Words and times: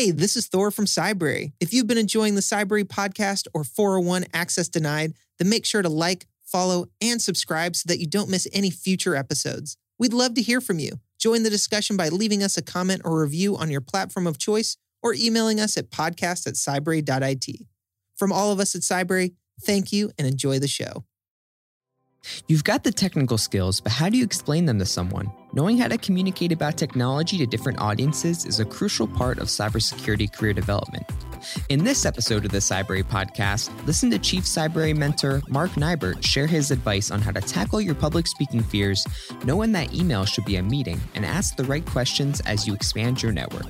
Hey, 0.00 0.12
this 0.12 0.34
is 0.34 0.46
Thor 0.46 0.70
from 0.70 0.86
Cybrary. 0.86 1.52
If 1.60 1.74
you've 1.74 1.86
been 1.86 1.98
enjoying 1.98 2.34
the 2.34 2.40
Cybrary 2.40 2.84
podcast 2.84 3.46
or 3.52 3.64
401 3.64 4.24
Access 4.32 4.66
Denied, 4.66 5.12
then 5.38 5.50
make 5.50 5.66
sure 5.66 5.82
to 5.82 5.90
like, 5.90 6.26
follow, 6.42 6.86
and 7.02 7.20
subscribe 7.20 7.76
so 7.76 7.84
that 7.88 8.00
you 8.00 8.06
don't 8.06 8.30
miss 8.30 8.48
any 8.54 8.70
future 8.70 9.14
episodes. 9.14 9.76
We'd 9.98 10.14
love 10.14 10.32
to 10.36 10.40
hear 10.40 10.62
from 10.62 10.78
you. 10.78 10.92
Join 11.18 11.42
the 11.42 11.50
discussion 11.50 11.98
by 11.98 12.08
leaving 12.08 12.42
us 12.42 12.56
a 12.56 12.62
comment 12.62 13.02
or 13.04 13.20
review 13.20 13.58
on 13.58 13.70
your 13.70 13.82
platform 13.82 14.26
of 14.26 14.38
choice 14.38 14.78
or 15.02 15.12
emailing 15.12 15.60
us 15.60 15.76
at 15.76 15.90
podcast 15.90 16.46
at 16.46 16.54
cybrary.it. 16.54 17.66
From 18.16 18.32
all 18.32 18.52
of 18.52 18.58
us 18.58 18.74
at 18.74 18.80
Cybrary, 18.80 19.34
thank 19.60 19.92
you 19.92 20.12
and 20.16 20.26
enjoy 20.26 20.58
the 20.58 20.66
show. 20.66 21.04
You've 22.48 22.64
got 22.64 22.84
the 22.84 22.92
technical 22.92 23.36
skills, 23.36 23.82
but 23.82 23.92
how 23.92 24.08
do 24.08 24.16
you 24.16 24.24
explain 24.24 24.64
them 24.64 24.78
to 24.78 24.86
someone? 24.86 25.30
Knowing 25.52 25.76
how 25.76 25.88
to 25.88 25.98
communicate 25.98 26.52
about 26.52 26.76
technology 26.76 27.36
to 27.36 27.44
different 27.44 27.80
audiences 27.80 28.46
is 28.46 28.60
a 28.60 28.64
crucial 28.64 29.08
part 29.08 29.38
of 29.38 29.48
cybersecurity 29.48 30.32
career 30.32 30.52
development. 30.52 31.04
In 31.70 31.82
this 31.82 32.06
episode 32.06 32.44
of 32.44 32.52
the 32.52 32.58
Cybrary 32.58 33.02
podcast, 33.02 33.70
listen 33.84 34.10
to 34.12 34.18
Chief 34.18 34.44
Cybrary 34.44 34.96
mentor 34.96 35.42
Mark 35.48 35.72
Nibert 35.72 36.24
share 36.24 36.46
his 36.46 36.70
advice 36.70 37.10
on 37.10 37.20
how 37.20 37.32
to 37.32 37.40
tackle 37.40 37.80
your 37.80 37.96
public 37.96 38.28
speaking 38.28 38.62
fears, 38.62 39.04
know 39.44 39.56
when 39.56 39.72
that 39.72 39.92
email 39.92 40.24
should 40.24 40.44
be 40.44 40.56
a 40.56 40.62
meeting, 40.62 41.00
and 41.16 41.26
ask 41.26 41.56
the 41.56 41.64
right 41.64 41.84
questions 41.84 42.40
as 42.42 42.68
you 42.68 42.74
expand 42.74 43.20
your 43.20 43.32
network. 43.32 43.66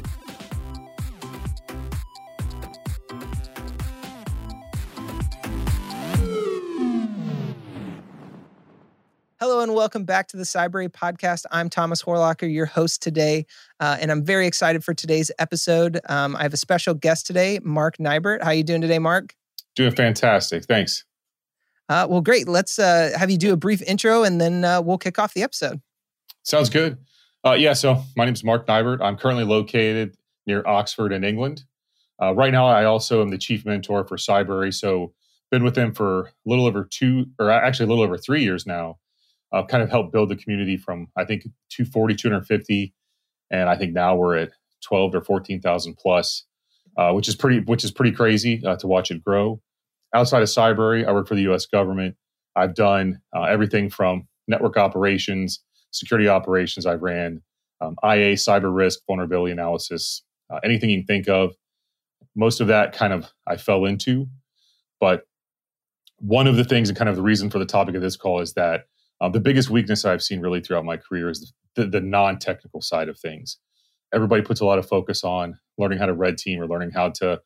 Hello 9.41 9.61
and 9.61 9.75
welcome 9.75 10.05
back 10.05 10.29
to 10.29 10.37
the 10.37 10.43
Cybrary 10.43 10.91
podcast. 10.91 11.47
I'm 11.51 11.71
Thomas 11.71 12.03
Horlocker, 12.03 12.53
your 12.53 12.67
host 12.67 13.01
today, 13.01 13.47
uh, 13.81 13.97
and 13.99 14.11
I'm 14.11 14.23
very 14.23 14.47
excited 14.47 14.85
for 14.85 14.93
today's 14.93 15.31
episode. 15.39 15.99
Um, 16.11 16.37
I 16.37 16.43
have 16.43 16.53
a 16.53 16.59
special 16.59 16.93
guest 16.93 17.27
today, 17.27 17.59
Mark 17.63 17.97
Nibert. 17.97 18.43
How 18.43 18.49
are 18.49 18.55
you 18.55 18.63
doing 18.63 18.83
today, 18.83 18.99
Mark? 18.99 19.35
Doing 19.77 19.95
fantastic. 19.95 20.67
Thanks. 20.67 21.07
Uh, 21.89 22.07
well, 22.11 22.21
great. 22.21 22.49
Let's 22.49 22.79
uh, 22.79 23.13
have 23.17 23.31
you 23.31 23.39
do 23.39 23.55
a 23.55 23.57
brief 23.57 23.81
intro, 23.81 24.25
and 24.25 24.39
then 24.39 24.63
uh, 24.63 24.83
we'll 24.83 24.99
kick 24.99 25.19
off 25.19 25.33
the 25.33 25.43
episode. 25.43 25.81
Sounds 26.43 26.69
good. 26.69 26.99
Uh, 27.43 27.53
yeah. 27.53 27.73
So 27.73 28.05
my 28.19 28.27
name 28.27 28.35
is 28.35 28.45
Mark 28.45 28.67
Nibert. 28.67 29.01
I'm 29.01 29.17
currently 29.17 29.45
located 29.45 30.19
near 30.47 30.63
Oxford 30.67 31.15
in 31.15 31.25
England. 31.25 31.65
Uh, 32.21 32.35
right 32.35 32.53
now, 32.53 32.67
I 32.67 32.85
also 32.85 33.23
am 33.23 33.31
the 33.31 33.39
chief 33.39 33.65
mentor 33.65 34.07
for 34.07 34.19
Cybrary. 34.19 34.75
So 34.75 35.15
been 35.51 35.65
with 35.65 35.77
them 35.77 35.95
for 35.95 36.25
a 36.25 36.33
little 36.45 36.67
over 36.67 36.85
two, 36.85 37.25
or 37.39 37.51
actually 37.51 37.87
a 37.87 37.89
little 37.89 38.05
over 38.05 38.19
three 38.19 38.43
years 38.43 38.67
now 38.67 38.99
uh, 39.53 39.65
kind 39.65 39.83
of 39.83 39.91
helped 39.91 40.13
build 40.13 40.29
the 40.29 40.37
community 40.37 40.77
from 40.77 41.09
I 41.17 41.25
think 41.25 41.43
240, 41.71 42.15
250, 42.15 42.95
and 43.51 43.69
I 43.69 43.77
think 43.77 43.93
now 43.93 44.17
we're 44.17 44.37
at 44.37 44.51
12 44.85 45.15
or 45.15 45.21
14,000 45.21 45.97
plus, 45.97 46.45
uh, 46.97 47.13
which 47.13 47.29
is 47.29 47.37
pretty 47.37 47.61
which 47.61 47.85
is 47.85 47.91
pretty 47.91 48.13
crazy 48.13 48.63
uh, 48.65 48.77
to 48.77 48.87
watch 48.87 49.11
it 49.11 49.25
grow. 49.25 49.61
Outside 50.15 50.43
of 50.43 50.49
Cybrary, 50.49 51.07
I 51.07 51.13
work 51.13 51.29
for 51.29 51.35
the 51.35 51.43
U.S. 51.43 51.67
government. 51.67 52.17
I've 52.57 52.75
done 52.75 53.21
uh, 53.35 53.45
everything 53.45 53.91
from 53.91 54.27
network 54.49 54.77
operations, 54.77 55.63
security 55.93 56.29
operations. 56.29 56.87
I 56.87 56.95
ran 56.95 57.43
um, 57.81 57.97
IA, 58.05 58.35
cyber 58.35 58.75
risk, 58.75 59.01
vulnerability 59.07 59.53
analysis, 59.53 60.23
uh, 60.51 60.59
anything 60.65 60.91
you 60.91 60.99
can 60.99 61.07
think 61.07 61.29
of. 61.29 61.55
Most 62.35 62.61
of 62.61 62.69
that 62.69 62.93
kind 62.93 63.13
of 63.13 63.27
I 63.47 63.57
fell 63.57 63.85
into, 63.85 64.27
but 65.01 65.25
one 66.19 66.47
of 66.47 66.57
the 66.57 66.65
things 66.65 66.89
and 66.89 66.99
kind 66.99 67.09
of 67.09 67.17
the 67.17 67.23
reason 67.23 67.51
for 67.51 67.59
the 67.59 67.65
topic 67.65 67.95
of 67.95 68.03
this 68.03 68.17
call 68.17 68.41
is 68.41 68.53
that 68.55 68.85
uh, 69.21 69.29
the 69.29 69.41
biggest 69.41 69.71
weakness 69.71 70.05
I've 70.05 70.23
seen 70.23 70.41
really 70.41 70.61
throughout 70.61 70.85
my 70.85 70.97
career 70.97 71.29
is 71.29 71.53
the, 71.77 71.87
the 71.87 72.01
non 72.01 72.39
technical 72.39 72.81
side 72.81 73.09
of 73.09 73.19
things. 73.19 73.59
Everybody 74.13 74.43
puts 74.43 74.61
a 74.61 74.65
lot 74.65 74.79
of 74.79 74.89
focus 74.89 75.23
on 75.23 75.59
learning 75.79 75.99
how 75.99 76.07
to 76.07 76.15
red 76.15 76.39
team 76.39 76.61
or 76.61 76.67
learning 76.67 76.91
how 76.91 77.11
to 77.11 77.41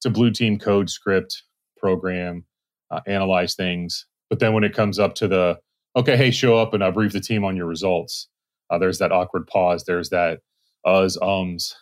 to 0.00 0.10
blue 0.10 0.30
team 0.30 0.58
code, 0.58 0.90
script, 0.90 1.44
program, 1.76 2.44
uh, 2.90 3.00
analyze 3.06 3.54
things. 3.54 4.06
But 4.30 4.40
then 4.40 4.52
when 4.52 4.64
it 4.64 4.74
comes 4.74 4.98
up 4.98 5.14
to 5.16 5.28
the 5.28 5.58
okay, 5.94 6.16
hey, 6.16 6.30
show 6.30 6.56
up 6.58 6.74
and 6.74 6.82
I 6.82 6.90
brief 6.90 7.12
the 7.12 7.20
team 7.20 7.44
on 7.44 7.56
your 7.56 7.66
results. 7.66 8.28
Uh, 8.70 8.78
there's 8.78 8.98
that 8.98 9.12
awkward 9.12 9.46
pause. 9.46 9.84
There's 9.84 10.08
that 10.10 10.40
uhs, 10.86 11.20
ums, 11.20 11.76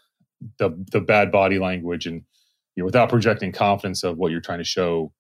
the 0.59 0.71
the 0.91 1.01
bad 1.01 1.31
body 1.31 1.59
language, 1.59 2.07
and 2.07 2.23
you 2.75 2.83
know, 2.83 2.85
without 2.87 3.09
projecting 3.09 3.53
confidence 3.53 4.03
of 4.03 4.19
what 4.19 4.33
you're 4.33 4.41
trying 4.41 4.59
to 4.59 4.65
show. 4.65 5.13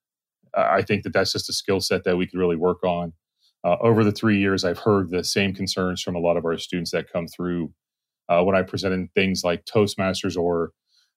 I 0.52 0.82
think 0.82 1.04
that 1.04 1.12
that's 1.12 1.30
just 1.32 1.48
a 1.48 1.52
skill 1.52 1.80
set 1.80 2.02
that 2.02 2.16
we 2.16 2.26
could 2.26 2.40
really 2.40 2.56
work 2.56 2.82
on 2.82 3.12
uh, 3.64 3.76
over 3.80 4.04
the 4.04 4.12
three 4.12 4.38
years, 4.38 4.64
I've 4.64 4.78
heard 4.78 5.10
the 5.10 5.24
same 5.24 5.54
concerns 5.54 6.02
from 6.02 6.16
a 6.16 6.20
lot 6.20 6.36
of 6.36 6.44
our 6.44 6.56
students 6.58 6.90
that 6.92 7.12
come 7.12 7.26
through 7.26 7.72
uh, 8.28 8.42
when 8.42 8.56
I 8.56 8.62
presented 8.62 9.08
things 9.14 9.44
like 9.44 9.64
Toastmasters 9.64 10.36
or 10.36 10.72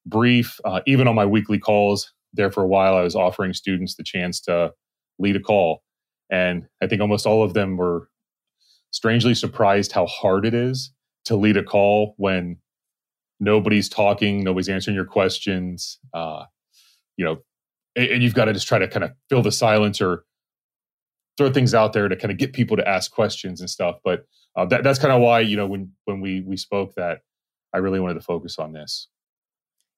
Brief. 0.06 0.60
Uh, 0.66 0.82
even 0.86 1.08
on 1.08 1.16
my 1.16 1.26
weekly 1.26 1.60
calls, 1.60 2.12
there 2.34 2.52
for 2.52 2.64
a 2.64 2.68
while, 2.68 2.96
I 2.96 3.02
was 3.02 3.16
offering 3.16 3.54
students 3.54 3.96
the 3.96 4.04
chance 4.04 4.42
to 4.42 4.74
lead 5.20 5.36
a 5.36 5.40
call. 5.40 5.84
And 6.30 6.66
I 6.82 6.88
think 6.88 7.02
almost 7.02 7.26
all 7.26 7.44
of 7.44 7.54
them 7.54 7.78
were 7.78 8.10
strangely 8.92 9.36
surprised 9.36 9.92
how 9.92 10.08
hard 10.08 10.46
it 10.46 10.54
is 10.54 10.92
to 11.26 11.36
lead 11.36 11.58
a 11.58 11.64
call 11.64 12.16
when 12.18 12.58
nobody's 13.40 13.88
talking, 13.88 14.44
nobody's 14.44 14.70
answering 14.70 14.96
your 14.96 15.06
questions. 15.06 16.00
Uh, 16.14 16.46
you 17.18 17.26
know, 17.26 17.38
and, 17.96 18.08
and 18.08 18.24
you've 18.24 18.34
got 18.34 18.46
to 18.46 18.54
just 18.54 18.68
try 18.68 18.80
to 18.80 18.88
kind 18.88 19.04
of 19.04 19.12
fill 19.30 19.42
the 19.42 19.52
silence 19.52 20.02
or 20.02 20.26
throw 21.38 21.52
things 21.52 21.74
out 21.74 21.94
there 21.94 22.08
to 22.08 22.16
kind 22.16 22.32
of 22.32 22.38
get 22.38 22.54
people 22.54 22.78
to 22.78 22.88
ask 22.88 23.12
questions 23.12 23.60
and 23.60 23.70
stuff. 23.70 23.98
But 24.04 24.26
uh, 24.56 24.66
that, 24.66 24.84
that's 24.84 25.00
kind 25.00 25.14
of 25.14 25.22
why 25.22 25.40
you 25.40 25.58
know 25.58 25.68
when 25.68 25.92
when 26.06 26.22
we 26.22 26.42
we 26.42 26.58
spoke 26.58 26.96
that 26.96 27.20
I 27.74 27.78
really 27.80 28.00
wanted 28.00 28.16
to 28.16 28.22
focus 28.22 28.60
on 28.60 28.74
this. 28.74 29.08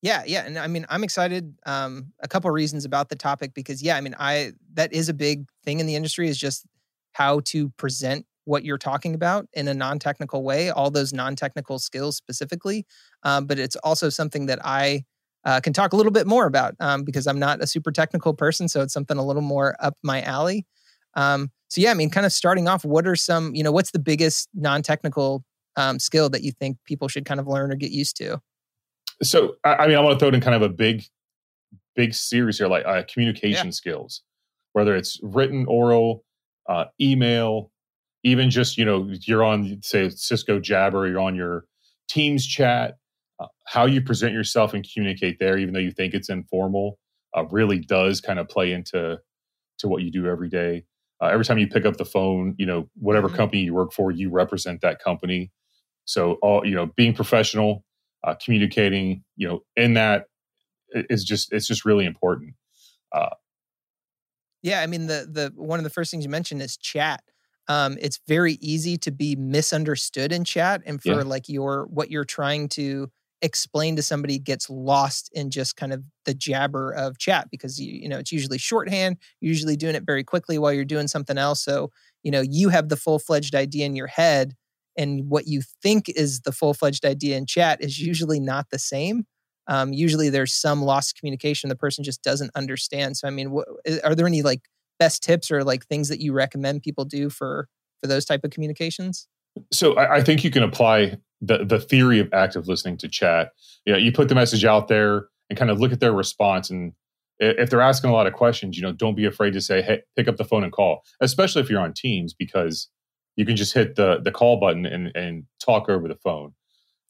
Yeah, 0.01 0.23
yeah, 0.25 0.45
and 0.45 0.57
I 0.57 0.67
mean 0.67 0.85
I'm 0.89 1.03
excited. 1.03 1.55
Um, 1.65 2.13
a 2.19 2.27
couple 2.27 2.51
reasons 2.51 2.85
about 2.85 3.09
the 3.09 3.15
topic 3.15 3.53
because 3.53 3.81
yeah, 3.81 3.95
I 3.95 4.01
mean 4.01 4.15
I 4.19 4.53
that 4.73 4.93
is 4.93 5.09
a 5.09 5.13
big 5.13 5.45
thing 5.63 5.79
in 5.79 5.85
the 5.85 5.95
industry 5.95 6.29
is 6.29 6.37
just 6.37 6.65
how 7.13 7.39
to 7.45 7.69
present 7.71 8.25
what 8.43 8.63
you're 8.63 8.77
talking 8.77 9.15
about 9.15 9.47
in 9.53 9.67
a 9.67 9.73
non-technical 9.73 10.43
way, 10.43 10.69
all 10.69 10.91
those 10.91 11.11
non-technical 11.11 11.79
skills 11.79 12.15
specifically. 12.15 12.85
Um, 13.23 13.47
but 13.47 13.57
it's 13.57 13.75
also 13.77 14.09
something 14.09 14.45
that 14.45 14.59
I 14.63 15.05
uh, 15.45 15.59
can 15.61 15.73
talk 15.73 15.93
a 15.93 15.95
little 15.95 16.11
bit 16.11 16.27
more 16.27 16.45
about 16.45 16.75
um, 16.79 17.03
because 17.03 17.25
I'm 17.25 17.39
not 17.39 17.61
a 17.61 17.67
super 17.67 17.91
technical 17.91 18.33
person, 18.33 18.67
so 18.67 18.81
it's 18.81 18.93
something 18.93 19.17
a 19.17 19.25
little 19.25 19.41
more 19.41 19.75
up 19.79 19.97
my 20.03 20.21
alley. 20.21 20.65
Um, 21.15 21.51
so 21.69 21.81
yeah, 21.81 21.91
I 21.91 21.93
mean, 21.93 22.09
kind 22.09 22.25
of 22.25 22.31
starting 22.31 22.67
off, 22.67 22.85
what 22.85 23.07
are 23.07 23.15
some, 23.15 23.53
you 23.55 23.63
know, 23.63 23.71
what's 23.71 23.91
the 23.91 23.99
biggest 23.99 24.49
non-technical 24.53 25.43
um, 25.75 25.99
skill 25.99 26.29
that 26.29 26.43
you 26.43 26.51
think 26.51 26.77
people 26.85 27.07
should 27.07 27.25
kind 27.25 27.39
of 27.39 27.47
learn 27.47 27.71
or 27.71 27.75
get 27.75 27.91
used 27.91 28.17
to? 28.17 28.39
So, 29.23 29.55
I 29.63 29.87
mean, 29.87 29.97
I 29.97 30.01
want 30.01 30.13
to 30.13 30.19
throw 30.19 30.29
it 30.29 30.35
in 30.35 30.41
kind 30.41 30.55
of 30.55 30.61
a 30.61 30.69
big, 30.69 31.03
big 31.95 32.13
series 32.13 32.57
here, 32.57 32.67
like 32.67 32.85
uh, 32.85 33.03
communication 33.11 33.67
yeah. 33.67 33.71
skills, 33.71 34.21
whether 34.73 34.95
it's 34.95 35.19
written, 35.23 35.65
oral, 35.67 36.23
uh, 36.67 36.85
email, 36.99 37.71
even 38.23 38.49
just 38.49 38.77
you 38.77 38.85
know, 38.85 39.09
you're 39.21 39.43
on 39.43 39.79
say 39.81 40.09
Cisco 40.09 40.59
Jabber, 40.59 41.07
you're 41.07 41.19
on 41.19 41.35
your 41.35 41.65
Teams 42.07 42.45
chat. 42.45 42.97
Uh, 43.39 43.47
how 43.65 43.85
you 43.85 44.01
present 44.01 44.33
yourself 44.33 44.73
and 44.73 44.87
communicate 44.93 45.39
there, 45.39 45.57
even 45.57 45.73
though 45.73 45.79
you 45.79 45.91
think 45.91 46.13
it's 46.13 46.29
informal, 46.29 46.97
uh, 47.35 47.43
really 47.45 47.79
does 47.79 48.21
kind 48.21 48.39
of 48.39 48.47
play 48.47 48.71
into 48.71 49.19
to 49.79 49.87
what 49.87 50.03
you 50.03 50.11
do 50.11 50.27
every 50.27 50.49
day. 50.49 50.83
Uh, 51.25 51.29
every 51.29 51.43
time 51.43 51.57
you 51.57 51.67
pick 51.67 51.85
up 51.85 51.97
the 51.97 52.05
phone, 52.05 52.53
you 52.57 52.65
know, 52.65 52.87
whatever 52.95 53.27
mm-hmm. 53.27 53.37
company 53.37 53.61
you 53.63 53.73
work 53.73 53.91
for, 53.91 54.11
you 54.11 54.29
represent 54.29 54.81
that 54.81 54.99
company. 54.99 55.51
So, 56.05 56.33
all 56.43 56.65
you 56.65 56.75
know, 56.75 56.91
being 56.95 57.15
professional, 57.15 57.83
uh, 58.23 58.35
communicating, 58.35 59.23
you 59.35 59.47
know, 59.47 59.61
in 59.75 59.95
that 59.95 60.25
is 60.93 61.23
just 61.23 61.51
it's 61.51 61.65
just 61.65 61.83
really 61.83 62.05
important. 62.05 62.53
Uh, 63.11 63.29
yeah, 64.61 64.81
I 64.81 64.87
mean, 64.87 65.07
the 65.07 65.27
the 65.31 65.51
one 65.55 65.79
of 65.79 65.83
the 65.83 65.89
first 65.89 66.11
things 66.11 66.23
you 66.23 66.29
mentioned 66.29 66.61
is 66.61 66.77
chat. 66.77 67.23
Um, 67.67 67.97
it's 67.99 68.19
very 68.27 68.53
easy 68.61 68.95
to 68.99 69.11
be 69.11 69.35
misunderstood 69.35 70.31
in 70.31 70.43
chat, 70.43 70.83
and 70.85 71.01
for 71.01 71.09
yeah. 71.09 71.21
like 71.23 71.49
your 71.49 71.87
what 71.87 72.11
you're 72.11 72.25
trying 72.25 72.69
to 72.69 73.09
explain 73.45 73.95
to 73.95 74.01
somebody 74.01 74.39
gets 74.39 74.69
lost 74.69 75.29
in 75.33 75.51
just 75.51 75.75
kind 75.77 75.93
of 75.93 76.03
the 76.25 76.33
jabber 76.33 76.91
of 76.91 77.19
chat 77.19 77.47
because 77.51 77.79
you, 77.79 77.93
you 77.93 78.09
know 78.09 78.17
it's 78.17 78.31
usually 78.31 78.57
shorthand 78.57 79.17
usually 79.39 79.77
doing 79.77 79.93
it 79.93 80.03
very 80.03 80.23
quickly 80.23 80.57
while 80.57 80.73
you're 80.73 80.83
doing 80.83 81.07
something 81.07 81.37
else. 81.37 81.63
So 81.63 81.91
you 82.23 82.31
know 82.31 82.41
you 82.41 82.69
have 82.69 82.89
the 82.89 82.97
full-fledged 82.97 83.53
idea 83.53 83.85
in 83.85 83.95
your 83.95 84.07
head 84.07 84.55
and 84.97 85.29
what 85.29 85.47
you 85.47 85.61
think 85.83 86.09
is 86.09 86.41
the 86.41 86.51
full-fledged 86.51 87.05
idea 87.05 87.37
in 87.37 87.45
chat 87.45 87.83
is 87.83 87.99
usually 87.99 88.39
not 88.39 88.71
the 88.71 88.79
same. 88.79 89.25
Um, 89.67 89.93
usually 89.93 90.29
there's 90.29 90.53
some 90.53 90.81
lost 90.81 91.17
communication 91.17 91.69
the 91.69 91.75
person 91.75 92.03
just 92.03 92.23
doesn't 92.23 92.51
understand. 92.55 93.15
So 93.15 93.27
i 93.27 93.31
mean 93.31 93.55
are 94.03 94.15
there 94.15 94.27
any 94.27 94.41
like 94.41 94.61
best 94.97 95.21
tips 95.21 95.51
or 95.51 95.63
like 95.63 95.85
things 95.85 96.09
that 96.09 96.19
you 96.19 96.33
recommend 96.33 96.81
people 96.81 97.05
do 97.05 97.29
for 97.29 97.67
for 98.01 98.07
those 98.07 98.25
type 98.25 98.41
of 98.43 98.49
communications? 98.49 99.27
So 99.71 99.93
I, 99.93 100.15
I 100.15 100.23
think 100.23 100.43
you 100.43 100.51
can 100.51 100.63
apply 100.63 101.17
the 101.45 101.65
the 101.65 101.79
theory 101.79 102.19
of 102.19 102.29
active 102.33 102.67
listening 102.67 102.97
to 102.97 103.07
chat. 103.09 103.51
You 103.85 103.93
know, 103.93 103.99
you 103.99 104.11
put 104.11 104.29
the 104.29 104.35
message 104.35 104.65
out 104.65 104.87
there 104.87 105.27
and 105.49 105.57
kind 105.59 105.71
of 105.71 105.79
look 105.79 105.91
at 105.91 105.99
their 105.99 106.13
response 106.13 106.69
and 106.69 106.93
if 107.39 107.69
they're 107.69 107.81
asking 107.81 108.09
a 108.09 108.13
lot 108.13 108.27
of 108.27 108.33
questions, 108.33 108.77
you 108.77 108.83
know, 108.83 108.93
don't 108.93 109.15
be 109.15 109.25
afraid 109.25 109.51
to 109.53 109.61
say, 109.61 109.81
"Hey, 109.81 110.01
pick 110.15 110.27
up 110.29 110.37
the 110.37 110.45
phone 110.45 110.63
and 110.63 110.71
call." 110.71 111.03
Especially 111.21 111.61
if 111.61 111.69
you're 111.69 111.81
on 111.81 111.93
Teams, 111.93 112.33
because 112.33 112.89
you 113.35 113.45
can 113.45 113.57
just 113.57 113.73
hit 113.73 113.95
the 113.95 114.19
the 114.23 114.31
call 114.31 114.57
button 114.59 114.85
and 114.85 115.11
and 115.15 115.43
talk 115.59 115.89
over 115.89 116.07
the 116.07 116.15
phone. 116.15 116.53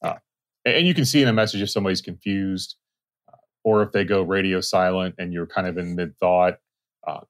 Uh, 0.02 0.16
and 0.64 0.86
you 0.86 0.94
can 0.94 1.04
see 1.04 1.22
in 1.22 1.28
a 1.28 1.32
message 1.32 1.62
if 1.62 1.70
somebody's 1.70 2.02
confused. 2.02 2.76
or 3.64 3.82
if 3.82 3.92
they 3.92 4.04
go 4.04 4.22
radio 4.22 4.60
silent 4.60 5.14
and 5.18 5.32
you're 5.32 5.46
kind 5.46 5.66
of 5.66 5.78
in 5.78 5.94
mid 5.96 6.16
thought. 6.18 6.58
Uh, 7.06 7.20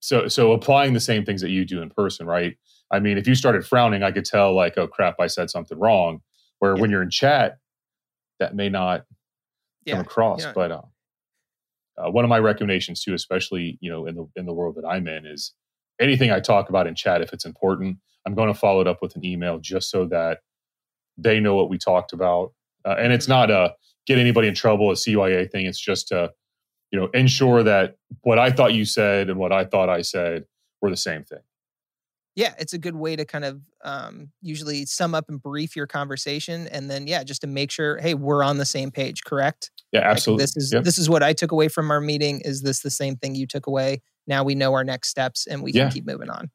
so 0.00 0.28
so 0.28 0.52
applying 0.52 0.92
the 0.92 1.00
same 1.00 1.24
things 1.24 1.40
that 1.40 1.50
you 1.50 1.64
do 1.64 1.82
in 1.82 1.90
person, 1.90 2.26
right? 2.26 2.56
I 2.90 3.00
mean, 3.00 3.18
if 3.18 3.26
you 3.26 3.34
started 3.34 3.66
frowning, 3.66 4.02
I 4.02 4.12
could 4.12 4.24
tell 4.24 4.54
like, 4.54 4.78
oh 4.78 4.86
crap, 4.86 5.16
I 5.20 5.26
said 5.26 5.50
something 5.50 5.78
wrong. 5.78 6.20
Where 6.58 6.74
yeah. 6.74 6.80
when 6.80 6.90
you're 6.90 7.02
in 7.02 7.10
chat, 7.10 7.58
that 8.38 8.54
may 8.54 8.68
not 8.68 9.04
yeah. 9.84 9.94
come 9.94 10.02
across. 10.02 10.42
Yeah. 10.42 10.52
But 10.54 10.70
uh, 10.70 10.82
uh, 11.98 12.10
one 12.10 12.24
of 12.24 12.28
my 12.28 12.38
recommendations 12.38 13.02
too, 13.02 13.14
especially 13.14 13.78
you 13.80 13.90
know 13.90 14.06
in 14.06 14.14
the 14.14 14.26
in 14.36 14.46
the 14.46 14.52
world 14.52 14.76
that 14.76 14.86
I'm 14.86 15.08
in, 15.08 15.26
is 15.26 15.52
anything 16.00 16.30
I 16.30 16.40
talk 16.40 16.68
about 16.68 16.86
in 16.86 16.94
chat, 16.94 17.22
if 17.22 17.32
it's 17.32 17.44
important, 17.44 17.98
I'm 18.26 18.34
going 18.34 18.52
to 18.52 18.58
follow 18.58 18.80
it 18.80 18.86
up 18.86 19.02
with 19.02 19.16
an 19.16 19.24
email 19.24 19.58
just 19.58 19.90
so 19.90 20.06
that 20.06 20.40
they 21.16 21.40
know 21.40 21.54
what 21.54 21.70
we 21.70 21.78
talked 21.78 22.12
about. 22.12 22.52
Uh, 22.84 22.96
and 22.98 23.12
it's 23.12 23.28
not 23.28 23.50
a 23.50 23.74
get 24.06 24.18
anybody 24.18 24.48
in 24.48 24.54
trouble, 24.54 24.90
a 24.90 24.94
CYA 24.94 25.50
thing. 25.50 25.66
It's 25.66 25.80
just 25.80 26.08
to 26.08 26.30
you 26.90 26.98
know 26.98 27.06
ensure 27.08 27.62
that 27.62 27.96
what 28.22 28.38
I 28.38 28.50
thought 28.50 28.74
you 28.74 28.84
said 28.84 29.30
and 29.30 29.38
what 29.38 29.52
I 29.52 29.64
thought 29.64 29.88
I 29.88 30.02
said 30.02 30.44
were 30.80 30.90
the 30.90 30.96
same 30.96 31.24
thing 31.24 31.40
yeah, 32.36 32.52
it's 32.58 32.74
a 32.74 32.78
good 32.78 32.94
way 32.94 33.16
to 33.16 33.24
kind 33.24 33.46
of 33.46 33.62
um, 33.82 34.28
usually 34.42 34.84
sum 34.84 35.14
up 35.14 35.24
and 35.30 35.42
brief 35.42 35.74
your 35.74 35.86
conversation, 35.86 36.68
and 36.68 36.90
then 36.90 37.06
yeah, 37.06 37.24
just 37.24 37.40
to 37.40 37.46
make 37.46 37.70
sure, 37.70 37.96
hey, 37.96 38.12
we're 38.12 38.44
on 38.44 38.58
the 38.58 38.66
same 38.66 38.90
page, 38.90 39.24
correct? 39.24 39.70
Yeah, 39.90 40.02
absolutely. 40.02 40.42
Like, 40.42 40.54
this 40.54 40.56
is 40.56 40.72
yep. 40.72 40.84
this 40.84 40.98
is 40.98 41.08
what 41.08 41.22
I 41.22 41.32
took 41.32 41.50
away 41.50 41.68
from 41.68 41.90
our 41.90 42.00
meeting. 42.00 42.42
Is 42.44 42.60
this 42.60 42.80
the 42.80 42.90
same 42.90 43.16
thing 43.16 43.34
you 43.34 43.46
took 43.46 43.66
away? 43.66 44.02
Now 44.26 44.44
we 44.44 44.54
know 44.54 44.74
our 44.74 44.84
next 44.84 45.08
steps, 45.08 45.46
and 45.46 45.62
we 45.62 45.72
yeah. 45.72 45.84
can 45.84 45.92
keep 45.92 46.06
moving 46.06 46.28
on. 46.28 46.50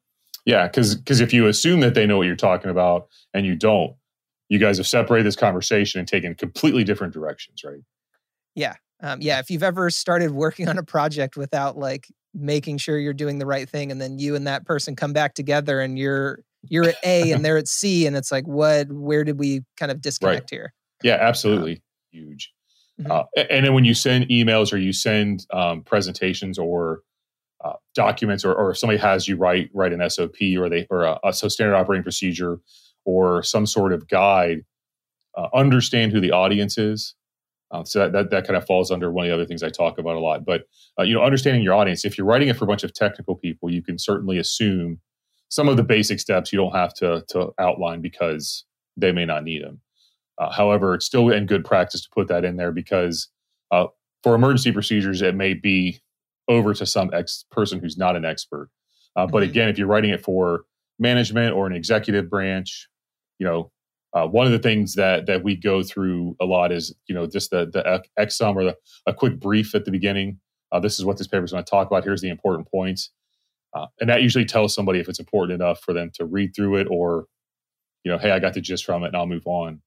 Yeah, 0.46 0.68
because 0.68 0.94
because 0.94 1.20
if 1.20 1.32
you 1.32 1.48
assume 1.48 1.80
that 1.80 1.94
they 1.94 2.06
know 2.06 2.16
what 2.16 2.26
you're 2.28 2.36
talking 2.36 2.70
about 2.70 3.08
and 3.34 3.44
you 3.44 3.56
don't, 3.56 3.94
you 4.48 4.60
guys 4.60 4.76
have 4.76 4.86
separated 4.86 5.26
this 5.26 5.36
conversation 5.36 5.98
and 5.98 6.06
taken 6.06 6.36
completely 6.36 6.84
different 6.84 7.12
directions, 7.12 7.64
right? 7.64 7.80
Yeah, 8.54 8.76
um, 9.02 9.20
yeah. 9.20 9.40
If 9.40 9.50
you've 9.50 9.64
ever 9.64 9.90
started 9.90 10.30
working 10.30 10.68
on 10.68 10.78
a 10.78 10.84
project 10.84 11.36
without 11.36 11.76
like 11.76 12.06
making 12.34 12.78
sure 12.78 12.98
you're 12.98 13.12
doing 13.12 13.38
the 13.38 13.46
right 13.46 13.68
thing 13.68 13.90
and 13.90 14.00
then 14.00 14.18
you 14.18 14.34
and 14.34 14.46
that 14.46 14.64
person 14.64 14.96
come 14.96 15.12
back 15.12 15.34
together 15.34 15.80
and 15.80 15.98
you're 15.98 16.40
you're 16.62 16.88
at 16.88 16.96
A 17.04 17.32
and 17.32 17.44
they're 17.44 17.58
at 17.58 17.68
C 17.68 18.06
and 18.06 18.16
it's 18.16 18.32
like 18.32 18.46
what 18.46 18.90
where 18.90 19.24
did 19.24 19.38
we 19.38 19.62
kind 19.76 19.92
of 19.92 20.00
disconnect 20.00 20.50
right. 20.50 20.50
here? 20.50 20.74
Yeah, 21.02 21.18
absolutely. 21.20 21.74
Um, 21.74 21.82
Huge. 22.10 22.52
Mm-hmm. 23.00 23.10
Uh, 23.10 23.22
and 23.50 23.66
then 23.66 23.74
when 23.74 23.84
you 23.84 23.94
send 23.94 24.28
emails 24.28 24.72
or 24.72 24.76
you 24.76 24.92
send 24.92 25.46
um, 25.52 25.82
presentations 25.82 26.58
or 26.58 27.00
uh, 27.64 27.74
documents 27.94 28.44
or, 28.44 28.52
or 28.52 28.72
if 28.72 28.78
somebody 28.78 28.98
has 28.98 29.28
you 29.28 29.36
write 29.36 29.70
write 29.72 29.92
an 29.92 30.08
SOP 30.10 30.36
or 30.58 30.68
they 30.68 30.86
or 30.90 31.04
a, 31.04 31.18
a 31.24 31.32
so 31.32 31.48
standard 31.48 31.74
operating 31.74 32.02
procedure 32.02 32.60
or 33.04 33.42
some 33.42 33.66
sort 33.66 33.92
of 33.92 34.08
guide, 34.08 34.64
uh, 35.36 35.48
understand 35.54 36.12
who 36.12 36.20
the 36.20 36.30
audience 36.30 36.78
is. 36.78 37.14
Uh, 37.72 37.82
so 37.84 38.00
that, 38.00 38.12
that, 38.12 38.30
that 38.30 38.46
kind 38.46 38.56
of 38.56 38.66
falls 38.66 38.90
under 38.90 39.10
one 39.10 39.24
of 39.24 39.30
the 39.30 39.34
other 39.34 39.46
things 39.46 39.62
I 39.62 39.70
talk 39.70 39.98
about 39.98 40.16
a 40.16 40.20
lot. 40.20 40.44
But 40.44 40.64
uh, 40.98 41.04
you 41.04 41.14
know, 41.14 41.22
understanding 41.22 41.62
your 41.62 41.74
audience. 41.74 42.04
If 42.04 42.18
you're 42.18 42.26
writing 42.26 42.48
it 42.48 42.56
for 42.56 42.64
a 42.64 42.68
bunch 42.68 42.84
of 42.84 42.92
technical 42.92 43.34
people, 43.34 43.70
you 43.70 43.82
can 43.82 43.98
certainly 43.98 44.38
assume 44.38 45.00
some 45.48 45.68
of 45.68 45.76
the 45.76 45.82
basic 45.82 46.20
steps 46.20 46.52
you 46.52 46.58
don't 46.58 46.74
have 46.74 46.94
to 46.94 47.24
to 47.28 47.52
outline 47.58 48.00
because 48.00 48.64
they 48.96 49.12
may 49.12 49.24
not 49.24 49.44
need 49.44 49.62
them. 49.62 49.80
Uh, 50.38 50.50
however, 50.50 50.94
it's 50.94 51.06
still 51.06 51.30
in 51.30 51.46
good 51.46 51.64
practice 51.64 52.02
to 52.02 52.08
put 52.10 52.28
that 52.28 52.44
in 52.44 52.56
there 52.56 52.72
because 52.72 53.28
uh, 53.70 53.86
for 54.22 54.34
emergency 54.34 54.72
procedures, 54.72 55.22
it 55.22 55.34
may 55.34 55.54
be 55.54 56.00
over 56.48 56.74
to 56.74 56.84
some 56.84 57.10
ex 57.12 57.44
person 57.50 57.80
who's 57.80 57.96
not 57.96 58.16
an 58.16 58.24
expert. 58.24 58.70
Uh, 59.16 59.26
but 59.26 59.42
mm-hmm. 59.42 59.50
again, 59.50 59.68
if 59.68 59.78
you're 59.78 59.86
writing 59.86 60.10
it 60.10 60.22
for 60.22 60.64
management 60.98 61.54
or 61.54 61.66
an 61.66 61.74
executive 61.74 62.28
branch, 62.28 62.88
you 63.38 63.46
know, 63.46 63.70
uh, 64.14 64.26
one 64.26 64.46
of 64.46 64.52
the 64.52 64.58
things 64.58 64.94
that 64.94 65.26
that 65.26 65.42
we 65.42 65.56
go 65.56 65.82
through 65.82 66.36
a 66.40 66.44
lot 66.44 66.72
is 66.72 66.94
you 67.06 67.14
know 67.14 67.26
just 67.26 67.50
the 67.50 67.66
the 67.66 68.02
XSUM 68.18 68.56
or 68.56 68.64
the, 68.64 68.76
a 69.06 69.14
quick 69.14 69.40
brief 69.40 69.74
at 69.74 69.84
the 69.84 69.90
beginning. 69.90 70.38
Uh, 70.70 70.80
this 70.80 70.98
is 70.98 71.04
what 71.04 71.18
this 71.18 71.26
paper 71.26 71.44
is 71.44 71.52
going 71.52 71.64
to 71.64 71.70
talk 71.70 71.86
about. 71.86 72.04
Here's 72.04 72.22
the 72.22 72.30
important 72.30 72.70
points, 72.70 73.10
uh, 73.74 73.86
and 74.00 74.08
that 74.08 74.22
usually 74.22 74.44
tells 74.44 74.74
somebody 74.74 75.00
if 75.00 75.08
it's 75.08 75.20
important 75.20 75.60
enough 75.60 75.80
for 75.80 75.92
them 75.92 76.10
to 76.14 76.24
read 76.24 76.54
through 76.54 76.76
it 76.76 76.86
or 76.90 77.26
you 78.04 78.10
know, 78.10 78.18
hey, 78.18 78.30
I 78.30 78.38
got 78.38 78.54
the 78.54 78.60
gist 78.60 78.84
from 78.84 79.04
it, 79.04 79.08
and 79.08 79.16
I'll 79.16 79.26
move 79.26 79.46
on. 79.46 79.80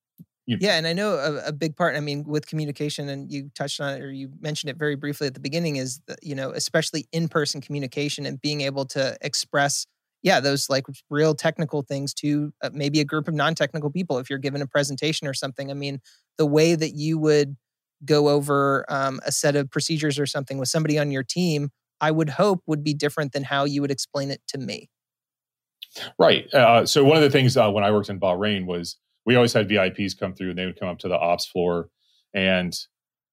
You, 0.45 0.57
yeah, 0.61 0.77
and 0.77 0.85
I 0.85 0.93
know 0.93 1.15
a, 1.15 1.47
a, 1.47 1.51
big 1.51 1.75
part. 1.75 1.95
I 1.95 1.99
mean, 1.99 2.23
with 2.23 2.45
communication, 2.45 3.09
and 3.09 3.31
you 3.31 3.49
touched 3.55 3.81
on 3.81 3.95
it 3.95 4.01
or 4.01 4.11
you 4.11 4.29
mentioned 4.39 4.69
it 4.69 4.77
very 4.77 4.95
briefly 4.95 5.25
at 5.25 5.33
the 5.33 5.39
beginning, 5.39 5.77
is 5.77 6.01
that, 6.07 6.19
you 6.23 6.35
know, 6.35 6.51
especially 6.51 7.07
in 7.11 7.27
person 7.27 7.61
communication 7.61 8.27
and 8.27 8.39
being 8.39 8.61
able 8.61 8.85
to 8.85 9.17
express 9.21 9.87
yeah, 10.25 10.39
those 10.39 10.71
like 10.71 10.87
real 11.11 11.35
technical 11.35 11.83
things 11.83 12.11
to 12.15 12.51
uh, 12.63 12.71
maybe 12.73 12.99
a 12.99 13.05
group 13.05 13.27
of 13.27 13.35
non 13.35 13.53
technical 13.53 13.91
people. 13.91 14.17
If 14.17 14.27
you're 14.27 14.39
given 14.39 14.59
a 14.59 14.67
presentation 14.67 15.27
or 15.27 15.35
something, 15.35 15.69
I 15.69 15.75
mean, 15.75 16.01
the 16.39 16.47
way 16.47 16.73
that 16.73 16.95
you 16.95 17.19
would 17.19 17.55
go 18.03 18.29
over 18.29 18.85
um, 18.89 19.19
a 19.23 19.31
set 19.31 19.55
of 19.55 19.69
procedures 19.69 20.17
or 20.17 20.25
something 20.25 20.57
with 20.57 20.67
somebody 20.67 20.97
on 20.97 21.11
your 21.11 21.21
team, 21.21 21.69
I 22.01 22.09
would 22.09 22.29
hope 22.29 22.63
would 22.65 22.83
be 22.83 22.95
different 22.95 23.33
than 23.33 23.43
how 23.43 23.65
you 23.65 23.81
would 23.81 23.91
explain 23.91 24.31
it 24.31 24.41
to 24.47 24.57
me. 24.57 24.89
Right. 26.17 26.51
Uh, 26.51 26.87
so 26.87 27.05
one 27.05 27.17
of 27.17 27.23
the 27.23 27.29
things 27.29 27.55
uh, 27.55 27.69
when 27.69 27.83
I 27.83 27.91
worked 27.91 28.09
in 28.09 28.19
Bahrain 28.19 28.65
was 28.65 28.97
we 29.27 29.35
always 29.35 29.53
had 29.53 29.69
VIPs 29.69 30.17
come 30.19 30.33
through 30.33 30.49
and 30.49 30.57
they 30.57 30.65
would 30.65 30.79
come 30.79 30.89
up 30.89 30.97
to 30.99 31.07
the 31.07 31.17
ops 31.19 31.45
floor 31.45 31.89
and 32.33 32.75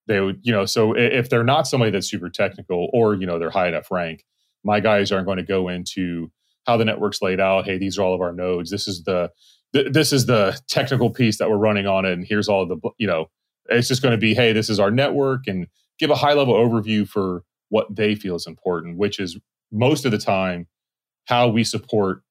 they 0.09 0.21
would, 0.21 0.41
you 0.43 0.53
know, 0.53 0.67
so 0.67 0.95
if 0.95 1.31
they're 1.31 1.43
not 1.43 1.67
somebody 1.67 1.91
that's 1.91 2.11
super 2.11 2.29
technical 2.29 2.91
or, 2.93 3.15
you 3.15 3.27
know, 3.27 3.39
they're 3.39 3.51
high 3.51 3.69
enough 3.69 3.91
rank, 3.91 4.25
my 4.63 4.79
guys 4.79 5.11
aren't 5.11 5.27
going 5.27 5.39
to 5.39 5.43
go 5.43 5.69
into 5.69 6.31
how 6.67 6.77
the 6.77 6.85
network's 6.85 7.23
laid 7.23 7.41
out. 7.41 7.65
Hey, 7.65 7.79
these 7.79 7.99
are 7.99 8.03
all 8.03 8.15
of 8.15 8.21
our 8.21 8.33
nodes. 8.33 8.71
This 8.71 8.87
is 8.87 9.05
the 9.05 9.31
th- 9.75 9.93
this 9.93 10.13
is 10.13 10.27
the 10.27 10.59
technical 10.69 11.11
piece 11.11 11.39
that 11.39 11.51
we're 11.51 11.57
running 11.57 11.87
on 11.87 12.05
it, 12.05 12.13
and 12.13 12.25
here's 12.27 12.49
all 12.49 12.67
the 12.67 12.77
you 12.99 13.07
know. 13.07 13.27
It's 13.69 13.89
just 13.89 14.03
going 14.03 14.13
to 14.13 14.19
be, 14.19 14.35
hey, 14.35 14.53
this 14.53 14.69
is 14.69 14.81
our 14.81 14.91
network, 14.91 15.47
and 15.47 15.69
give 15.99 16.11
a 16.11 16.17
high 16.17 16.33
level 16.33 16.55
overview 16.55 17.07
for 17.09 17.45
what 17.69 17.95
they 17.95 18.15
feel 18.15 18.35
is 18.35 18.47
important, 18.47 18.99
which 18.99 19.19
is 19.21 19.39
most 19.71 20.05
of 20.05 20.11
the 20.11 20.19
time 20.19 20.67
how 21.27 21.49
we 21.49 21.65
support 21.65 22.23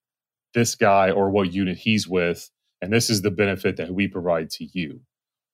this 0.54 0.74
guy 0.74 1.10
or 1.10 1.30
what 1.30 1.52
unit 1.52 1.78
he's 1.78 2.06
with, 2.06 2.50
and 2.80 2.92
this 2.92 3.08
is 3.08 3.22
the 3.22 3.30
benefit 3.30 3.76
that 3.76 3.92
we 3.92 4.06
provide 4.06 4.50
to 4.50 4.68
you. 4.72 5.00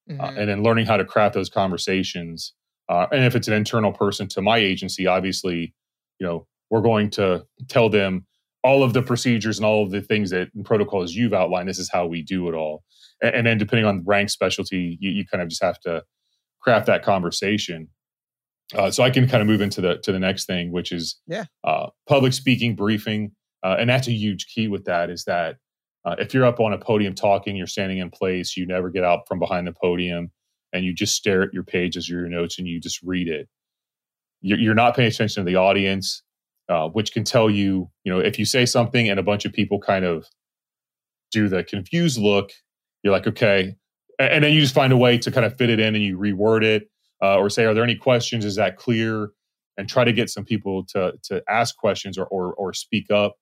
Uh, 0.09 0.13
mm-hmm. 0.13 0.21
Uh, 0.21 0.41
and 0.41 0.49
then 0.49 0.63
learning 0.63 0.87
how 0.87 0.97
to 0.97 1.05
craft 1.05 1.35
those 1.35 1.49
conversations. 1.49 2.55
Uh, 2.89 3.07
and 3.13 3.25
if 3.25 3.37
it's 3.37 3.49
an 3.49 3.55
internal 3.55 3.93
person 3.93 4.27
to 4.27 4.41
my 4.41 4.57
agency, 4.57 5.07
obviously, 5.07 5.75
you 6.19 6.27
know, 6.27 6.47
we're 6.71 6.81
going 6.81 7.11
to 7.11 7.45
tell 7.69 7.89
them 7.89 8.27
all 8.65 8.83
of 8.83 8.93
the 8.93 9.03
procedures 9.03 9.59
and 9.59 9.67
all 9.67 9.85
of 9.85 9.91
the 9.91 10.01
things 10.01 10.31
that 10.31 10.49
and 10.55 10.65
protocols 10.65 11.15
you've 11.15 11.33
outlined. 11.33 11.69
This 11.69 11.79
is 11.79 11.91
how 11.93 12.07
we 12.07 12.23
do 12.23 12.49
it 12.49 12.55
all. 12.55 12.83
And, 13.23 13.35
and 13.35 13.47
then 13.47 13.59
depending 13.59 13.87
on 13.87 14.03
rank 14.05 14.31
specialty, 14.31 14.99
you, 15.01 15.11
you, 15.11 15.27
kind 15.27 15.43
of 15.43 15.49
just 15.49 15.63
have 15.63 15.79
to 15.81 16.03
craft 16.61 16.87
that 16.87 17.05
conversation. 17.05 17.89
Uh, 18.75 18.91
so 18.91 19.03
I 19.03 19.11
can 19.11 19.29
kind 19.29 19.41
of 19.41 19.47
move 19.47 19.61
into 19.61 19.81
the 19.81 19.97
to 19.99 20.13
the 20.13 20.19
next 20.19 20.47
thing, 20.47 20.73
which 20.73 20.93
is 20.93 21.19
yeah, 21.27 21.45
uh, 21.65 21.87
public 22.07 22.35
speaking 22.35 22.77
briefing, 22.77 23.33
uh, 23.63 23.77
and 23.79 23.89
that's 23.89 24.09
a 24.09 24.13
huge 24.13 24.47
key 24.47 24.69
with 24.69 24.85
that. 24.85 25.09
Is 25.09 25.25
that 25.25 25.57
uh, 26.05 26.17
if 26.19 26.35
you're 26.35 26.45
up 26.45 26.61
on 26.61 26.75
a 26.75 26.79
podium 26.79 27.15
talking, 27.15 27.57
you're 27.57 27.67
standing 27.67 27.99
in 27.99 28.11
place, 28.11 28.57
you 28.57 28.67
never 28.67 28.91
get 28.91 29.05
out 29.05 29.21
from 29.27 29.39
behind 29.39 29.67
the 29.67 29.73
podium, 29.73 30.31
and 30.73 30.85
you 30.85 30.93
just 30.93 31.15
stare 31.15 31.43
at 31.43 31.55
your 31.55 31.63
pages 31.63 32.11
or 32.11 32.21
your 32.21 32.29
notes 32.29 32.59
and 32.59 32.69
you 32.69 32.81
just 32.81 33.01
read 33.03 33.29
it. 33.29 33.49
You're, 34.41 34.59
you're 34.59 34.75
not 34.75 34.95
paying 34.95 35.09
attention 35.09 35.45
to 35.45 35.51
the 35.51 35.57
audience 35.57 36.23
uh, 36.69 36.89
which 36.89 37.13
can 37.13 37.25
tell 37.25 37.49
you, 37.49 37.91
you 38.05 38.13
know, 38.13 38.19
if 38.19 38.39
you 38.39 38.45
say 38.45 38.67
something 38.67 39.09
and 39.09 39.19
a 39.19 39.23
bunch 39.23 39.45
of 39.45 39.53
people 39.53 39.79
kind 39.81 40.05
of 40.05 40.27
do 41.31 41.49
the 41.49 41.65
confused 41.65 42.19
look, 42.19 42.51
you're 43.03 43.13
like, 43.13 43.27
okay. 43.27 43.75
And 44.19 44.43
then 44.43 44.53
you 44.53 44.61
just 44.61 44.75
find 44.75 44.93
a 44.93 44.97
way 44.97 45.17
to 45.19 45.31
kind 45.31 45.47
of 45.47 45.57
fit 45.57 45.71
it 45.71 45.81
in 45.81 45.95
and 45.95 46.05
you 46.05 46.19
reword 46.19 46.65
it 46.65 46.91
uh, 47.23 47.39
or 47.39 47.49
say, 47.49 47.65
are 47.65 47.75
there 47.75 47.85
any 47.85 47.95
questions? 47.95 48.45
Is 48.45 48.57
that 48.57 48.77
clear? 48.77 49.31
And 49.77 49.89
try 49.89 50.03
to 50.03 50.13
get 50.13 50.29
some 50.29 50.45
people 50.45 50.85
to, 50.87 51.15
to 51.25 51.43
ask 51.49 51.77
questions 51.77 52.19
or, 52.19 52.27
or, 52.27 52.53
or 52.55 52.75
speak 52.75 53.13
up. 53.13 53.37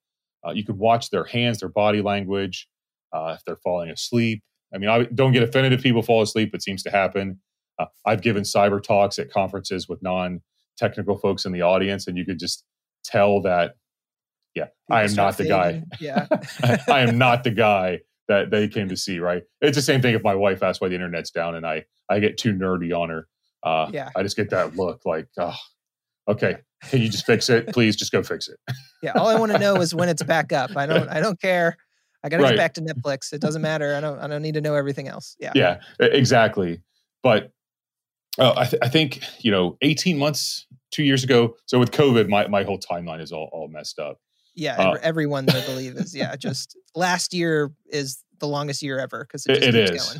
Uh, 0.45 0.51
you 0.51 0.63
can 0.63 0.77
watch 0.77 1.09
their 1.09 1.23
hands, 1.23 1.59
their 1.59 1.69
body 1.69 2.01
language, 2.01 2.67
uh, 3.11 3.35
if 3.35 3.43
they're 3.43 3.57
falling 3.57 3.89
asleep. 3.89 4.43
I 4.73 4.77
mean, 4.77 4.89
I 4.89 5.05
don't 5.05 5.31
get 5.31 5.41
offended 5.41 5.73
if 5.73 5.81
people 5.81 6.03
fall 6.03 6.21
asleep. 6.21 6.53
It 6.53 6.61
seems 6.61 6.83
to 6.83 6.91
happen. 6.91 7.39
Uh, 7.79 7.85
I've 8.05 8.21
given 8.21 8.43
cyber 8.43 8.81
talks 8.81 9.17
at 9.17 9.31
conferences 9.31 9.89
with 9.89 10.01
non 10.03 10.41
technical 10.77 11.17
folks 11.17 11.45
in 11.45 11.53
the 11.53 11.63
audience, 11.63 12.05
and 12.07 12.17
you 12.17 12.25
could 12.25 12.39
just 12.39 12.63
tell 13.07 13.41
that 13.41 13.75
yeah 14.53 14.67
i 14.91 15.03
am 15.03 15.13
not 15.13 15.37
the 15.37 15.45
guy. 15.45 15.81
yeah. 15.99 16.27
I, 16.63 16.79
I, 16.89 16.99
am 17.01 17.17
not 17.17 17.43
the 17.43 17.51
guy 17.51 18.01
that 18.27 18.51
they 18.51 18.67
came 18.67 18.89
to 18.89 18.97
see 18.97 19.19
right? 19.19 19.43
It's 19.61 19.77
the 19.77 19.81
same 19.81 20.01
thing 20.01 20.13
if 20.13 20.23
my 20.23 20.35
wife 20.35 20.61
asks 20.61 20.81
why 20.81 20.89
the 20.89 20.95
internet's 20.95 21.31
down 21.31 21.55
and 21.55 21.65
i 21.65 21.85
i 22.09 22.19
get 22.19 22.37
too 22.37 22.53
nerdy 22.53 22.97
on 22.97 23.09
her. 23.09 23.27
Uh 23.63 23.89
yeah. 23.93 24.09
I 24.15 24.23
just 24.23 24.35
get 24.35 24.49
that 24.49 24.75
look 24.75 25.01
like 25.05 25.27
oh 25.37 25.55
okay 26.27 26.57
can 26.83 27.01
you 27.01 27.09
just 27.09 27.25
fix 27.25 27.49
it? 27.49 27.73
Please 27.73 27.95
just 27.95 28.11
go 28.11 28.21
fix 28.21 28.47
it. 28.47 28.59
Yeah 29.01 29.13
all 29.13 29.27
i 29.27 29.35
want 29.35 29.51
to 29.51 29.59
know 29.59 29.75
is 29.75 29.95
when 29.95 30.09
it's 30.09 30.23
back 30.23 30.51
up. 30.51 30.75
I 30.75 30.85
don't 30.85 31.07
i 31.17 31.19
don't 31.19 31.39
care. 31.39 31.77
I 32.23 32.29
gotta 32.29 32.43
right. 32.43 32.49
get 32.51 32.57
back 32.57 32.73
to 32.75 32.81
netflix. 32.81 33.31
It 33.31 33.41
doesn't 33.41 33.61
matter. 33.61 33.95
I 33.95 34.01
don't 34.01 34.19
i 34.19 34.27
don't 34.27 34.41
need 34.41 34.55
to 34.55 34.61
know 34.61 34.75
everything 34.75 35.07
else. 35.07 35.35
Yeah. 35.39 35.53
Yeah 35.55 35.79
exactly. 35.99 36.81
But 37.23 37.51
uh, 38.39 38.53
I, 38.55 38.65
th- 38.65 38.81
I 38.83 38.89
think 38.89 39.21
you 39.39 39.51
know 39.51 39.77
18 39.81 40.17
months 40.17 40.67
two 40.91 41.03
years 41.03 41.23
ago. 41.23 41.55
So 41.65 41.79
with 41.79 41.91
COVID, 41.91 42.29
my, 42.29 42.47
my 42.47 42.63
whole 42.63 42.79
timeline 42.79 43.21
is 43.21 43.31
all, 43.31 43.49
all 43.51 43.67
messed 43.67 43.99
up. 43.99 44.19
Yeah, 44.55 44.75
uh, 44.75 44.97
everyone's 45.03 45.53
I 45.53 45.63
believe 45.65 45.95
is 45.97 46.15
yeah. 46.15 46.35
Just 46.35 46.75
last 46.95 47.31
year 47.31 47.71
is 47.91 48.23
the 48.39 48.47
longest 48.47 48.81
year 48.81 48.97
ever 48.99 49.23
because 49.23 49.45
it, 49.45 49.63
it 49.63 49.75
is. 49.75 50.19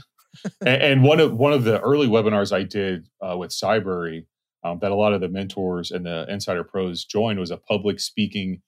and, 0.61 0.81
and, 0.81 1.03
one 1.03 1.19
of 1.19 1.33
one 1.33 1.53
of 1.53 1.63
the 1.63 1.79
early 1.81 2.07
webinars 2.07 2.55
I 2.55 2.61
did 2.61 3.07
uh, 3.19 3.35
with 3.35 3.49
Cybrary, 3.49 4.27
um, 4.63 4.77
that 4.81 4.91
a 4.91 4.95
lot 4.95 5.13
of 5.13 5.21
the 5.21 5.27
mentors 5.27 5.89
and 5.89 6.05
the 6.05 6.27
insider 6.29 6.63
pros 6.63 7.03
joined 7.03 7.39
was 7.39 7.49
a 7.49 7.57
public 7.57 7.99
speaking 7.99 8.61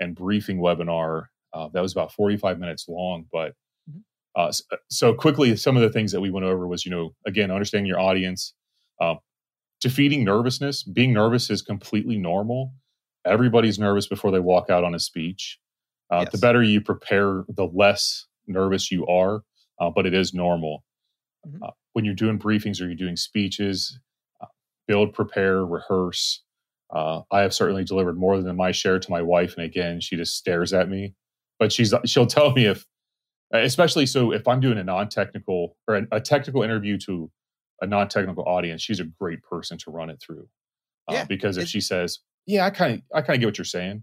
and 0.00 0.16
briefing 0.16 0.58
webinar 0.58 1.26
uh, 1.52 1.68
that 1.72 1.80
was 1.80 1.92
about 1.92 2.12
45 2.12 2.58
minutes 2.58 2.86
long. 2.88 3.26
But 3.32 3.54
mm-hmm. 3.88 4.00
uh, 4.34 4.52
so 4.90 5.14
quickly, 5.14 5.54
some 5.56 5.76
of 5.76 5.82
the 5.82 5.90
things 5.90 6.12
that 6.12 6.20
we 6.20 6.30
went 6.30 6.46
over 6.46 6.66
was, 6.66 6.84
you 6.84 6.90
know, 6.90 7.14
again, 7.26 7.50
understanding 7.50 7.86
your 7.86 8.00
audience, 8.00 8.54
uh, 9.00 9.14
defeating 9.82 10.24
nervousness. 10.24 10.82
Being 10.82 11.12
nervous 11.12 11.50
is 11.50 11.62
completely 11.62 12.18
normal. 12.18 12.72
Everybody's 13.26 13.78
nervous 13.78 14.06
before 14.06 14.30
they 14.30 14.40
walk 14.40 14.70
out 14.70 14.84
on 14.84 14.94
a 14.94 14.98
speech. 14.98 15.58
Uh, 16.10 16.20
yes. 16.20 16.32
The 16.32 16.38
better 16.38 16.62
you 16.62 16.80
prepare, 16.80 17.44
the 17.48 17.66
less 17.66 18.26
nervous 18.46 18.90
you 18.90 19.06
are, 19.06 19.42
uh, 19.80 19.90
but 19.94 20.06
it 20.06 20.14
is 20.14 20.34
normal. 20.34 20.84
Mm-hmm. 21.46 21.62
Uh, 21.62 21.70
when 21.92 22.04
you're 22.04 22.14
doing 22.14 22.38
briefings 22.38 22.80
or 22.80 22.86
you're 22.86 22.94
doing 22.94 23.16
speeches, 23.16 23.98
build, 24.88 25.12
prepare, 25.12 25.64
rehearse. 25.64 26.42
I 26.94 27.40
have 27.40 27.54
certainly 27.54 27.84
delivered 27.84 28.18
more 28.18 28.40
than 28.40 28.56
my 28.56 28.72
share 28.72 28.98
to 28.98 29.10
my 29.10 29.22
wife, 29.22 29.54
and 29.56 29.64
again, 29.64 30.00
she 30.00 30.16
just 30.16 30.36
stares 30.36 30.72
at 30.72 30.88
me 30.88 31.14
but 31.62 31.72
she's 31.72 31.94
she'll 32.04 32.26
tell 32.26 32.52
me 32.52 32.66
if 32.66 32.84
especially 33.52 34.06
so 34.06 34.32
if 34.32 34.46
i'm 34.48 34.60
doing 34.60 34.78
a 34.78 34.84
non-technical 34.84 35.76
or 35.86 35.96
a, 35.96 36.02
a 36.12 36.20
technical 36.20 36.62
interview 36.62 36.98
to 36.98 37.30
a 37.82 37.86
non-technical 37.86 38.44
audience 38.44 38.80
she's 38.80 39.00
a 39.00 39.04
great 39.04 39.42
person 39.42 39.76
to 39.76 39.90
run 39.90 40.08
it 40.08 40.20
through 40.20 40.48
uh, 41.08 41.14
yeah, 41.14 41.24
because 41.24 41.58
if 41.58 41.68
she 41.68 41.80
says 41.80 42.20
yeah 42.46 42.64
i 42.64 42.70
kind 42.70 42.94
of 42.94 43.00
i 43.14 43.20
kind 43.20 43.36
of 43.36 43.40
get 43.40 43.46
what 43.46 43.58
you're 43.58 43.64
saying 43.64 44.02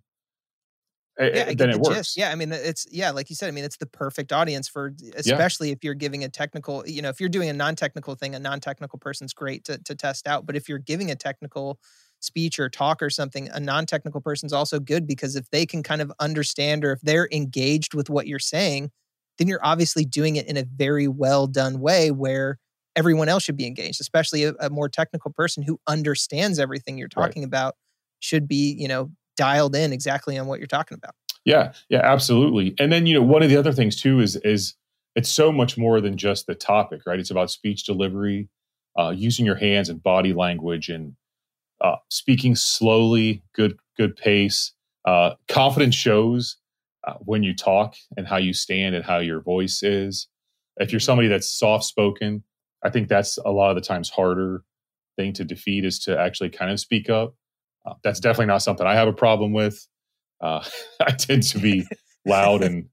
yeah, 1.19 1.51
then 1.53 1.69
it 1.69 1.73
the 1.73 1.79
works. 1.79 1.97
Gist. 1.97 2.17
Yeah, 2.17 2.31
I 2.31 2.35
mean, 2.35 2.53
it's 2.53 2.87
yeah, 2.89 3.11
like 3.11 3.29
you 3.29 3.35
said. 3.35 3.49
I 3.49 3.51
mean, 3.51 3.65
it's 3.65 3.75
the 3.75 3.85
perfect 3.85 4.31
audience 4.31 4.69
for, 4.69 4.93
especially 5.15 5.67
yeah. 5.67 5.73
if 5.73 5.83
you're 5.83 5.93
giving 5.93 6.23
a 6.23 6.29
technical. 6.29 6.87
You 6.87 7.01
know, 7.01 7.09
if 7.09 7.19
you're 7.19 7.27
doing 7.27 7.49
a 7.49 7.53
non-technical 7.53 8.15
thing, 8.15 8.35
a 8.35 8.39
non-technical 8.39 8.99
person's 8.99 9.33
great 9.33 9.65
to 9.65 9.77
to 9.79 9.95
test 9.95 10.27
out. 10.27 10.45
But 10.45 10.55
if 10.55 10.69
you're 10.69 10.79
giving 10.79 11.11
a 11.11 11.15
technical 11.15 11.77
speech 12.19 12.57
or 12.57 12.69
talk 12.69 13.01
or 13.01 13.09
something, 13.09 13.49
a 13.49 13.59
non 13.59 13.85
technical 13.85 14.21
person's 14.21 14.53
also 14.53 14.79
good 14.79 15.05
because 15.05 15.35
if 15.35 15.49
they 15.49 15.65
can 15.65 15.83
kind 15.83 16.01
of 16.01 16.11
understand 16.21 16.85
or 16.85 16.93
if 16.93 17.01
they're 17.01 17.27
engaged 17.33 17.93
with 17.93 18.09
what 18.09 18.25
you're 18.25 18.39
saying, 18.39 18.89
then 19.37 19.47
you're 19.47 19.65
obviously 19.65 20.05
doing 20.05 20.37
it 20.37 20.47
in 20.47 20.55
a 20.55 20.63
very 20.63 21.07
well 21.07 21.47
done 21.47 21.81
way 21.81 22.11
where 22.11 22.59
everyone 22.95 23.29
else 23.29 23.43
should 23.43 23.57
be 23.57 23.67
engaged, 23.67 24.01
especially 24.01 24.43
a, 24.43 24.53
a 24.59 24.69
more 24.69 24.89
technical 24.89 25.31
person 25.31 25.63
who 25.63 25.79
understands 25.87 26.59
everything 26.59 26.97
you're 26.97 27.07
talking 27.07 27.43
right. 27.43 27.47
about 27.47 27.75
should 28.19 28.47
be, 28.47 28.75
you 28.77 28.87
know, 28.87 29.11
dialed 29.37 29.75
in 29.75 29.93
exactly 29.93 30.37
on 30.37 30.47
what 30.47 30.59
you're 30.59 30.67
talking 30.67 30.95
about. 30.95 31.15
Yeah, 31.45 31.73
yeah, 31.89 32.01
absolutely. 32.03 32.75
And 32.79 32.91
then, 32.91 33.05
you 33.05 33.13
know, 33.15 33.23
one 33.23 33.41
of 33.41 33.49
the 33.49 33.57
other 33.57 33.71
things 33.71 33.95
too 33.95 34.19
is 34.19 34.35
is 34.37 34.75
it's 35.15 35.29
so 35.29 35.51
much 35.51 35.77
more 35.77 36.01
than 36.01 36.17
just 36.17 36.47
the 36.47 36.55
topic, 36.55 37.01
right? 37.05 37.19
It's 37.19 37.31
about 37.31 37.49
speech 37.49 37.85
delivery, 37.85 38.49
uh, 38.97 39.09
using 39.09 39.45
your 39.45 39.55
hands 39.55 39.89
and 39.89 40.01
body 40.03 40.33
language 40.33 40.89
and 40.89 41.15
uh, 41.81 41.95
speaking 42.09 42.55
slowly, 42.55 43.43
good 43.53 43.77
good 43.97 44.15
pace. 44.15 44.73
Uh, 45.05 45.35
confidence 45.47 45.95
shows 45.95 46.57
uh, 47.07 47.13
when 47.19 47.41
you 47.41 47.55
talk 47.55 47.95
and 48.17 48.27
how 48.27 48.37
you 48.37 48.53
stand 48.53 48.95
and 48.95 49.05
how 49.05 49.19
your 49.19 49.41
voice 49.41 49.81
is. 49.81 50.27
If 50.77 50.91
you're 50.91 50.99
somebody 50.99 51.27
that's 51.27 51.49
soft 51.49 51.85
spoken, 51.85 52.43
I 52.83 52.89
think 52.89 53.07
that's 53.07 53.37
a 53.37 53.51
lot 53.51 53.69
of 53.69 53.75
the 53.75 53.81
times 53.81 54.09
harder 54.09 54.63
thing 55.17 55.33
to 55.33 55.43
defeat 55.43 55.85
is 55.85 55.99
to 55.99 56.17
actually 56.17 56.49
kind 56.49 56.71
of 56.71 56.79
speak 56.79 57.09
up. 57.09 57.35
Uh, 57.85 57.93
that's 58.03 58.19
definitely 58.19 58.47
not 58.47 58.61
something 58.61 58.85
I 58.85 58.95
have 58.95 59.07
a 59.07 59.13
problem 59.13 59.53
with. 59.53 59.85
Uh, 60.41 60.63
I 61.01 61.11
tend 61.11 61.43
to 61.43 61.59
be 61.59 61.87
loud 62.25 62.63
and 62.63 62.85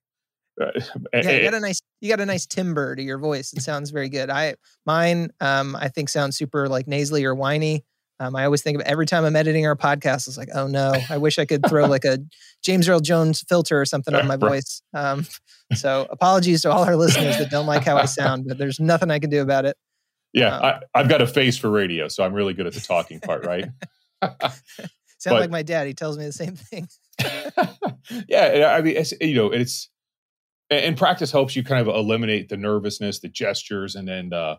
uh, 0.61 0.71
yeah, 1.13 1.33
you 1.33 1.43
got 1.43 1.55
a 1.55 1.61
nice 1.61 1.81
you 2.01 2.09
got 2.09 2.21
a 2.21 2.27
nice 2.27 2.47
timbre 2.47 2.97
to 2.97 3.03
your 3.03 3.19
voice. 3.19 3.53
It 3.53 3.61
sounds 3.63 3.91
very 3.91 4.09
good. 4.09 4.31
I 4.31 4.55
mine 4.87 5.31
um 5.41 5.77
I 5.77 5.89
think 5.89 6.09
sounds 6.09 6.37
super 6.37 6.69
like 6.69 6.87
nasally 6.87 7.25
or 7.25 7.35
whiny. 7.35 7.85
Um, 8.19 8.35
I 8.35 8.45
always 8.45 8.63
think 8.63 8.79
of 8.79 8.87
every 8.87 9.05
time 9.05 9.25
I'm 9.25 9.37
editing 9.37 9.67
our 9.67 9.77
podcast, 9.77 10.27
it's 10.27 10.39
like, 10.39 10.49
oh 10.55 10.67
no, 10.67 10.95
I 11.11 11.19
wish 11.19 11.39
I 11.39 11.45
could 11.45 11.67
throw 11.69 11.87
like 11.87 12.05
a 12.05 12.19
James 12.63 12.89
Earl 12.89 13.01
Jones 13.01 13.45
filter 13.49 13.81
or 13.81 13.85
something 13.85 14.15
on 14.15 14.27
my 14.27 14.37
voice. 14.37 14.81
Um, 14.95 15.27
so 15.75 16.07
apologies 16.09 16.63
to 16.63 16.71
all 16.71 16.85
our 16.85 16.97
listeners 16.97 17.37
that 17.39 17.51
don't 17.51 17.67
like 17.67 17.85
how 17.85 17.97
I 17.97 18.07
sound, 18.07 18.47
but 18.49 18.57
there's 18.57 18.81
nothing 18.81 19.11
I 19.11 19.19
can 19.19 19.31
do 19.31 19.43
about 19.43 19.67
it. 19.67 19.77
Yeah, 20.33 20.57
um, 20.57 20.81
I, 20.95 20.99
have 20.99 21.09
got 21.09 21.23
a 21.23 21.27
face 21.27 21.57
for 21.57 21.71
radio, 21.71 22.09
so 22.09 22.25
I'm 22.25 22.33
really 22.33 22.55
good 22.55 22.67
at 22.67 22.73
the 22.73 22.81
talking 22.81 23.21
part, 23.21 23.45
right? 23.45 23.67
Sounds 25.19 25.41
like 25.41 25.51
my 25.51 25.63
dad. 25.63 25.87
He 25.87 25.95
tells 25.95 26.19
me 26.19 26.25
the 26.25 26.33
same 26.33 26.57
thing. 26.57 26.89
yeah, 28.29 28.75
I 28.77 28.83
mean, 28.83 28.97
it's, 28.97 29.13
you 29.21 29.35
know, 29.35 29.51
it's 29.51 29.89
and 30.71 30.97
practice 30.97 31.31
helps 31.31 31.55
you 31.55 31.63
kind 31.63 31.87
of 31.87 31.95
eliminate 31.95 32.49
the 32.49 32.57
nervousness, 32.57 33.21
the 33.21 33.29
gestures, 33.29 33.95
and 33.95 34.09
then 34.09 34.33
uh, 34.33 34.57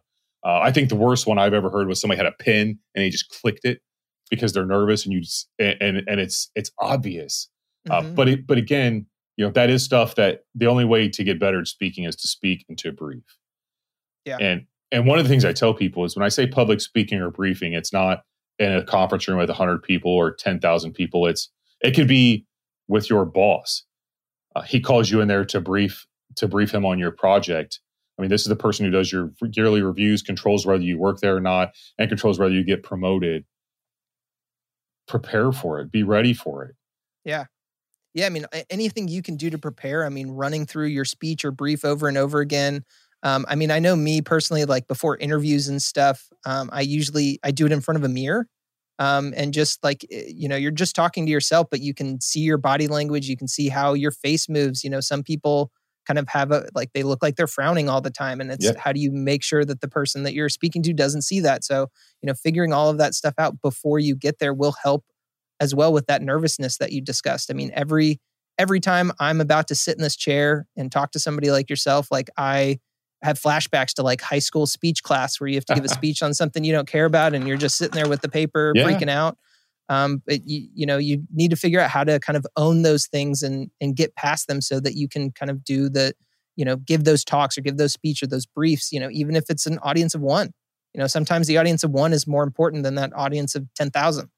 uh, 0.48 0.62
I 0.62 0.72
think 0.72 0.88
the 0.88 0.96
worst 0.96 1.28
one 1.28 1.38
I've 1.38 1.54
ever 1.54 1.70
heard 1.70 1.90
was 1.90 2.00
somebody 2.00 2.18
had 2.18 2.26
a 2.26 2.32
pin 2.32 2.80
and 2.96 3.04
he 3.04 3.10
just 3.10 3.30
clicked 3.30 3.66
it 3.66 3.82
because 4.30 4.54
they're 4.54 4.66
nervous 4.66 5.04
and 5.04 5.14
you 5.14 5.20
just, 5.20 5.50
and 5.60 5.82
and 5.82 6.20
it's 6.22 6.50
it's 6.56 6.72
obvious. 6.80 7.50
Uh, 7.90 8.00
mm-hmm. 8.00 8.12
Uh, 8.12 8.14
but 8.14 8.30
it, 8.30 8.48
but 8.48 8.58
again, 8.58 9.06
you 9.36 9.46
know 9.46 9.52
that 9.52 9.70
is 9.70 9.84
stuff 9.84 10.16
that 10.16 10.46
the 10.56 10.68
only 10.68 10.86
way 10.86 11.10
to 11.10 11.24
get 11.24 11.38
better 11.38 11.60
at 11.60 11.68
speaking 11.68 12.06
is 12.06 12.16
to 12.16 12.30
speak 12.30 12.66
and 12.70 12.78
to 12.78 12.94
brief. 12.94 13.24
Yeah. 14.24 14.38
And 14.40 14.66
and 14.90 15.06
one 15.06 15.20
of 15.20 15.26
the 15.26 15.30
things 15.30 15.44
I 15.44 15.52
tell 15.52 15.74
people 15.74 16.06
is 16.06 16.16
when 16.16 16.24
I 16.24 16.30
say 16.30 16.48
public 16.48 16.80
speaking 16.80 17.20
or 17.20 17.30
briefing, 17.30 17.74
it's 17.74 17.92
not 17.92 18.24
in 18.58 18.72
a 18.72 18.84
conference 18.84 19.28
room 19.28 19.40
with 19.40 19.50
hundred 19.50 19.84
people 19.84 20.12
or 20.12 20.32
ten 20.32 20.62
thousand 20.62 20.94
people. 20.94 21.28
It's 21.28 21.50
it 21.82 21.92
could 21.92 22.08
be 22.08 22.46
with 22.88 23.10
your 23.10 23.26
boss. 23.26 23.84
Uh, 24.56 24.62
he 24.62 24.80
calls 24.80 25.12
you 25.12 25.20
in 25.20 25.28
there 25.28 25.44
to 25.44 25.60
brief 25.60 26.08
to 26.36 26.48
brief 26.48 26.74
him 26.74 26.86
on 26.86 27.00
your 27.00 27.12
project 27.12 27.82
I 28.18 28.22
mean, 28.22 28.30
this 28.30 28.42
is 28.42 28.48
the 28.48 28.56
person 28.56 28.86
who 28.86 28.92
does 28.92 29.12
your 29.12 29.32
yearly 29.52 29.82
reviews, 29.82 30.22
controls 30.22 30.66
whether 30.66 30.84
you 30.84 30.98
work 30.98 31.20
there 31.20 31.36
or 31.36 31.42
not, 31.42 31.72
and 31.98 32.10
controls 32.10 32.40
whether 32.40 32.54
you 32.54 32.64
get 32.64 32.84
promoted. 32.84 33.46
Prepare 35.08 35.52
for 35.52 35.80
it. 35.80 35.92
Be 35.92 36.04
ready 36.04 36.34
for 36.34 36.64
it. 36.66 36.76
Yeah. 37.24 37.46
Yeah. 38.14 38.26
I 38.26 38.30
mean, 38.30 38.46
anything 38.70 39.08
you 39.08 39.22
can 39.22 39.36
do 39.36 39.50
to 39.50 39.58
prepare. 39.58 40.06
I 40.06 40.10
mean, 40.10 40.32
running 40.32 40.66
through 40.66 40.88
your 40.88 41.06
speech 41.06 41.46
or 41.46 41.52
brief 41.52 41.86
over 41.86 42.08
and 42.08 42.18
over 42.18 42.40
again. 42.40 42.84
Um, 43.24 43.46
I 43.48 43.56
mean, 43.56 43.72
I 43.72 43.80
know 43.80 43.96
me 43.96 44.22
personally, 44.22 44.66
like 44.66 44.88
before 44.88 45.18
interviews 45.18 45.68
and 45.68 45.82
stuff, 45.82 46.28
um, 46.46 46.70
I 46.72 46.82
usually 46.82 47.40
I 47.44 47.52
do 47.52 47.66
it 47.66 47.72
in 47.72 47.82
front 47.82 47.98
of 47.98 48.04
a 48.04 48.10
mirror. 48.10 48.48
Um, 49.00 49.34
and 49.38 49.54
just 49.54 49.84
like 49.84 50.06
eh, 50.12 50.24
you 50.28 50.48
know 50.50 50.56
you're 50.56 50.72
just 50.72 50.96
talking 50.96 51.28
to 51.28 51.32
yourself 51.32 51.68
but 51.70 51.82
you 51.82 51.94
can 51.94 52.20
see 52.20 52.40
your 52.40 52.58
body 52.58 52.88
language 52.88 53.30
you 53.30 53.38
can 53.38 53.48
see 53.48 53.70
how 53.70 53.94
your 53.94 54.10
face 54.10 54.50
moves 54.50 54.84
you 54.84 54.90
know 54.90 55.02
some 55.02 55.22
people 55.22 55.72
kind 56.08 56.18
of 56.18 56.28
have 56.30 56.52
a 56.52 56.68
like 56.74 56.92
they 56.94 57.04
look 57.04 57.22
like 57.22 57.36
they're 57.36 57.48
frowning 57.48 57.90
all 57.90 58.00
the 58.00 58.10
time 58.10 58.40
and 58.40 58.52
it's 58.52 58.64
yep. 58.64 58.78
how 58.78 58.94
do 58.94 59.00
you 59.00 59.12
make 59.12 59.44
sure 59.44 59.66
that 59.66 59.82
the 59.82 59.88
person 59.88 60.24
that 60.24 60.34
you're 60.34 60.50
speaking 60.50 60.82
to 60.82 60.94
doesn't 60.94 61.24
see 61.24 61.42
that 61.42 61.64
so 61.64 61.88
you 62.22 62.28
know 62.28 62.34
figuring 62.34 62.72
all 62.72 62.90
of 62.90 62.98
that 62.98 63.14
stuff 63.14 63.34
out 63.38 63.62
before 63.62 64.00
you 64.00 64.16
get 64.16 64.40
there 64.40 64.54
will 64.54 64.76
help 64.82 65.04
as 65.60 65.76
well 65.76 65.92
with 65.92 66.06
that 66.08 66.22
nervousness 66.22 66.78
that 66.78 66.92
you 66.92 67.02
discussed 67.02 67.52
i 67.52 67.54
mean 67.54 67.72
every 67.74 68.20
every 68.58 68.80
time 68.80 69.12
i'm 69.20 69.42
about 69.42 69.68
to 69.68 69.76
sit 69.76 69.98
in 69.98 70.02
this 70.02 70.16
chair 70.16 70.66
and 70.78 70.92
talk 70.92 71.12
to 71.12 71.20
somebody 71.20 71.52
like 71.52 71.70
yourself 71.70 72.08
like 72.10 72.30
i 72.38 72.80
have 73.24 73.40
flashbacks 73.40 73.94
to 73.94 74.04
like 74.04 74.22
high 74.22 74.40
school 74.40 74.68
speech 74.68 75.04
class 75.04 75.40
where 75.40 75.48
you 75.48 75.56
have 75.56 75.66
to 75.66 75.76
give 75.76 75.84
a 75.84 75.90
speech 75.90 76.22
on 76.22 76.34
something 76.34 76.64
you 76.64 76.72
don't 76.72 76.88
care 76.88 77.06
about 77.06 77.34
and 77.34 77.48
you're 77.48 77.58
just 77.58 77.76
sitting 77.78 77.96
there 77.96 78.08
with 78.08 78.22
the 78.22 78.30
paper 78.30 78.72
yeah. 78.76 78.84
freaking 78.84 79.10
out 79.10 79.38
um, 79.90 80.22
but 80.26 80.46
you, 80.46 80.68
you 80.74 80.86
know 80.86 80.98
you 80.98 81.24
need 81.34 81.50
to 81.52 81.56
figure 81.56 81.80
out 81.80 81.90
how 81.90 82.04
to 82.04 82.20
kind 82.20 82.38
of 82.38 82.46
own 82.56 82.82
those 82.82 83.08
things 83.08 83.42
and 83.44 83.70
and 83.82 83.96
get 83.96 84.16
past 84.16 84.48
them 84.48 84.62
so 84.62 84.80
that 84.80 84.96
you 84.96 85.08
can 85.08 85.32
kind 85.32 85.50
of 85.50 85.64
do 85.64 85.90
the 85.90 86.14
you 86.56 86.66
know 86.66 86.76
give 86.76 87.04
those 87.04 87.24
talks 87.24 87.58
or 87.58 87.62
give 87.62 87.78
those 87.78 87.94
speech 87.94 88.22
or 88.22 88.28
those 88.28 88.46
briefs 88.46 88.92
you 88.92 89.00
know 89.00 89.10
even 89.12 89.36
if 89.36 89.46
it's 89.50 89.66
an 89.66 89.80
audience 89.80 90.16
of 90.16 90.22
one. 90.22 90.52
You 90.94 91.02
know 91.02 91.08
sometimes 91.08 91.46
the 91.46 91.60
audience 91.60 91.84
of 91.84 91.92
one 91.92 92.12
is 92.12 92.26
more 92.26 92.44
important 92.44 92.84
than 92.84 92.96
that 92.96 93.12
audience 93.14 93.54
of 93.54 93.68
10,000 93.76 94.30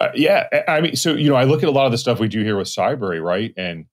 uh, 0.00 0.08
yeah 0.14 0.46
i 0.66 0.80
mean 0.80 0.96
so 0.96 1.14
you 1.14 1.28
know 1.28 1.34
i 1.34 1.44
look 1.44 1.62
at 1.62 1.68
a 1.68 1.72
lot 1.72 1.84
of 1.84 1.92
the 1.92 1.98
stuff 1.98 2.18
we 2.18 2.28
do 2.28 2.42
here 2.42 2.56
with 2.56 2.68
cybrary 2.68 3.22
right? 3.22 3.52
And 3.58 3.84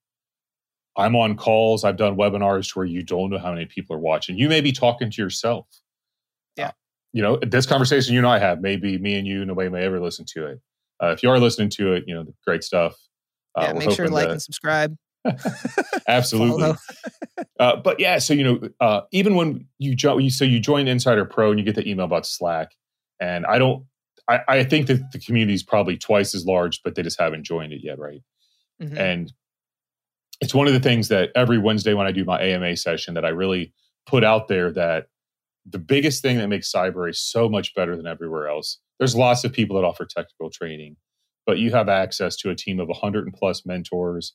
i'm 0.96 1.18
on 1.18 1.36
calls 1.36 1.84
i've 1.84 1.98
done 1.98 2.16
webinars 2.16 2.74
where 2.78 2.86
you 2.86 3.04
don't 3.04 3.30
know 3.30 3.40
how 3.40 3.52
many 3.52 3.66
people 3.66 3.94
are 3.94 4.00
watching. 4.00 4.38
You 4.38 4.48
may 4.48 4.62
be 4.62 4.72
talking 4.72 5.12
to 5.12 5.22
yourself 5.22 5.68
you 7.16 7.22
know, 7.22 7.40
this 7.42 7.66
conversation 7.66 8.14
you 8.14 8.20
and 8.20 8.28
I 8.28 8.40
have, 8.40 8.60
maybe 8.60 8.98
me 8.98 9.18
and 9.18 9.26
you, 9.26 9.46
nobody 9.46 9.70
may 9.70 9.86
ever 9.86 10.02
listen 10.02 10.26
to 10.34 10.48
it. 10.48 10.62
Uh, 11.02 11.12
if 11.12 11.24
you 11.24 11.30
are 11.30 11.40
listening 11.40 11.70
to 11.70 11.94
it, 11.94 12.04
you 12.06 12.14
know, 12.14 12.26
great 12.46 12.62
stuff. 12.62 12.94
Uh, 13.58 13.68
yeah, 13.68 13.74
make 13.74 13.92
sure 13.92 14.06
to 14.06 14.12
like 14.12 14.28
and 14.28 14.42
subscribe. 14.42 14.98
Absolutely. 16.10 16.74
uh, 17.62 17.78
but 17.78 18.02
yeah, 18.02 18.18
so 18.18 18.34
you 18.34 18.44
know, 18.44 18.70
uh, 18.82 19.02
even 19.14 19.36
when 19.36 19.66
you 19.80 19.96
join, 19.96 20.30
so 20.30 20.44
you 20.44 20.60
join 20.60 20.90
Insider 20.90 21.24
Pro 21.24 21.52
and 21.52 21.60
you 21.60 21.64
get 21.64 21.76
the 21.76 21.90
email 21.90 22.06
about 22.06 22.26
Slack, 22.26 22.72
and 23.22 23.46
I 23.46 23.60
don't, 23.60 23.86
I, 24.28 24.42
I 24.50 24.64
think 24.66 24.88
that 24.88 25.14
the 25.14 25.20
community 25.20 25.54
is 25.54 25.64
probably 25.64 25.96
twice 25.96 26.36
as 26.36 26.46
large, 26.46 26.84
but 26.84 26.96
they 26.96 27.02
just 27.02 27.18
haven't 27.18 27.46
joined 27.46 27.72
it 27.72 27.80
yet, 27.82 27.98
right? 27.98 28.22
Mm-hmm. 28.84 28.98
And 28.98 29.34
it's 30.42 30.54
one 30.54 30.68
of 30.68 30.74
the 30.74 30.82
things 30.82 31.08
that 31.08 31.30
every 31.34 31.60
Wednesday 31.60 31.94
when 31.94 32.08
I 32.08 32.12
do 32.12 32.26
my 32.26 32.42
AMA 32.42 32.76
session 32.76 33.14
that 33.14 33.24
I 33.24 33.30
really 33.30 33.74
put 34.06 34.26
out 34.26 34.50
there 34.50 34.74
that 34.74 35.08
the 35.66 35.80
biggest 35.80 36.22
thing 36.22 36.38
that 36.38 36.48
makes 36.48 36.72
Cybrary 36.72 37.16
so 37.16 37.50
much 37.50 37.74
better 37.74 37.96
than 37.96 38.08
everywhere 38.08 38.48
else. 38.48 38.80
There's 39.00 39.16
lots 39.16 39.44
of 39.44 39.52
people 39.52 39.76
that 39.76 39.86
offer 39.86 40.06
technical 40.06 40.50
training, 40.50 40.98
but 41.46 41.58
you 41.58 41.72
have 41.72 41.90
access 41.90 42.36
to 42.38 42.50
a 42.50 42.56
team 42.56 42.80
of 42.80 42.88
100 42.88 43.26
and 43.26 43.34
plus 43.34 43.66
mentors 43.66 44.34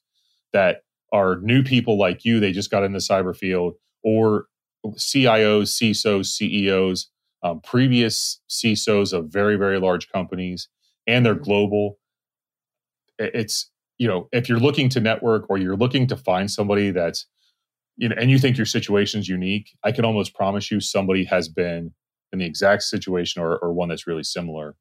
that 0.52 0.82
are 1.12 1.38
new 1.40 1.62
people 1.62 1.98
like 1.98 2.24
you. 2.24 2.40
They 2.40 2.52
just 2.52 2.70
got 2.70 2.84
in 2.84 2.92
the 2.92 2.98
cyber 2.98 3.36
field, 3.36 3.74
or 4.02 4.46
CIOs, 4.86 5.68
CISOs, 5.68 6.26
CEOs 6.26 7.08
um, 7.42 7.60
previous 7.60 8.40
CISOs 8.48 9.12
of 9.12 9.32
very, 9.32 9.56
very 9.56 9.80
large 9.80 10.08
companies, 10.10 10.68
and 11.06 11.24
they're 11.24 11.34
mm-hmm. 11.34 11.44
global. 11.44 11.98
It's, 13.18 13.70
you 13.98 14.08
know, 14.08 14.28
if 14.32 14.48
you're 14.48 14.60
looking 14.60 14.88
to 14.90 15.00
network 15.00 15.48
or 15.50 15.58
you're 15.58 15.76
looking 15.76 16.06
to 16.08 16.16
find 16.16 16.50
somebody 16.50 16.90
that's, 16.90 17.26
you 18.00 18.08
know, 18.08 18.16
and 18.18 18.30
you 18.30 18.38
think 18.38 18.56
your 18.56 18.66
situation's 18.66 19.28
unique, 19.28 19.76
I 19.84 19.92
can 19.92 20.06
almost 20.06 20.34
promise 20.34 20.70
you 20.70 20.80
somebody 20.80 21.22
has 21.26 21.50
been 21.50 21.92
in 22.32 22.38
the 22.38 22.46
exact 22.46 22.84
situation 22.84 23.42
or, 23.42 23.58
or 23.58 23.74
one 23.74 23.90
that's 23.90 24.06
really 24.06 24.22
similar. 24.22 24.74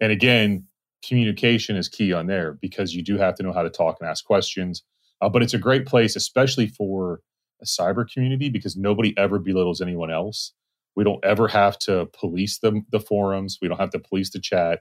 And 0.00 0.10
again, 0.10 0.66
communication 1.06 1.76
is 1.76 1.88
key 1.88 2.12
on 2.12 2.26
there 2.26 2.58
because 2.60 2.96
you 2.96 3.04
do 3.04 3.16
have 3.16 3.36
to 3.36 3.44
know 3.44 3.52
how 3.52 3.62
to 3.62 3.70
talk 3.70 3.98
and 4.00 4.10
ask 4.10 4.24
questions. 4.24 4.82
Uh, 5.20 5.28
but 5.28 5.40
it's 5.40 5.54
a 5.54 5.58
great 5.58 5.86
place, 5.86 6.16
especially 6.16 6.66
for 6.66 7.20
a 7.62 7.64
cyber 7.64 8.04
community, 8.12 8.48
because 8.48 8.76
nobody 8.76 9.16
ever 9.16 9.38
belittles 9.38 9.80
anyone 9.80 10.10
else. 10.10 10.52
We 10.96 11.04
don't 11.04 11.24
ever 11.24 11.46
have 11.46 11.78
to 11.80 12.06
police 12.06 12.58
the, 12.58 12.82
the 12.90 12.98
forums. 12.98 13.58
We 13.62 13.68
don't 13.68 13.78
have 13.78 13.90
to 13.90 14.00
police 14.00 14.30
the 14.30 14.40
chat. 14.40 14.80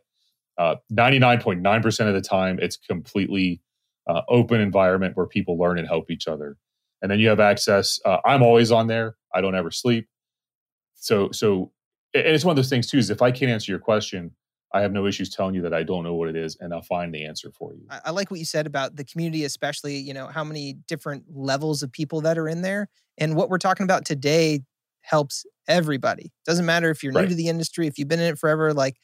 Uh, 0.57 0.77
99.9% 0.91 2.07
of 2.07 2.13
the 2.15 2.21
time, 2.21 2.57
it's 2.59 2.75
completely 2.75 3.61
uh, 4.07 4.21
open 4.29 4.61
environment 4.61 5.15
where 5.15 5.27
people 5.27 5.59
learn 5.59 5.77
and 5.77 5.87
help 5.87 6.09
each 6.09 6.27
other. 6.27 6.57
And 7.01 7.11
then 7.11 7.19
you 7.19 7.29
have 7.29 7.39
access. 7.39 7.99
Uh, 8.05 8.17
I'm 8.25 8.41
always 8.41 8.71
on 8.71 8.87
there. 8.87 9.15
I 9.33 9.41
don't 9.41 9.55
ever 9.55 9.71
sleep. 9.71 10.07
So, 10.95 11.29
so, 11.31 11.71
and 12.13 12.25
it's 12.25 12.43
one 12.43 12.53
of 12.53 12.55
those 12.55 12.69
things 12.69 12.87
too. 12.87 12.97
Is 12.97 13.09
if 13.09 13.21
I 13.21 13.31
can't 13.31 13.51
answer 13.51 13.71
your 13.71 13.79
question, 13.79 14.31
I 14.73 14.81
have 14.81 14.91
no 14.91 15.05
issues 15.05 15.29
telling 15.29 15.55
you 15.55 15.61
that 15.61 15.73
I 15.73 15.83
don't 15.83 16.03
know 16.03 16.15
what 16.15 16.29
it 16.29 16.35
is, 16.35 16.57
and 16.59 16.73
I'll 16.73 16.81
find 16.81 17.13
the 17.13 17.25
answer 17.25 17.51
for 17.51 17.73
you. 17.73 17.85
I, 17.89 17.99
I 18.05 18.11
like 18.11 18.31
what 18.31 18.39
you 18.39 18.45
said 18.45 18.65
about 18.65 18.95
the 18.95 19.05
community, 19.05 19.43
especially 19.45 19.97
you 19.97 20.13
know 20.13 20.27
how 20.27 20.43
many 20.43 20.73
different 20.87 21.23
levels 21.29 21.83
of 21.83 21.91
people 21.91 22.21
that 22.21 22.37
are 22.37 22.47
in 22.47 22.61
there, 22.61 22.89
and 23.17 23.35
what 23.35 23.49
we're 23.49 23.59
talking 23.59 23.83
about 23.83 24.05
today 24.05 24.61
helps 25.01 25.45
everybody. 25.67 26.31
Doesn't 26.45 26.65
matter 26.65 26.89
if 26.89 27.03
you're 27.03 27.13
right. 27.13 27.23
new 27.23 27.29
to 27.29 27.35
the 27.35 27.47
industry, 27.47 27.87
if 27.87 27.97
you've 27.97 28.07
been 28.07 28.19
in 28.19 28.33
it 28.33 28.39
forever. 28.39 28.73
Like 28.73 28.97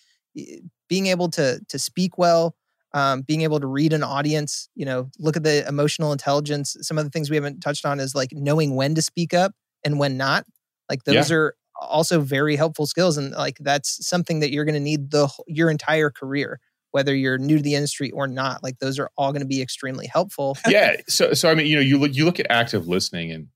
being 0.89 1.07
able 1.07 1.29
to 1.29 1.61
to 1.69 1.79
speak 1.79 2.17
well, 2.17 2.55
um, 2.93 3.21
being 3.21 3.41
able 3.41 3.59
to 3.59 3.67
read 3.67 3.93
an 3.93 4.03
audience, 4.03 4.69
you 4.75 4.85
know, 4.85 5.09
look 5.19 5.35
at 5.35 5.43
the 5.43 5.67
emotional 5.67 6.11
intelligence. 6.11 6.77
Some 6.81 6.97
of 6.97 7.03
the 7.03 7.09
things 7.09 7.29
we 7.29 7.35
haven't 7.35 7.61
touched 7.61 7.85
on 7.85 7.99
is 7.99 8.13
like 8.13 8.29
knowing 8.31 8.75
when 8.75 8.95
to 8.95 9.01
speak 9.01 9.33
up 9.33 9.53
and 9.83 9.99
when 9.99 10.17
not. 10.17 10.45
Like 10.89 11.03
those 11.03 11.29
yeah. 11.29 11.37
are 11.37 11.55
also 11.81 12.19
very 12.21 12.55
helpful 12.55 12.85
skills 12.85 13.17
and 13.17 13.31
like 13.31 13.57
that's 13.59 14.05
something 14.05 14.39
that 14.39 14.51
you're 14.51 14.65
going 14.65 14.73
to 14.73 14.79
need 14.79 15.11
the 15.11 15.27
your 15.47 15.69
entire 15.69 16.09
career 16.09 16.59
whether 16.91 17.15
you're 17.15 17.39
new 17.39 17.57
to 17.57 17.63
the 17.63 17.75
industry 17.75 18.11
or 18.11 18.27
not 18.27 18.63
like 18.63 18.77
those 18.79 18.99
are 18.99 19.09
all 19.17 19.31
going 19.31 19.41
to 19.41 19.47
be 19.47 19.61
extremely 19.61 20.07
helpful 20.07 20.57
yeah 20.67 20.95
so 21.07 21.33
so 21.33 21.49
i 21.49 21.55
mean 21.55 21.65
you 21.65 21.75
know 21.75 21.81
you 21.81 21.97
look 21.97 22.13
you 22.15 22.25
look 22.25 22.39
at 22.39 22.47
active 22.49 22.87
listening 22.87 23.31
and 23.31 23.47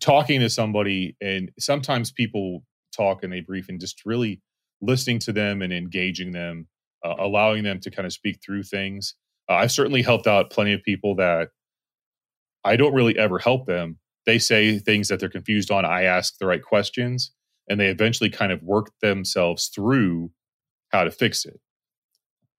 talking 0.00 0.40
to 0.40 0.50
somebody 0.50 1.16
and 1.20 1.50
sometimes 1.58 2.10
people 2.10 2.64
talk 2.94 3.22
and 3.22 3.32
they 3.32 3.40
brief 3.40 3.68
and 3.68 3.80
just 3.80 4.04
really 4.04 4.40
listening 4.82 5.18
to 5.18 5.32
them 5.32 5.62
and 5.62 5.72
engaging 5.72 6.32
them 6.32 6.66
uh, 7.04 7.14
allowing 7.18 7.62
them 7.62 7.78
to 7.78 7.90
kind 7.90 8.06
of 8.06 8.12
speak 8.12 8.40
through 8.44 8.62
things 8.62 9.14
uh, 9.48 9.54
i've 9.54 9.72
certainly 9.72 10.02
helped 10.02 10.26
out 10.26 10.50
plenty 10.50 10.72
of 10.72 10.82
people 10.82 11.14
that 11.14 11.48
i 12.64 12.76
don't 12.76 12.94
really 12.94 13.16
ever 13.18 13.38
help 13.38 13.66
them 13.66 13.98
they 14.26 14.38
say 14.38 14.78
things 14.78 15.08
that 15.08 15.20
they're 15.20 15.28
confused 15.28 15.70
on 15.70 15.84
i 15.84 16.02
ask 16.02 16.38
the 16.38 16.46
right 16.46 16.62
questions 16.62 17.32
and 17.68 17.80
they 17.80 17.88
eventually 17.88 18.30
kind 18.30 18.52
of 18.52 18.62
work 18.62 18.90
themselves 19.00 19.68
through 19.68 20.30
how 20.90 21.04
to 21.04 21.10
fix 21.10 21.44
it. 21.44 21.60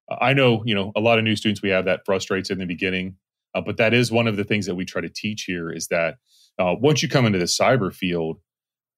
I 0.10 0.34
know, 0.34 0.62
you 0.66 0.76
know, 0.76 0.92
a 0.96 1.00
lot 1.00 1.18
of 1.18 1.24
new 1.24 1.36
students 1.36 1.62
we 1.62 1.70
have 1.70 1.86
that 1.86 2.02
frustrates 2.06 2.50
in 2.50 2.60
the 2.60 2.66
beginning, 2.66 3.16
uh, 3.56 3.62
but 3.62 3.78
that 3.78 3.94
is 3.94 4.12
one 4.12 4.28
of 4.28 4.38
the 4.38 4.44
things 4.44 4.66
that 4.68 4.76
we 4.76 4.86
try 4.86 5.02
to 5.02 5.10
teach 5.10 5.44
here 5.44 5.72
is 5.72 5.88
that 5.88 6.16
uh, 6.60 6.76
once 6.80 7.02
you 7.02 7.10
come 7.10 7.26
into 7.26 7.40
the 7.40 7.46
cyber 7.46 7.94
field, 7.94 8.40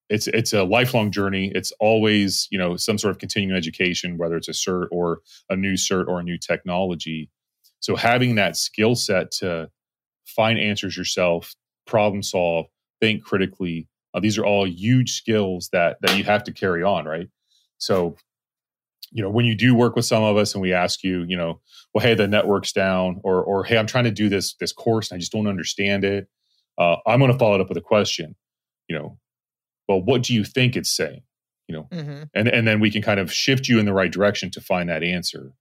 it's 0.08 0.26
it's 0.28 0.52
a 0.52 0.64
lifelong 0.64 1.10
journey. 1.10 1.52
It's 1.54 1.72
always, 1.80 2.48
you 2.50 2.58
know, 2.58 2.76
some 2.76 2.98
sort 2.98 3.10
of 3.10 3.18
continuing 3.18 3.56
education, 3.56 4.16
whether 4.16 4.36
it's 4.36 4.48
a 4.48 4.52
cert 4.52 4.86
or 4.90 5.20
a 5.50 5.56
new 5.56 5.74
cert 5.74 6.06
or 6.08 6.20
a 6.20 6.22
new 6.22 6.38
technology. 6.38 7.30
So 7.80 7.94
having 7.94 8.36
that 8.36 8.56
skill 8.56 8.94
set 8.94 9.30
to 9.32 9.70
find 10.26 10.58
answers 10.58 10.96
yourself, 10.96 11.54
problem 11.86 12.22
solve, 12.22 12.66
think 13.00 13.22
critically, 13.22 13.88
uh, 14.14 14.20
these 14.20 14.38
are 14.38 14.46
all 14.46 14.66
huge 14.66 15.12
skills 15.12 15.68
that 15.72 15.98
that 16.00 16.16
you 16.16 16.24
have 16.24 16.44
to 16.44 16.52
carry 16.52 16.82
on, 16.82 17.04
right? 17.04 17.28
So, 17.78 18.16
you 19.10 19.22
know, 19.22 19.30
when 19.30 19.44
you 19.44 19.54
do 19.54 19.74
work 19.74 19.94
with 19.94 20.04
some 20.04 20.22
of 20.22 20.36
us 20.36 20.54
and 20.54 20.62
we 20.62 20.72
ask 20.72 21.04
you, 21.04 21.24
you 21.28 21.36
know, 21.36 21.60
well, 21.94 22.04
hey, 22.04 22.14
the 22.14 22.28
network's 22.28 22.72
down, 22.72 23.20
or 23.24 23.42
or 23.42 23.64
hey, 23.64 23.78
I'm 23.78 23.86
trying 23.86 24.04
to 24.04 24.10
do 24.10 24.28
this 24.28 24.54
this 24.54 24.72
course 24.72 25.10
and 25.10 25.16
I 25.16 25.20
just 25.20 25.32
don't 25.32 25.46
understand 25.46 26.04
it. 26.04 26.28
Uh, 26.78 26.96
I'm 27.06 27.18
going 27.18 27.32
to 27.32 27.38
follow 27.38 27.56
it 27.56 27.60
up 27.60 27.68
with 27.68 27.78
a 27.78 27.82
question. 27.82 28.34
You 28.88 28.98
know, 28.98 29.18
well, 29.88 30.02
what 30.02 30.22
do 30.22 30.34
you 30.34 30.44
think 30.44 30.76
it's 30.76 30.90
saying? 30.90 31.22
You 31.66 31.76
know, 31.76 31.88
mm-hmm. 31.92 32.22
and 32.34 32.48
and 32.48 32.66
then 32.66 32.80
we 32.80 32.90
can 32.90 33.02
kind 33.02 33.20
of 33.20 33.32
shift 33.32 33.68
you 33.68 33.78
in 33.78 33.86
the 33.86 33.92
right 33.92 34.10
direction 34.10 34.50
to 34.52 34.60
find 34.60 34.88
that 34.88 35.02
answer. 35.02 35.52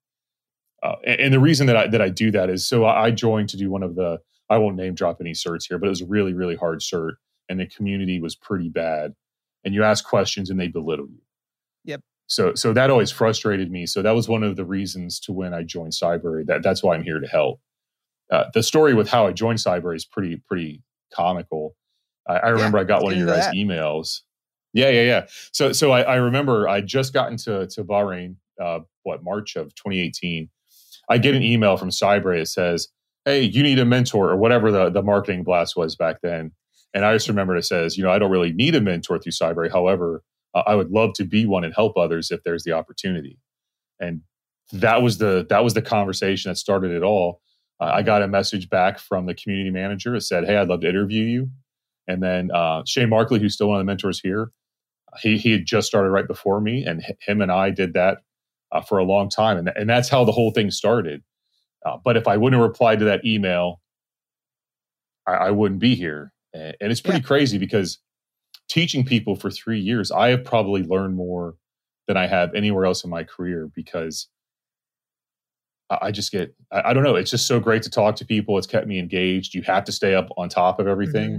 Uh, 0.83 0.95
and, 1.05 1.19
and, 1.19 1.33
the 1.33 1.39
reason 1.39 1.67
that 1.67 1.75
I 1.75 1.87
that 1.87 2.01
I 2.01 2.09
do 2.09 2.31
that 2.31 2.49
is 2.49 2.67
so 2.67 2.85
I 2.85 3.11
joined 3.11 3.49
to 3.49 3.57
do 3.57 3.69
one 3.69 3.83
of 3.83 3.95
the 3.95 4.19
I 4.49 4.57
won't 4.57 4.75
name 4.75 4.93
drop 4.93 5.17
any 5.19 5.33
certs 5.33 5.67
here, 5.67 5.77
but 5.77 5.87
it 5.87 5.89
was 5.89 6.01
a 6.01 6.05
really 6.05 6.33
really 6.33 6.55
hard 6.55 6.79
cert 6.79 7.13
and 7.49 7.59
the 7.59 7.65
community 7.65 8.19
was 8.19 8.35
pretty 8.35 8.69
bad 8.69 9.13
and 9.63 9.73
you 9.73 9.83
ask 9.83 10.05
questions 10.05 10.49
and 10.49 10.59
they 10.59 10.67
belittle 10.67 11.07
you 11.07 11.21
yep 11.83 12.01
so 12.27 12.53
so 12.53 12.73
that 12.73 12.89
always 12.89 13.11
frustrated 13.11 13.71
me 13.71 13.85
so 13.85 14.01
that 14.01 14.15
was 14.15 14.27
one 14.27 14.43
of 14.43 14.55
the 14.55 14.65
reasons 14.65 15.19
to 15.19 15.33
when 15.33 15.53
i 15.53 15.63
joined 15.63 15.93
Cybrary 15.93 16.45
that 16.45 16.63
that's 16.63 16.83
why 16.83 16.95
i'm 16.95 17.03
here 17.03 17.19
to 17.19 17.27
help 17.27 17.59
uh, 18.31 18.45
the 18.53 18.63
story 18.63 18.93
with 18.93 19.09
how 19.09 19.27
i 19.27 19.31
joined 19.31 19.59
Cybrary 19.59 19.95
is 19.95 20.05
pretty 20.05 20.41
pretty 20.47 20.83
comical 21.13 21.75
i, 22.27 22.37
I 22.37 22.49
remember 22.49 22.77
yeah, 22.77 22.83
i 22.83 22.85
got 22.85 23.03
one 23.03 23.13
of 23.13 23.19
your 23.19 23.27
guys 23.27 23.47
emails 23.53 24.21
yeah 24.73 24.89
yeah 24.89 25.03
yeah 25.03 25.25
so 25.51 25.71
so 25.71 25.91
I, 25.91 26.01
I, 26.01 26.15
remember 26.15 26.67
i 26.67 26.81
just 26.81 27.13
gotten 27.13 27.37
to 27.37 27.67
to 27.67 27.83
bahrain 27.83 28.35
uh, 28.61 28.79
what 29.03 29.23
march 29.23 29.55
of 29.55 29.73
2018 29.75 30.49
i 31.09 31.17
get 31.17 31.35
an 31.35 31.43
email 31.43 31.77
from 31.77 31.89
Cybrary 31.89 32.41
It 32.41 32.47
says 32.47 32.89
hey 33.25 33.43
you 33.43 33.63
need 33.63 33.79
a 33.79 33.85
mentor 33.85 34.29
or 34.29 34.37
whatever 34.37 34.71
the, 34.71 34.89
the 34.89 35.01
marketing 35.01 35.43
blast 35.43 35.75
was 35.75 35.95
back 35.95 36.21
then 36.21 36.51
and 36.93 37.05
I 37.05 37.13
just 37.13 37.27
remember 37.27 37.55
it 37.55 37.63
says, 37.63 37.97
you 37.97 38.03
know, 38.03 38.11
I 38.11 38.19
don't 38.19 38.31
really 38.31 38.53
need 38.53 38.75
a 38.75 38.81
mentor 38.81 39.19
through 39.19 39.31
Cybrary. 39.31 39.71
However, 39.71 40.23
uh, 40.55 40.63
I 40.65 40.75
would 40.75 40.89
love 40.89 41.13
to 41.13 41.25
be 41.25 41.45
one 41.45 41.63
and 41.63 41.73
help 41.73 41.97
others 41.97 42.31
if 42.31 42.43
there's 42.43 42.63
the 42.63 42.71
opportunity. 42.71 43.37
And 43.99 44.21
that 44.71 45.01
was 45.01 45.17
the 45.17 45.45
that 45.49 45.63
was 45.63 45.73
the 45.73 45.81
conversation 45.81 46.49
that 46.49 46.55
started 46.55 46.91
it 46.91 47.03
all. 47.03 47.41
Uh, 47.79 47.91
I 47.93 48.01
got 48.01 48.23
a 48.23 48.27
message 48.27 48.69
back 48.69 48.97
from 48.99 49.27
the 49.27 49.35
community 49.35 49.69
manager 49.69 50.15
It 50.15 50.21
said, 50.21 50.45
"Hey, 50.45 50.57
I'd 50.57 50.67
love 50.67 50.81
to 50.81 50.89
interview 50.89 51.23
you." 51.23 51.51
And 52.07 52.23
then 52.23 52.51
uh, 52.51 52.83
Shane 52.85 53.09
Markley, 53.09 53.39
who's 53.39 53.53
still 53.53 53.67
one 53.67 53.77
of 53.77 53.81
the 53.81 53.89
mentors 53.89 54.19
here, 54.19 54.51
he 55.19 55.37
he 55.37 55.51
had 55.51 55.65
just 55.65 55.87
started 55.87 56.09
right 56.09 56.27
before 56.27 56.61
me, 56.61 56.85
and 56.85 57.03
him 57.21 57.41
and 57.41 57.51
I 57.51 57.69
did 57.69 57.93
that 57.93 58.19
uh, 58.71 58.81
for 58.81 58.97
a 58.97 59.03
long 59.03 59.29
time, 59.29 59.57
and 59.57 59.69
and 59.75 59.89
that's 59.89 60.09
how 60.09 60.23
the 60.23 60.31
whole 60.31 60.51
thing 60.51 60.71
started. 60.71 61.23
Uh, 61.85 61.97
but 62.03 62.17
if 62.17 62.27
I 62.27 62.37
wouldn't 62.37 62.59
have 62.59 62.69
replied 62.69 62.99
to 62.99 63.05
that 63.05 63.25
email, 63.25 63.81
I, 65.25 65.33
I 65.33 65.51
wouldn't 65.51 65.79
be 65.79 65.95
here 65.95 66.33
and 66.57 66.91
it's 66.91 67.01
pretty 67.01 67.19
yeah. 67.19 67.27
crazy 67.27 67.57
because 67.57 67.99
teaching 68.69 69.05
people 69.05 69.35
for 69.35 69.49
three 69.49 69.79
years, 69.79 70.11
I 70.11 70.29
have 70.29 70.43
probably 70.43 70.83
learned 70.83 71.15
more 71.15 71.55
than 72.07 72.17
I 72.17 72.27
have 72.27 72.53
anywhere 72.53 72.85
else 72.85 73.03
in 73.03 73.09
my 73.09 73.23
career 73.23 73.69
because 73.75 74.27
I 75.89 76.11
just 76.11 76.31
get, 76.31 76.53
I, 76.71 76.93
don't 76.93 77.03
know, 77.03 77.15
it's 77.15 77.31
just 77.31 77.47
so 77.47 77.59
great 77.59 77.83
to 77.83 77.89
talk 77.89 78.17
to 78.17 78.25
people. 78.25 78.57
It's 78.57 78.67
kept 78.67 78.87
me 78.87 78.99
engaged. 78.99 79.53
You 79.53 79.61
have 79.63 79.85
to 79.85 79.91
stay 79.91 80.15
up 80.15 80.27
on 80.37 80.49
top 80.49 80.79
of 80.79 80.87
everything. 80.87 81.29
Mm-hmm. 81.29 81.37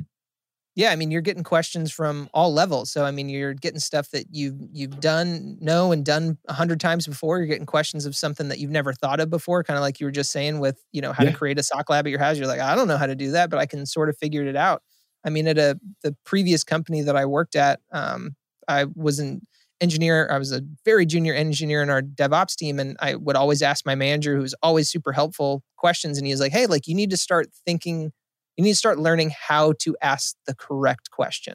Yeah, 0.78 0.92
I 0.92 0.96
mean, 0.96 1.10
you're 1.10 1.22
getting 1.22 1.42
questions 1.42 1.90
from 1.90 2.30
all 2.32 2.54
levels. 2.54 2.92
So, 2.92 3.04
I 3.04 3.10
mean, 3.10 3.28
you're 3.28 3.52
getting 3.52 3.80
stuff 3.80 4.12
that 4.12 4.26
you've 4.30 4.54
you've 4.70 5.00
done, 5.00 5.58
know, 5.60 5.90
and 5.90 6.04
done 6.04 6.38
a 6.46 6.52
hundred 6.52 6.78
times 6.78 7.04
before. 7.04 7.38
You're 7.38 7.48
getting 7.48 7.66
questions 7.66 8.06
of 8.06 8.14
something 8.14 8.46
that 8.46 8.60
you've 8.60 8.70
never 8.70 8.92
thought 8.92 9.18
of 9.18 9.28
before, 9.28 9.64
kind 9.64 9.76
of 9.76 9.80
like 9.82 9.98
you 9.98 10.06
were 10.06 10.12
just 10.12 10.30
saying 10.30 10.60
with, 10.60 10.80
you 10.92 11.02
know, 11.02 11.12
how 11.12 11.24
yeah. 11.24 11.32
to 11.32 11.36
create 11.36 11.58
a 11.58 11.64
SOC 11.64 11.90
lab 11.90 12.06
at 12.06 12.10
your 12.10 12.20
house. 12.20 12.38
You're 12.38 12.46
like, 12.46 12.60
I 12.60 12.76
don't 12.76 12.86
know 12.86 12.96
how 12.96 13.06
to 13.06 13.16
do 13.16 13.32
that, 13.32 13.50
but 13.50 13.58
I 13.58 13.66
can 13.66 13.86
sort 13.86 14.08
of 14.08 14.16
figure 14.18 14.46
it 14.46 14.54
out. 14.54 14.84
I 15.24 15.30
mean, 15.30 15.48
at 15.48 15.58
a 15.58 15.80
the 16.04 16.14
previous 16.24 16.62
company 16.62 17.02
that 17.02 17.16
I 17.16 17.26
worked 17.26 17.56
at, 17.56 17.80
um, 17.90 18.36
I 18.68 18.86
was 18.94 19.18
an 19.18 19.44
engineer. 19.80 20.28
I 20.30 20.38
was 20.38 20.52
a 20.52 20.62
very 20.84 21.06
junior 21.06 21.34
engineer 21.34 21.82
in 21.82 21.90
our 21.90 22.02
DevOps 22.02 22.54
team, 22.54 22.78
and 22.78 22.96
I 23.00 23.16
would 23.16 23.34
always 23.34 23.62
ask 23.62 23.84
my 23.84 23.96
manager, 23.96 24.36
who 24.36 24.42
was 24.42 24.54
always 24.62 24.88
super 24.88 25.10
helpful, 25.10 25.64
questions. 25.76 26.18
And 26.18 26.26
he 26.28 26.32
was 26.32 26.38
like, 26.40 26.52
"Hey, 26.52 26.66
like 26.66 26.86
you 26.86 26.94
need 26.94 27.10
to 27.10 27.16
start 27.16 27.48
thinking. 27.66 28.12
You 28.58 28.64
need 28.64 28.72
to 28.72 28.76
start 28.76 29.00
learning 29.00 29.32
how 29.48 29.74
to 29.80 29.96
ask 30.02 30.36
the 30.46 30.56
correct 30.56 31.12
question." 31.12 31.54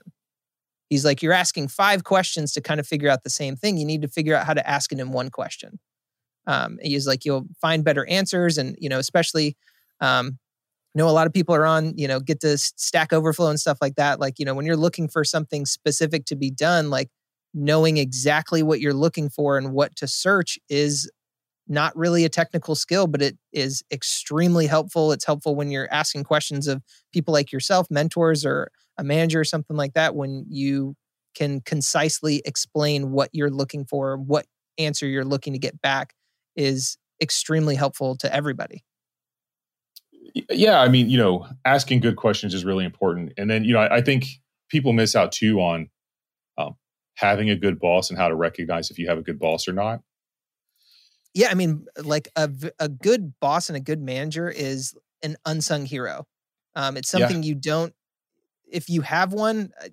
He's 0.89 1.05
like, 1.05 1.21
"You're 1.23 1.33
asking 1.33 1.69
five 1.69 2.03
questions 2.03 2.53
to 2.53 2.61
kind 2.61 2.79
of 2.79 2.87
figure 2.87 3.09
out 3.09 3.23
the 3.23 3.29
same 3.31 3.55
thing. 3.57 3.77
You 3.77 3.85
need 3.85 4.01
to 4.03 4.07
figure 4.09 4.35
out 4.35 4.47
how 4.47 4.55
to 4.55 4.67
ask 4.69 4.91
it 4.93 4.99
in 4.99 5.11
one 5.11 5.29
question." 5.31 5.79
Um, 6.47 6.79
he's 6.81 7.07
like, 7.07 7.25
"You'll 7.25 7.47
find 7.61 7.83
better 7.85 8.07
answers, 8.07 8.57
and 8.57 8.77
you 8.79 8.89
know, 8.89 8.99
especially." 8.99 9.57
Um, 10.01 10.39
know 10.95 11.09
a 11.09 11.11
lot 11.11 11.27
of 11.27 11.33
people 11.33 11.55
are 11.55 11.65
on 11.65 11.97
you 11.97 12.07
know 12.07 12.19
get 12.19 12.39
to 12.41 12.57
stack 12.57 13.13
overflow 13.13 13.49
and 13.49 13.59
stuff 13.59 13.79
like 13.81 13.95
that 13.95 14.19
like 14.19 14.39
you 14.39 14.45
know 14.45 14.53
when 14.53 14.65
you're 14.65 14.77
looking 14.77 15.07
for 15.07 15.23
something 15.23 15.65
specific 15.65 16.25
to 16.25 16.35
be 16.35 16.51
done 16.51 16.89
like 16.89 17.09
knowing 17.53 17.97
exactly 17.97 18.63
what 18.63 18.79
you're 18.79 18.93
looking 18.93 19.29
for 19.29 19.57
and 19.57 19.73
what 19.73 19.95
to 19.95 20.07
search 20.07 20.57
is 20.69 21.09
not 21.67 21.95
really 21.95 22.25
a 22.25 22.29
technical 22.29 22.75
skill 22.75 23.07
but 23.07 23.21
it 23.21 23.37
is 23.51 23.83
extremely 23.91 24.67
helpful 24.67 25.11
it's 25.11 25.25
helpful 25.25 25.55
when 25.55 25.71
you're 25.71 25.91
asking 25.91 26.23
questions 26.23 26.67
of 26.67 26.81
people 27.13 27.33
like 27.33 27.51
yourself 27.51 27.87
mentors 27.89 28.45
or 28.45 28.69
a 28.97 29.03
manager 29.03 29.39
or 29.39 29.45
something 29.45 29.77
like 29.77 29.93
that 29.93 30.15
when 30.15 30.45
you 30.49 30.95
can 31.33 31.61
concisely 31.61 32.41
explain 32.45 33.11
what 33.11 33.29
you're 33.33 33.49
looking 33.49 33.85
for, 33.85 34.17
what 34.17 34.45
answer 34.77 35.07
you're 35.07 35.25
looking 35.25 35.53
to 35.53 35.59
get 35.59 35.81
back 35.81 36.13
is 36.55 36.97
extremely 37.21 37.75
helpful 37.75 38.15
to 38.17 38.33
everybody. 38.33 38.83
Yeah, 40.49 40.79
I 40.79 40.87
mean, 40.87 41.09
you 41.09 41.17
know, 41.17 41.47
asking 41.65 41.99
good 41.99 42.15
questions 42.15 42.53
is 42.53 42.65
really 42.65 42.85
important. 42.85 43.33
And 43.37 43.49
then, 43.49 43.63
you 43.63 43.73
know, 43.73 43.79
I, 43.79 43.97
I 43.97 44.01
think 44.01 44.25
people 44.69 44.93
miss 44.93 45.15
out 45.15 45.31
too 45.31 45.59
on 45.59 45.89
um, 46.57 46.75
having 47.15 47.49
a 47.49 47.55
good 47.55 47.79
boss 47.79 48.09
and 48.09 48.17
how 48.17 48.29
to 48.29 48.35
recognize 48.35 48.89
if 48.89 48.97
you 48.97 49.07
have 49.07 49.17
a 49.17 49.21
good 49.21 49.39
boss 49.39 49.67
or 49.67 49.73
not. 49.73 50.01
Yeah, 51.33 51.49
I 51.49 51.55
mean, 51.55 51.85
like 52.03 52.29
a 52.35 52.49
a 52.79 52.89
good 52.89 53.33
boss 53.39 53.69
and 53.69 53.77
a 53.77 53.79
good 53.79 54.01
manager 54.01 54.49
is 54.49 54.93
an 55.23 55.35
unsung 55.45 55.85
hero. 55.85 56.25
Um, 56.75 56.97
it's 56.97 57.09
something 57.09 57.43
yeah. 57.43 57.49
you 57.49 57.55
don't. 57.55 57.93
If 58.71 58.89
you 58.89 59.01
have 59.01 59.33
one 59.33 59.71
uh, 59.83 59.89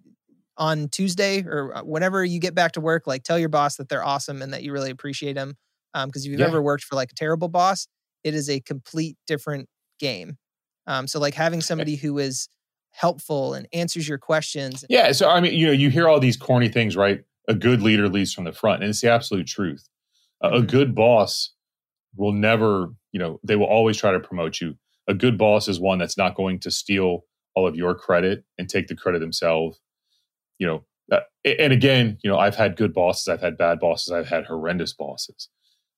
on 0.56 0.88
Tuesday 0.88 1.42
or 1.42 1.76
uh, 1.76 1.82
whenever 1.82 2.24
you 2.24 2.40
get 2.40 2.54
back 2.54 2.72
to 2.72 2.80
work, 2.80 3.06
like 3.06 3.22
tell 3.22 3.38
your 3.38 3.48
boss 3.48 3.76
that 3.76 3.88
they're 3.88 4.04
awesome 4.04 4.42
and 4.42 4.52
that 4.52 4.62
you 4.62 4.72
really 4.72 4.90
appreciate 4.90 5.34
them. 5.34 5.56
Because 5.92 6.04
um, 6.04 6.10
if 6.14 6.24
you've 6.26 6.40
yeah. 6.40 6.46
ever 6.46 6.62
worked 6.62 6.84
for 6.84 6.94
like 6.94 7.10
a 7.10 7.14
terrible 7.14 7.48
boss, 7.48 7.88
it 8.22 8.34
is 8.34 8.48
a 8.48 8.60
complete 8.60 9.16
different 9.26 9.68
game. 9.98 10.36
Um, 10.86 11.06
so 11.06 11.18
like 11.18 11.34
having 11.34 11.60
somebody 11.60 11.96
who 11.96 12.18
is 12.18 12.48
helpful 12.90 13.54
and 13.54 13.66
answers 13.72 14.08
your 14.08 14.18
questions. 14.18 14.84
Yeah. 14.88 15.12
So 15.12 15.28
I 15.30 15.40
mean, 15.40 15.54
you 15.54 15.66
know, 15.66 15.72
you 15.72 15.90
hear 15.90 16.08
all 16.08 16.20
these 16.20 16.36
corny 16.36 16.68
things, 16.68 16.96
right? 16.96 17.22
A 17.48 17.54
good 17.54 17.82
leader 17.82 18.08
leads 18.08 18.32
from 18.32 18.44
the 18.44 18.52
front, 18.52 18.82
and 18.82 18.90
it's 18.90 19.00
the 19.00 19.10
absolute 19.10 19.46
truth. 19.46 19.88
Mm-hmm. 20.42 20.54
A 20.56 20.62
good 20.62 20.94
boss 20.94 21.52
will 22.16 22.32
never, 22.32 22.88
you 23.12 23.18
know, 23.18 23.40
they 23.44 23.56
will 23.56 23.66
always 23.66 23.96
try 23.96 24.12
to 24.12 24.20
promote 24.20 24.60
you. 24.60 24.74
A 25.08 25.14
good 25.14 25.38
boss 25.38 25.68
is 25.68 25.80
one 25.80 25.98
that's 25.98 26.16
not 26.16 26.34
going 26.34 26.60
to 26.60 26.70
steal 26.70 27.24
all 27.54 27.66
of 27.66 27.74
your 27.74 27.94
credit 27.94 28.44
and 28.58 28.68
take 28.68 28.86
the 28.86 28.96
credit 28.96 29.20
themselves. 29.20 29.80
You 30.58 30.66
know, 30.66 30.84
uh, 31.10 31.20
and 31.44 31.72
again, 31.72 32.18
you 32.22 32.30
know, 32.30 32.38
I've 32.38 32.54
had 32.54 32.76
good 32.76 32.92
bosses, 32.92 33.28
I've 33.28 33.40
had 33.40 33.56
bad 33.56 33.80
bosses, 33.80 34.12
I've 34.12 34.28
had 34.28 34.46
horrendous 34.46 34.92
bosses. 34.92 35.48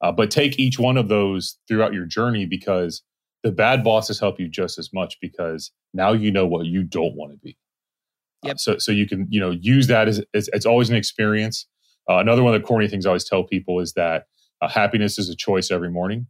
Uh, 0.01 0.13
but 0.13 0.31
take 0.31 0.59
each 0.59 0.79
one 0.79 0.97
of 0.97 1.09
those 1.09 1.59
throughout 1.69 1.93
your 1.93 2.07
journey 2.07 2.47
because 2.47 3.03
the 3.43 3.53
bad 3.53 3.85
bosses 3.85 4.19
help 4.19 4.41
you 4.41 4.49
just 4.49 4.79
as 4.79 4.93
much 4.93 5.17
because 5.21 5.71
now 5.95 6.13
you 6.13 6.31
know 6.31 6.47
what 6.47 6.67
you 6.67 6.83
don't 6.83 7.15
want 7.15 7.33
to 7.33 7.39
be. 7.39 7.57
Uh, 8.45 8.49
yep. 8.49 8.55
Uh, 8.55 8.59
so, 8.59 8.79
so 8.79 8.93
you 8.93 9.07
can 9.07 9.27
you 9.31 9.41
know 9.41 9.51
use 9.51 9.87
that 9.89 10.09
as, 10.09 10.23
as 10.35 10.49
it's 10.53 10.67
always 10.67 10.91
an 10.91 10.97
experience. 10.97 11.67
Uh, 12.09 12.19
another 12.19 12.43
one 12.43 12.55
of 12.55 12.61
the 12.61 12.67
corny 12.67 12.89
things 12.89 13.07
I 13.07 13.11
always 13.11 13.29
tell 13.29 13.45
people 13.45 13.79
is 13.79 13.93
that 13.93 14.25
uh, 14.62 14.68
happiness 14.68 15.18
is 15.18 15.29
a 15.29 15.37
choice 15.37 15.70
every 15.70 15.90
morning, 15.90 16.27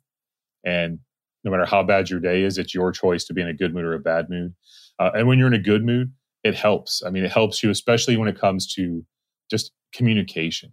and 0.65 0.99
no 1.45 1.51
matter 1.51 1.67
how 1.67 1.83
bad 1.83 2.09
your 2.09 2.21
day 2.21 2.43
is, 2.43 2.59
it's 2.59 2.75
your 2.75 2.93
choice 2.93 3.25
to 3.25 3.35
be 3.35 3.43
in 3.43 3.49
a 3.49 3.55
good 3.55 3.75
mood 3.75 3.85
or 3.85 3.95
a 3.95 4.01
bad 4.01 4.31
mood. 4.31 4.55
Uh, 4.99 5.11
and 5.15 5.27
when 5.27 5.39
you're 5.39 5.49
in 5.49 5.55
a 5.55 5.59
good 5.59 5.85
mood, 5.85 6.13
it 6.45 6.55
helps. 6.55 7.03
I 7.05 7.11
mean, 7.11 7.25
it 7.25 7.33
helps 7.33 7.63
you, 7.63 7.71
especially 7.71 8.17
when 8.17 8.29
it 8.29 8.39
comes 8.39 8.73
to 8.75 9.05
just 9.51 9.73
communication. 9.93 10.71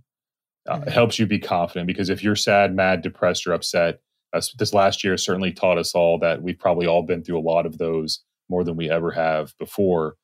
Uh, 0.67 0.75
mm-hmm. 0.75 0.87
It 0.87 0.93
helps 0.93 1.19
you 1.19 1.25
be 1.25 1.39
confident 1.39 1.87
because 1.87 2.09
if 2.09 2.23
you're 2.23 2.35
sad, 2.35 2.75
mad, 2.75 3.01
depressed, 3.01 3.47
or 3.47 3.53
upset, 3.53 3.99
uh, 4.33 4.41
this 4.57 4.73
last 4.73 5.03
year 5.03 5.17
certainly 5.17 5.51
taught 5.51 5.77
us 5.77 5.95
all 5.95 6.19
that 6.19 6.41
we've 6.41 6.59
probably 6.59 6.85
all 6.87 7.03
been 7.03 7.23
through 7.23 7.39
a 7.39 7.41
lot 7.41 7.65
of 7.65 7.77
those 7.77 8.21
more 8.49 8.63
than 8.63 8.75
we 8.75 8.89
ever 8.89 9.11
have 9.11 9.53
before. 9.57 10.15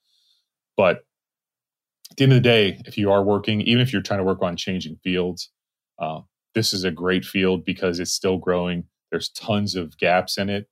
But 0.78 1.04
at 2.12 2.18
the 2.18 2.24
end 2.24 2.34
of 2.34 2.38
the 2.38 2.42
day, 2.42 2.82
if 2.86 2.98
you 2.98 3.12
are 3.12 3.24
working, 3.24 3.62
even 3.62 3.82
if 3.82 3.92
you're 3.92 4.02
trying 4.02 4.20
to 4.20 4.24
work 4.24 4.42
on 4.42 4.56
changing 4.56 4.98
fields, 5.04 5.50
uh, 6.00 6.22
this 6.56 6.74
is 6.74 6.84
a 6.84 6.92
great 6.92 7.26
field 7.26 7.66
because 7.66 8.00
it's 8.00 8.12
still 8.12 8.38
growing. 8.38 8.86
There's 9.12 9.30
tons 9.30 9.76
of 9.76 9.98
gaps 9.98 10.38
in 10.38 10.50
it. 10.50 10.68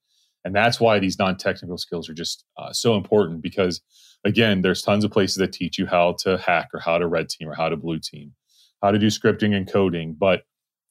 And 0.46 0.56
that's 0.56 0.80
why 0.80 1.00
these 1.00 1.20
non 1.20 1.38
technical 1.38 1.78
skills 1.78 2.10
are 2.10 2.14
just 2.14 2.44
uh, 2.58 2.74
so 2.74 2.96
important 2.96 3.42
because, 3.42 3.82
again, 4.26 4.62
there's 4.62 4.82
tons 4.82 5.04
of 5.04 5.12
places 5.12 5.38
that 5.38 5.54
teach 5.54 5.78
you 5.78 5.86
how 5.86 6.16
to 6.20 6.38
hack 6.38 6.70
or 6.74 6.80
how 6.80 6.98
to 6.98 7.08
red 7.08 7.30
team 7.30 7.48
or 7.48 7.56
how 7.56 7.70
to 7.70 7.78
blue 7.78 8.00
team, 8.00 8.34
how 8.82 8.92
to 8.92 9.00
do 9.00 9.08
scripting 9.08 9.56
and 9.56 9.72
coding. 9.72 10.16
But 10.18 10.44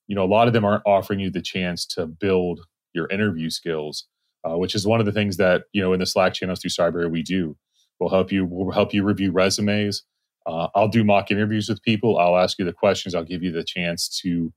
you 0.07 0.15
know, 0.15 0.25
a 0.25 0.27
lot 0.27 0.47
of 0.47 0.53
them 0.53 0.65
aren't 0.65 0.83
offering 0.87 1.21
you 1.21 1.31
the 1.31 1.43
chance 1.43 1.87
to 1.87 2.07
build 2.07 2.61
your 2.93 3.09
interview 3.09 3.51
skills, 3.51 4.07
uh, 4.45 4.57
which 4.59 4.75
is 4.75 4.87
one 4.87 5.01
of 5.01 5.07
the 5.07 5.13
things 5.13 5.37
that 5.39 5.65
you 5.73 5.83
know 5.83 5.93
in 5.93 6.01
the 6.01 6.07
Slack 6.07 6.35
channels 6.35 6.61
through 6.61 6.71
Cybrary 6.71 7.11
we 7.11 7.23
do. 7.23 7.57
We'll 8.01 8.11
help 8.11 8.33
you. 8.33 8.45
We'll 8.45 8.73
help 8.73 8.93
you 8.95 9.05
review 9.05 9.33
resumes. 9.33 10.03
Uh, 10.47 10.69
I'll 10.75 10.89
do 10.89 11.05
mock 11.05 11.31
interviews 11.31 11.69
with 11.69 11.83
people. 11.83 12.19
I'll 12.19 12.37
ask 12.37 12.59
you 12.59 12.65
the 12.65 12.73
questions. 12.73 13.15
I'll 13.15 13.25
give 13.25 13.43
you 13.43 13.53
the 13.53 13.65
chance 13.65 14.09
to, 14.23 14.53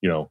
you 0.00 0.08
know, 0.08 0.30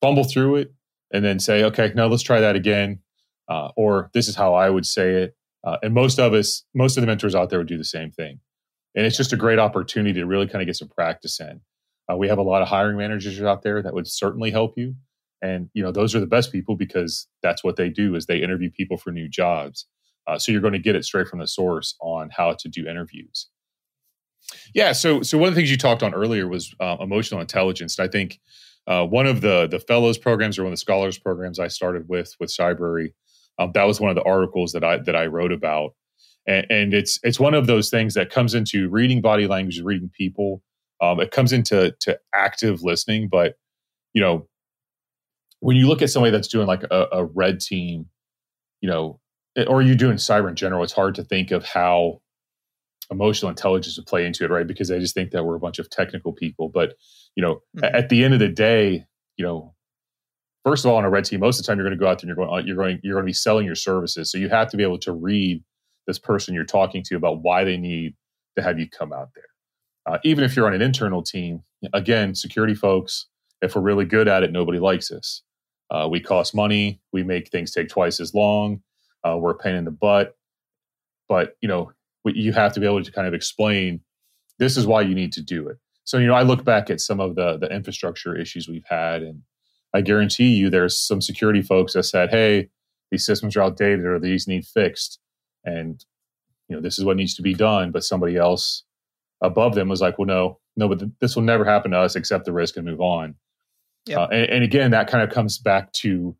fumble 0.00 0.24
through 0.24 0.56
it 0.56 0.74
and 1.12 1.24
then 1.24 1.38
say, 1.38 1.64
okay, 1.64 1.92
now 1.94 2.06
let's 2.06 2.22
try 2.22 2.40
that 2.40 2.56
again. 2.56 3.00
Uh, 3.48 3.70
or 3.76 4.10
this 4.12 4.28
is 4.28 4.34
how 4.34 4.54
I 4.54 4.70
would 4.70 4.86
say 4.86 5.22
it. 5.22 5.36
Uh, 5.64 5.76
and 5.82 5.94
most 5.94 6.18
of 6.18 6.32
us, 6.32 6.64
most 6.74 6.96
of 6.96 7.00
the 7.00 7.06
mentors 7.06 7.34
out 7.34 7.50
there 7.50 7.58
would 7.58 7.68
do 7.68 7.78
the 7.78 7.84
same 7.84 8.10
thing. 8.10 8.40
And 8.94 9.04
it's 9.06 9.16
just 9.16 9.32
a 9.32 9.36
great 9.36 9.58
opportunity 9.58 10.18
to 10.20 10.26
really 10.26 10.46
kind 10.46 10.62
of 10.62 10.66
get 10.66 10.76
some 10.76 10.88
practice 10.88 11.38
in. 11.40 11.60
Uh, 12.10 12.16
we 12.16 12.28
have 12.28 12.38
a 12.38 12.42
lot 12.42 12.62
of 12.62 12.68
hiring 12.68 12.96
managers 12.96 13.40
out 13.42 13.62
there 13.62 13.82
that 13.82 13.94
would 13.94 14.06
certainly 14.06 14.50
help 14.50 14.74
you. 14.76 14.94
And 15.42 15.68
you 15.74 15.82
know 15.82 15.92
those 15.92 16.14
are 16.14 16.20
the 16.20 16.26
best 16.26 16.50
people 16.50 16.76
because 16.76 17.28
that's 17.42 17.62
what 17.62 17.76
they 17.76 17.90
do 17.90 18.14
is 18.14 18.26
they 18.26 18.42
interview 18.42 18.70
people 18.70 18.96
for 18.96 19.10
new 19.10 19.28
jobs. 19.28 19.86
Uh, 20.26 20.38
so 20.38 20.50
you're 20.50 20.60
going 20.60 20.72
to 20.72 20.78
get 20.78 20.96
it 20.96 21.04
straight 21.04 21.28
from 21.28 21.40
the 21.40 21.46
source 21.46 21.94
on 22.00 22.30
how 22.30 22.52
to 22.52 22.68
do 22.68 22.86
interviews. 22.88 23.48
Yeah. 24.74 24.92
So 24.92 25.22
so 25.22 25.36
one 25.36 25.48
of 25.48 25.54
the 25.54 25.60
things 25.60 25.70
you 25.70 25.76
talked 25.76 26.02
on 26.02 26.14
earlier 26.14 26.48
was 26.48 26.74
uh, 26.80 26.96
emotional 27.00 27.40
intelligence. 27.40 27.98
And 27.98 28.08
I 28.08 28.10
think 28.10 28.40
uh, 28.86 29.04
one 29.04 29.26
of 29.26 29.40
the 29.40 29.66
the 29.66 29.80
fellows 29.80 30.18
programs 30.18 30.58
or 30.58 30.62
one 30.62 30.72
of 30.72 30.76
the 30.76 30.80
scholars 30.80 31.18
programs 31.18 31.58
I 31.58 31.68
started 31.68 32.08
with 32.08 32.34
with 32.40 32.50
Cybrary, 32.50 33.12
um, 33.58 33.72
that 33.74 33.84
was 33.84 34.00
one 34.00 34.10
of 34.10 34.16
the 34.16 34.24
articles 34.24 34.72
that 34.72 34.84
I 34.84 34.98
that 34.98 35.16
I 35.16 35.26
wrote 35.26 35.52
about. 35.52 35.94
And, 36.46 36.66
and 36.70 36.94
it's 36.94 37.18
it's 37.22 37.40
one 37.40 37.54
of 37.54 37.66
those 37.66 37.90
things 37.90 38.14
that 38.14 38.30
comes 38.30 38.54
into 38.54 38.88
reading 38.88 39.20
body 39.20 39.46
language, 39.46 39.80
reading 39.80 40.10
people, 40.16 40.62
um, 41.00 41.20
it 41.20 41.30
comes 41.30 41.52
into 41.52 41.94
to 42.00 42.18
active 42.34 42.82
listening, 42.82 43.28
but 43.28 43.56
you 44.14 44.22
know, 44.22 44.48
when 45.60 45.76
you 45.76 45.88
look 45.88 46.02
at 46.02 46.10
somebody 46.10 46.30
that's 46.30 46.48
doing 46.48 46.66
like 46.66 46.84
a, 46.84 47.06
a 47.12 47.24
red 47.24 47.60
team, 47.60 48.06
you 48.80 48.88
know, 48.88 49.20
or 49.66 49.82
you're 49.82 49.94
doing 49.94 50.16
cyber 50.16 50.48
in 50.48 50.56
general, 50.56 50.82
it's 50.82 50.92
hard 50.92 51.14
to 51.16 51.24
think 51.24 51.50
of 51.50 51.64
how 51.64 52.20
emotional 53.10 53.50
intelligence 53.50 53.96
to 53.96 54.02
play 54.02 54.26
into 54.26 54.44
it, 54.44 54.50
right? 54.50 54.66
Because 54.66 54.90
I 54.90 54.98
just 54.98 55.14
think 55.14 55.30
that 55.30 55.44
we're 55.44 55.56
a 55.56 55.60
bunch 55.60 55.78
of 55.78 55.90
technical 55.90 56.32
people. 56.32 56.68
But 56.68 56.94
you 57.34 57.42
know, 57.42 57.56
mm-hmm. 57.76 57.84
at 57.84 58.08
the 58.08 58.24
end 58.24 58.34
of 58.34 58.40
the 58.40 58.48
day, 58.48 59.06
you 59.36 59.44
know, 59.44 59.74
first 60.64 60.84
of 60.84 60.90
all, 60.90 60.96
on 60.96 61.04
a 61.04 61.10
red 61.10 61.24
team, 61.24 61.40
most 61.40 61.58
of 61.58 61.64
the 61.64 61.70
time 61.70 61.78
you're 61.78 61.86
going 61.86 61.98
to 61.98 62.02
go 62.02 62.08
out 62.08 62.20
there 62.20 62.30
and 62.30 62.36
you're 62.36 62.46
going, 62.46 62.66
you're 62.66 62.76
going, 62.76 63.00
you're 63.02 63.14
going 63.14 63.24
to 63.24 63.28
be 63.28 63.32
selling 63.32 63.66
your 63.66 63.74
services. 63.74 64.30
So 64.30 64.38
you 64.38 64.48
have 64.48 64.70
to 64.70 64.76
be 64.76 64.82
able 64.82 64.98
to 65.00 65.12
read 65.12 65.62
this 66.06 66.18
person 66.18 66.54
you're 66.54 66.64
talking 66.64 67.02
to 67.04 67.16
about 67.16 67.42
why 67.42 67.64
they 67.64 67.76
need 67.76 68.14
to 68.56 68.62
have 68.62 68.78
you 68.78 68.88
come 68.88 69.12
out 69.12 69.30
there 69.34 69.44
uh, 70.06 70.18
even 70.24 70.44
if 70.44 70.54
you're 70.54 70.66
on 70.66 70.74
an 70.74 70.82
internal 70.82 71.22
team, 71.22 71.62
again, 71.92 72.34
security 72.34 72.74
folks, 72.74 73.26
if 73.60 73.74
we're 73.74 73.82
really 73.82 74.04
good 74.04 74.28
at 74.28 74.42
it, 74.42 74.52
nobody 74.52 74.78
likes 74.78 75.10
us. 75.10 75.42
Uh, 75.90 76.06
we 76.10 76.20
cost 76.20 76.54
money. 76.54 77.00
We 77.12 77.22
make 77.22 77.50
things 77.50 77.72
take 77.72 77.88
twice 77.88 78.20
as 78.20 78.32
long. 78.32 78.82
Uh, 79.24 79.36
we're 79.36 79.50
a 79.50 79.58
pain 79.58 79.74
in 79.74 79.84
the 79.84 79.90
butt. 79.90 80.36
But 81.28 81.56
you 81.60 81.68
know, 81.68 81.92
you 82.34 82.52
have 82.52 82.72
to 82.72 82.80
be 82.80 82.86
able 82.86 83.02
to 83.02 83.12
kind 83.12 83.28
of 83.28 83.34
explain 83.34 84.00
this 84.58 84.76
is 84.76 84.86
why 84.86 85.02
you 85.02 85.14
need 85.14 85.32
to 85.34 85.42
do 85.42 85.68
it. 85.68 85.76
So 86.04 86.18
you 86.18 86.26
know, 86.26 86.34
I 86.34 86.42
look 86.42 86.64
back 86.64 86.90
at 86.90 87.00
some 87.00 87.20
of 87.20 87.34
the 87.34 87.58
the 87.58 87.68
infrastructure 87.68 88.36
issues 88.36 88.68
we've 88.68 88.86
had, 88.88 89.22
and 89.22 89.42
I 89.94 90.00
guarantee 90.00 90.54
you, 90.54 90.70
there's 90.70 90.98
some 90.98 91.20
security 91.20 91.62
folks 91.62 91.92
that 91.92 92.04
said, 92.04 92.30
"Hey, 92.30 92.70
these 93.10 93.24
systems 93.24 93.56
are 93.56 93.62
outdated 93.62 94.04
or 94.04 94.18
these 94.18 94.48
need 94.48 94.64
fixed," 94.64 95.18
and 95.64 96.04
you 96.68 96.76
know, 96.76 96.82
this 96.82 96.98
is 96.98 97.04
what 97.04 97.16
needs 97.16 97.34
to 97.34 97.42
be 97.42 97.54
done. 97.54 97.92
But 97.92 98.04
somebody 98.04 98.36
else 98.36 98.84
above 99.40 99.74
them 99.74 99.88
was 99.88 100.00
like, 100.00 100.18
well, 100.18 100.26
no, 100.26 100.58
no, 100.76 100.88
but 100.88 100.98
th- 100.98 101.10
this 101.20 101.36
will 101.36 101.42
never 101.42 101.64
happen 101.64 101.92
to 101.92 101.98
us. 101.98 102.16
Accept 102.16 102.44
the 102.44 102.52
risk 102.52 102.76
and 102.76 102.86
move 102.86 103.00
on. 103.00 103.36
Yep. 104.06 104.18
Uh, 104.18 104.28
and, 104.32 104.50
and, 104.50 104.64
again, 104.64 104.90
that 104.92 105.08
kind 105.08 105.24
of 105.24 105.34
comes 105.34 105.58
back 105.58 105.92
to 105.92 106.36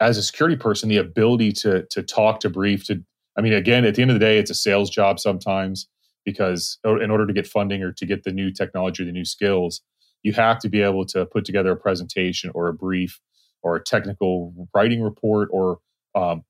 as 0.00 0.18
a 0.18 0.22
security 0.22 0.56
person, 0.56 0.88
the 0.88 0.96
ability 0.96 1.52
to 1.52 1.86
to 1.90 2.02
talk, 2.02 2.40
to 2.40 2.50
brief, 2.50 2.84
to 2.86 3.04
I 3.36 3.40
mean, 3.40 3.52
again, 3.52 3.84
at 3.84 3.94
the 3.94 4.02
end 4.02 4.10
of 4.10 4.14
the 4.14 4.24
day, 4.24 4.38
it's 4.38 4.50
a 4.50 4.54
sales 4.54 4.90
job 4.90 5.18
sometimes 5.18 5.88
because 6.24 6.78
in 6.84 7.10
order 7.10 7.26
to 7.26 7.32
get 7.32 7.46
funding 7.46 7.82
or 7.82 7.92
to 7.92 8.06
get 8.06 8.24
the 8.24 8.32
new 8.32 8.52
technology, 8.52 9.04
the 9.04 9.12
new 9.12 9.24
skills, 9.24 9.82
you 10.22 10.32
have 10.32 10.58
to 10.60 10.68
be 10.68 10.80
able 10.80 11.04
to 11.06 11.26
put 11.26 11.44
together 11.44 11.72
a 11.72 11.76
presentation 11.76 12.50
or 12.54 12.68
a 12.68 12.74
brief 12.74 13.20
or 13.62 13.76
a 13.76 13.82
technical 13.82 14.68
writing 14.74 15.02
report 15.02 15.48
or 15.52 15.78
um, 16.14 16.44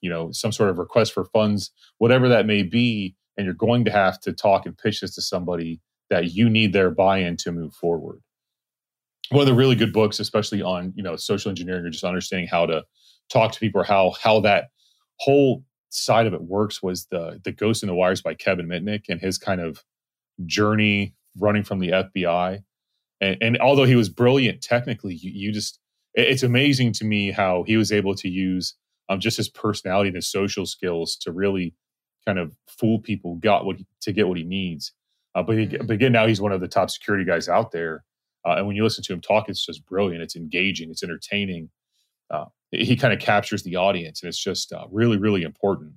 you 0.00 0.10
know 0.10 0.30
some 0.32 0.52
sort 0.52 0.70
of 0.70 0.78
request 0.78 1.12
for 1.12 1.24
funds, 1.24 1.70
whatever 1.98 2.28
that 2.28 2.46
may 2.46 2.62
be 2.62 3.14
and 3.36 3.46
you're 3.46 3.54
going 3.54 3.86
to 3.86 3.90
have 3.90 4.20
to 4.20 4.32
talk 4.32 4.66
and 4.66 4.76
pitch 4.76 5.00
this 5.00 5.14
to 5.14 5.22
somebody 5.22 5.80
that 6.10 6.32
you 6.32 6.50
need 6.50 6.74
their 6.74 6.90
buy-in 6.90 7.36
to 7.38 7.50
move 7.50 7.72
forward. 7.72 8.20
One 9.30 9.40
of 9.40 9.46
the 9.46 9.54
really 9.54 9.76
good 9.76 9.92
books 9.92 10.20
especially 10.20 10.60
on 10.60 10.92
you 10.96 11.02
know 11.02 11.16
social 11.16 11.48
engineering 11.48 11.84
or 11.84 11.90
just 11.90 12.04
understanding 12.04 12.48
how 12.48 12.66
to 12.66 12.84
talk 13.30 13.52
to 13.52 13.60
people 13.60 13.80
or 13.80 13.84
how 13.84 14.12
how 14.20 14.40
that 14.40 14.68
whole 15.20 15.64
side 15.90 16.26
of 16.26 16.34
it 16.34 16.42
works 16.42 16.82
was 16.82 17.06
the 17.06 17.40
the 17.44 17.52
ghost 17.52 17.82
in 17.82 17.88
the 17.88 17.94
wires 17.94 18.22
by 18.22 18.34
kevin 18.34 18.66
mitnick 18.66 19.04
and 19.08 19.20
his 19.20 19.38
kind 19.38 19.60
of 19.60 19.84
journey 20.46 21.14
running 21.36 21.62
from 21.62 21.80
the 21.80 21.88
fbi 21.88 22.62
and, 23.20 23.36
and 23.40 23.58
although 23.58 23.84
he 23.84 23.96
was 23.96 24.08
brilliant 24.08 24.62
technically 24.62 25.14
you, 25.14 25.30
you 25.32 25.52
just 25.52 25.78
it's 26.14 26.42
amazing 26.42 26.92
to 26.92 27.04
me 27.04 27.30
how 27.30 27.62
he 27.64 27.76
was 27.76 27.92
able 27.92 28.14
to 28.14 28.28
use 28.28 28.74
um, 29.08 29.20
just 29.20 29.36
his 29.36 29.48
personality 29.48 30.08
and 30.08 30.16
his 30.16 30.30
social 30.30 30.64
skills 30.64 31.16
to 31.16 31.32
really 31.32 31.74
kind 32.24 32.38
of 32.38 32.56
fool 32.68 32.98
people 32.98 33.34
got 33.36 33.64
what 33.64 33.76
he, 33.76 33.86
to 34.02 34.12
get 34.12 34.28
what 34.28 34.38
he 34.38 34.44
needs. 34.44 34.92
Uh, 35.34 35.42
but, 35.42 35.58
he, 35.58 35.66
mm-hmm. 35.66 35.86
but 35.86 35.94
again, 35.94 36.12
now 36.12 36.26
he's 36.26 36.40
one 36.40 36.52
of 36.52 36.60
the 36.60 36.68
top 36.68 36.90
security 36.90 37.24
guys 37.24 37.48
out 37.48 37.72
there. 37.72 38.04
Uh, 38.46 38.54
and 38.56 38.66
when 38.66 38.76
you 38.76 38.84
listen 38.84 39.04
to 39.04 39.12
him 39.12 39.20
talk, 39.20 39.48
it's 39.48 39.66
just 39.66 39.84
brilliant. 39.84 40.22
It's 40.22 40.36
engaging. 40.36 40.90
It's 40.90 41.02
entertaining. 41.02 41.70
Uh, 42.30 42.46
he 42.70 42.96
kind 42.96 43.12
of 43.12 43.20
captures 43.20 43.62
the 43.62 43.76
audience, 43.76 44.22
and 44.22 44.28
it's 44.28 44.42
just 44.42 44.72
uh, 44.72 44.86
really, 44.90 45.16
really 45.16 45.42
important. 45.42 45.92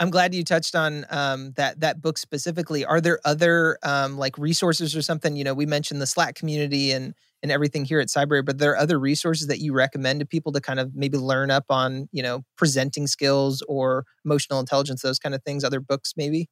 I'm 0.00 0.10
glad 0.10 0.34
you 0.34 0.42
touched 0.42 0.74
on 0.74 1.06
um, 1.10 1.52
that 1.52 1.80
that 1.80 2.02
book 2.02 2.18
specifically. 2.18 2.84
Are 2.84 3.00
there 3.00 3.20
other 3.24 3.78
um, 3.84 4.18
like 4.18 4.36
resources 4.38 4.96
or 4.96 5.02
something? 5.02 5.36
You 5.36 5.44
know, 5.44 5.54
we 5.54 5.66
mentioned 5.66 6.00
the 6.00 6.06
Slack 6.06 6.34
community 6.34 6.92
and 6.92 7.14
and 7.42 7.50
everything 7.50 7.84
here 7.84 8.00
at 8.00 8.08
Cybrary, 8.08 8.44
but 8.44 8.58
there 8.58 8.72
are 8.72 8.78
other 8.78 8.98
resources 8.98 9.48
that 9.48 9.58
you 9.58 9.72
recommend 9.72 10.20
to 10.20 10.26
people 10.26 10.52
to 10.52 10.60
kind 10.60 10.78
of 10.78 10.94
maybe 10.94 11.18
learn 11.18 11.50
up 11.50 11.64
on, 11.70 12.08
you 12.12 12.22
know, 12.22 12.44
presenting 12.56 13.06
skills 13.06 13.62
or 13.68 14.04
emotional 14.24 14.60
intelligence, 14.60 15.02
those 15.02 15.18
kind 15.18 15.34
of 15.34 15.42
things. 15.44 15.64
Other 15.64 15.80
books, 15.80 16.14
maybe. 16.16 16.48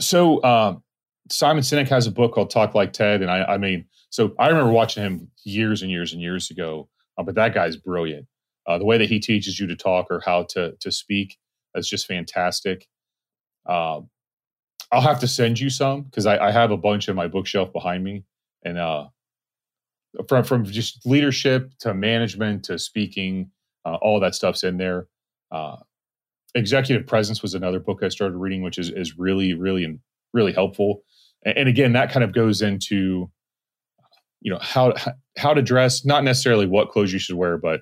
So 0.00 0.38
uh, 0.38 0.76
Simon 1.30 1.62
Sinek 1.62 1.88
has 1.88 2.06
a 2.06 2.10
book 2.10 2.34
called 2.34 2.50
Talk 2.50 2.74
Like 2.74 2.92
TED, 2.92 3.22
and 3.22 3.30
I, 3.30 3.44
I 3.44 3.58
mean, 3.58 3.86
so 4.10 4.34
I 4.38 4.48
remember 4.48 4.72
watching 4.72 5.02
him 5.02 5.30
years 5.44 5.82
and 5.82 5.90
years 5.90 6.12
and 6.12 6.20
years 6.20 6.50
ago. 6.50 6.88
Uh, 7.18 7.22
but 7.22 7.34
that 7.34 7.54
guy's 7.54 7.76
brilliant. 7.76 8.26
Uh, 8.66 8.78
the 8.78 8.84
way 8.84 8.98
that 8.98 9.08
he 9.08 9.18
teaches 9.18 9.58
you 9.58 9.66
to 9.66 9.76
talk 9.76 10.06
or 10.10 10.20
how 10.24 10.44
to 10.44 10.72
to 10.80 10.90
speak 10.90 11.38
is 11.74 11.88
just 11.88 12.06
fantastic. 12.06 12.86
Uh, 13.66 14.00
I'll 14.90 15.00
have 15.00 15.20
to 15.20 15.28
send 15.28 15.58
you 15.58 15.70
some 15.70 16.02
because 16.02 16.26
I, 16.26 16.38
I, 16.38 16.50
have 16.50 16.70
a 16.70 16.76
bunch 16.76 17.08
in 17.08 17.16
my 17.16 17.26
bookshelf 17.26 17.72
behind 17.72 18.04
me, 18.04 18.24
and 18.64 18.78
uh, 18.78 19.06
from 20.28 20.44
from 20.44 20.64
just 20.64 21.06
leadership 21.06 21.72
to 21.80 21.94
management 21.94 22.64
to 22.64 22.78
speaking, 22.78 23.50
uh, 23.84 23.96
all 23.96 24.20
that 24.20 24.34
stuff's 24.34 24.64
in 24.64 24.76
there. 24.76 25.08
Uh, 25.50 25.76
Executive 26.54 27.06
Presence 27.06 27.40
was 27.40 27.54
another 27.54 27.80
book 27.80 28.00
I 28.02 28.08
started 28.08 28.36
reading, 28.36 28.62
which 28.62 28.78
is 28.78 28.90
is 28.90 29.18
really 29.18 29.54
really 29.54 29.98
really 30.32 30.52
helpful. 30.52 31.02
And, 31.44 31.56
and 31.58 31.68
again, 31.68 31.92
that 31.94 32.12
kind 32.12 32.24
of 32.24 32.32
goes 32.32 32.62
into 32.62 33.30
you 34.40 34.52
know 34.52 34.58
how 34.60 34.94
how 35.38 35.54
to 35.54 35.62
dress, 35.62 36.04
not 36.04 36.24
necessarily 36.24 36.66
what 36.66 36.90
clothes 36.90 37.12
you 37.12 37.18
should 37.18 37.36
wear, 37.36 37.56
but 37.56 37.80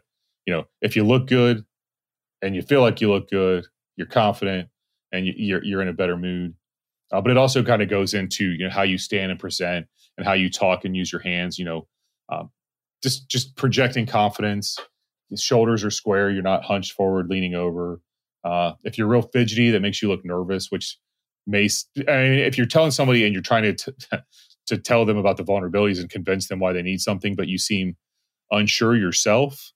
you 0.50 0.56
know 0.56 0.64
if 0.82 0.96
you 0.96 1.04
look 1.04 1.28
good 1.28 1.64
and 2.42 2.56
you 2.56 2.62
feel 2.62 2.80
like 2.80 3.00
you 3.00 3.08
look 3.08 3.30
good, 3.30 3.66
you're 3.96 4.08
confident, 4.08 4.68
and 5.12 5.24
you, 5.24 5.32
you're 5.36 5.64
you're 5.64 5.82
in 5.82 5.86
a 5.86 5.92
better 5.92 6.16
mood. 6.16 6.54
Uh, 7.12 7.20
but 7.20 7.30
it 7.30 7.36
also 7.36 7.62
kind 7.62 7.82
of 7.82 7.88
goes 7.88 8.14
into 8.14 8.46
you 8.50 8.64
know 8.64 8.70
how 8.70 8.82
you 8.82 8.98
stand 8.98 9.30
and 9.30 9.38
present 9.38 9.86
and 10.18 10.26
how 10.26 10.32
you 10.32 10.50
talk 10.50 10.84
and 10.84 10.96
use 10.96 11.12
your 11.12 11.20
hands. 11.20 11.56
You 11.56 11.66
know, 11.66 11.88
um, 12.30 12.50
just 13.00 13.28
just 13.28 13.54
projecting 13.54 14.06
confidence. 14.06 14.76
Your 15.28 15.38
shoulders 15.38 15.84
are 15.84 15.90
square. 15.90 16.30
You're 16.30 16.42
not 16.42 16.64
hunched 16.64 16.94
forward, 16.94 17.28
leaning 17.30 17.54
over. 17.54 18.00
Uh, 18.42 18.72
if 18.82 18.98
you're 18.98 19.06
real 19.06 19.22
fidgety, 19.22 19.70
that 19.70 19.80
makes 19.80 20.02
you 20.02 20.08
look 20.08 20.24
nervous, 20.24 20.68
which 20.70 20.98
may. 21.46 21.68
I 22.08 22.22
mean, 22.22 22.38
if 22.40 22.58
you're 22.58 22.66
telling 22.66 22.90
somebody 22.90 23.24
and 23.24 23.32
you're 23.32 23.42
trying 23.42 23.62
to 23.62 23.92
t- 23.92 24.18
to 24.66 24.78
tell 24.78 25.04
them 25.04 25.16
about 25.16 25.36
the 25.36 25.44
vulnerabilities 25.44 26.00
and 26.00 26.10
convince 26.10 26.48
them 26.48 26.58
why 26.58 26.72
they 26.72 26.82
need 26.82 27.00
something, 27.00 27.36
but 27.36 27.46
you 27.46 27.58
seem 27.58 27.96
unsure 28.50 28.96
yourself, 28.96 29.72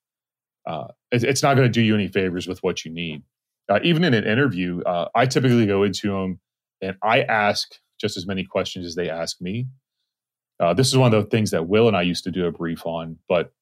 uh, 0.66 0.88
it's 1.12 1.42
not 1.42 1.54
going 1.54 1.66
to 1.66 1.72
do 1.72 1.82
you 1.82 1.94
any 1.94 2.08
favors 2.08 2.46
with 2.46 2.62
what 2.62 2.84
you 2.84 2.92
need. 2.92 3.22
Uh, 3.68 3.80
even 3.82 4.04
in 4.04 4.14
an 4.14 4.24
interview, 4.24 4.82
uh, 4.82 5.08
I 5.14 5.26
typically 5.26 5.66
go 5.66 5.82
into 5.82 6.10
them 6.10 6.40
and 6.80 6.96
I 7.02 7.22
ask 7.22 7.74
just 8.00 8.16
as 8.16 8.26
many 8.26 8.44
questions 8.44 8.86
as 8.86 8.94
they 8.94 9.08
ask 9.08 9.40
me. 9.40 9.66
Uh, 10.60 10.74
this 10.74 10.88
is 10.88 10.96
one 10.96 11.12
of 11.12 11.24
the 11.24 11.30
things 11.30 11.50
that 11.50 11.66
Will 11.66 11.88
and 11.88 11.96
I 11.96 12.02
used 12.02 12.24
to 12.24 12.30
do 12.30 12.46
a 12.46 12.52
brief 12.52 12.86
on, 12.86 13.18
but 13.28 13.52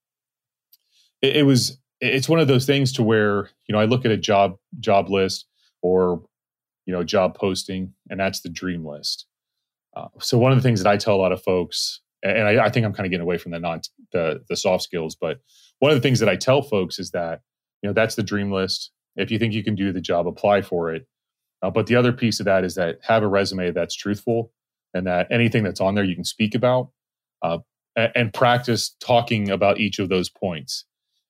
it, 1.22 1.36
it 1.36 1.42
was 1.44 1.78
it's 2.00 2.28
one 2.28 2.40
of 2.40 2.48
those 2.48 2.66
things 2.66 2.92
to 2.94 3.02
where 3.02 3.48
you 3.66 3.72
know 3.72 3.78
I 3.78 3.84
look 3.84 4.04
at 4.04 4.10
a 4.10 4.16
job 4.16 4.56
job 4.80 5.08
list 5.08 5.46
or 5.80 6.22
you 6.84 6.92
know 6.92 7.02
job 7.02 7.34
posting, 7.34 7.94
and 8.10 8.20
that's 8.20 8.40
the 8.40 8.50
dream 8.50 8.84
list. 8.84 9.26
Uh, 9.96 10.08
so 10.20 10.36
one 10.36 10.52
of 10.52 10.58
the 10.58 10.62
things 10.62 10.82
that 10.82 10.90
I 10.90 10.96
tell 10.96 11.14
a 11.14 11.16
lot 11.16 11.32
of 11.32 11.42
folks, 11.42 12.00
and 12.22 12.46
I, 12.46 12.64
I 12.64 12.70
think 12.70 12.84
I'm 12.84 12.92
kind 12.92 13.06
of 13.06 13.10
getting 13.10 13.22
away 13.24 13.38
from 13.38 13.52
the 13.52 13.58
non 13.58 13.80
the 14.12 14.42
the 14.48 14.56
soft 14.56 14.82
skills, 14.82 15.14
but 15.14 15.38
one 15.82 15.90
of 15.90 15.96
the 15.96 16.00
things 16.00 16.20
that 16.20 16.28
I 16.28 16.36
tell 16.36 16.62
folks 16.62 17.00
is 17.00 17.10
that 17.10 17.40
you 17.82 17.88
know 17.88 17.92
that's 17.92 18.14
the 18.14 18.22
dream 18.22 18.52
list. 18.52 18.92
If 19.16 19.32
you 19.32 19.38
think 19.40 19.52
you 19.52 19.64
can 19.64 19.74
do 19.74 19.92
the 19.92 20.00
job, 20.00 20.28
apply 20.28 20.62
for 20.62 20.94
it. 20.94 21.08
Uh, 21.60 21.70
but 21.70 21.88
the 21.88 21.96
other 21.96 22.12
piece 22.12 22.38
of 22.38 22.46
that 22.46 22.62
is 22.62 22.76
that 22.76 23.00
have 23.02 23.24
a 23.24 23.26
resume 23.26 23.72
that's 23.72 23.96
truthful 23.96 24.52
and 24.94 25.08
that 25.08 25.26
anything 25.32 25.64
that's 25.64 25.80
on 25.80 25.96
there 25.96 26.04
you 26.04 26.14
can 26.14 26.22
speak 26.22 26.54
about 26.54 26.90
uh, 27.42 27.58
and 27.96 28.32
practice 28.32 28.94
talking 29.00 29.50
about 29.50 29.80
each 29.80 29.98
of 29.98 30.08
those 30.08 30.30
points. 30.30 30.84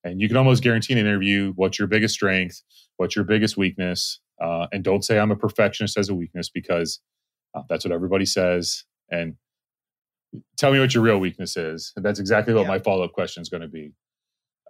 And 0.05 0.21
you 0.21 0.29
can 0.29 0.37
almost 0.37 0.63
guarantee 0.63 0.93
an 0.93 0.99
interview 0.99 1.55
what's 1.57 1.79
your 1.79 1.89
biggest 1.89 2.13
strength, 2.13 2.63
what's 2.99 3.17
your 3.17 3.25
biggest 3.25 3.57
weakness. 3.57 4.21
Uh, 4.39 4.67
and 4.71 4.85
don't 4.85 5.03
say 5.03 5.19
I'm 5.19 5.31
a 5.31 5.37
perfectionist 5.37 5.97
as 5.97 6.11
a 6.11 6.15
weakness 6.15 6.51
because 6.51 7.01
uh, 7.55 7.63
that's 7.71 7.87
what 7.87 7.93
everybody 7.93 8.27
says. 8.27 8.85
And 9.11 9.37
tell 10.59 10.73
me 10.73 10.79
what 10.79 10.93
your 10.93 11.03
real 11.03 11.19
weakness 11.19 11.57
is. 11.57 11.95
And 11.97 12.05
that's 12.05 12.21
exactly 12.21 12.53
what 12.53 12.63
yeah. 12.63 12.69
my 12.69 12.79
follow 12.81 13.05
up 13.05 13.13
question 13.13 13.41
is 13.41 13.49
going 13.49 13.63
to 13.63 13.69
be. 13.69 13.95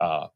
Uh, 0.02 0.26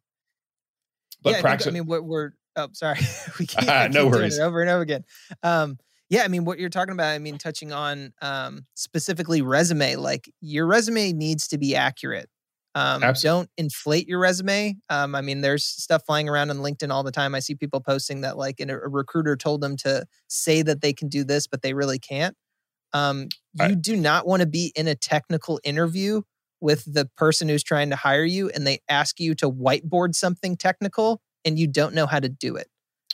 but 1.22 1.34
yeah, 1.34 1.40
practice. 1.40 1.66
I, 1.66 1.70
think, 1.70 1.76
I 1.76 1.80
mean, 1.80 1.88
what 1.88 2.04
we're 2.04 2.30
oh, 2.56 2.68
sorry, 2.72 3.00
we 3.38 3.46
can't, 3.46 3.68
uh, 3.68 3.88
no 3.88 4.06
worries. 4.06 4.38
over 4.38 4.60
and 4.60 4.70
over 4.70 4.82
again. 4.82 5.04
Um, 5.42 5.78
yeah, 6.08 6.22
I 6.22 6.28
mean, 6.28 6.44
what 6.44 6.60
you're 6.60 6.70
talking 6.70 6.92
about. 6.92 7.08
I 7.08 7.18
mean, 7.18 7.36
touching 7.36 7.72
on 7.72 8.12
um, 8.22 8.66
specifically 8.74 9.42
resume. 9.42 9.96
Like 9.96 10.30
your 10.40 10.66
resume 10.66 11.12
needs 11.12 11.48
to 11.48 11.58
be 11.58 11.74
accurate. 11.74 12.28
Um, 12.76 13.02
don't 13.22 13.48
inflate 13.56 14.06
your 14.06 14.18
resume. 14.20 14.76
Um, 14.90 15.14
I 15.14 15.22
mean, 15.22 15.40
there's 15.40 15.64
stuff 15.64 16.02
flying 16.06 16.28
around 16.28 16.50
on 16.50 16.58
LinkedIn 16.58 16.90
all 16.90 17.02
the 17.02 17.10
time. 17.10 17.34
I 17.34 17.40
see 17.40 17.54
people 17.54 17.80
posting 17.80 18.20
that 18.20 18.36
like 18.36 18.60
a, 18.60 18.68
a 18.68 18.88
recruiter 18.88 19.34
told 19.34 19.62
them 19.62 19.76
to 19.78 20.04
say 20.28 20.60
that 20.60 20.82
they 20.82 20.92
can 20.92 21.08
do 21.08 21.24
this, 21.24 21.46
but 21.46 21.62
they 21.62 21.72
really 21.72 21.98
can't. 21.98 22.36
Um, 22.92 23.28
you 23.54 23.64
I, 23.64 23.74
do 23.74 23.96
not 23.96 24.26
want 24.26 24.40
to 24.40 24.46
be 24.46 24.72
in 24.76 24.86
a 24.88 24.94
technical 24.94 25.58
interview 25.64 26.20
with 26.60 26.84
the 26.92 27.08
person 27.16 27.48
who's 27.48 27.62
trying 27.62 27.90
to 27.90 27.96
hire 27.96 28.24
you 28.24 28.48
and 28.50 28.66
they 28.66 28.80
ask 28.88 29.20
you 29.20 29.34
to 29.36 29.50
whiteboard 29.50 30.14
something 30.14 30.56
technical 30.56 31.20
and 31.44 31.58
you 31.58 31.66
don't 31.66 31.94
know 31.94 32.06
how 32.06 32.20
to 32.20 32.28
do 32.28 32.56
it. 32.56 32.68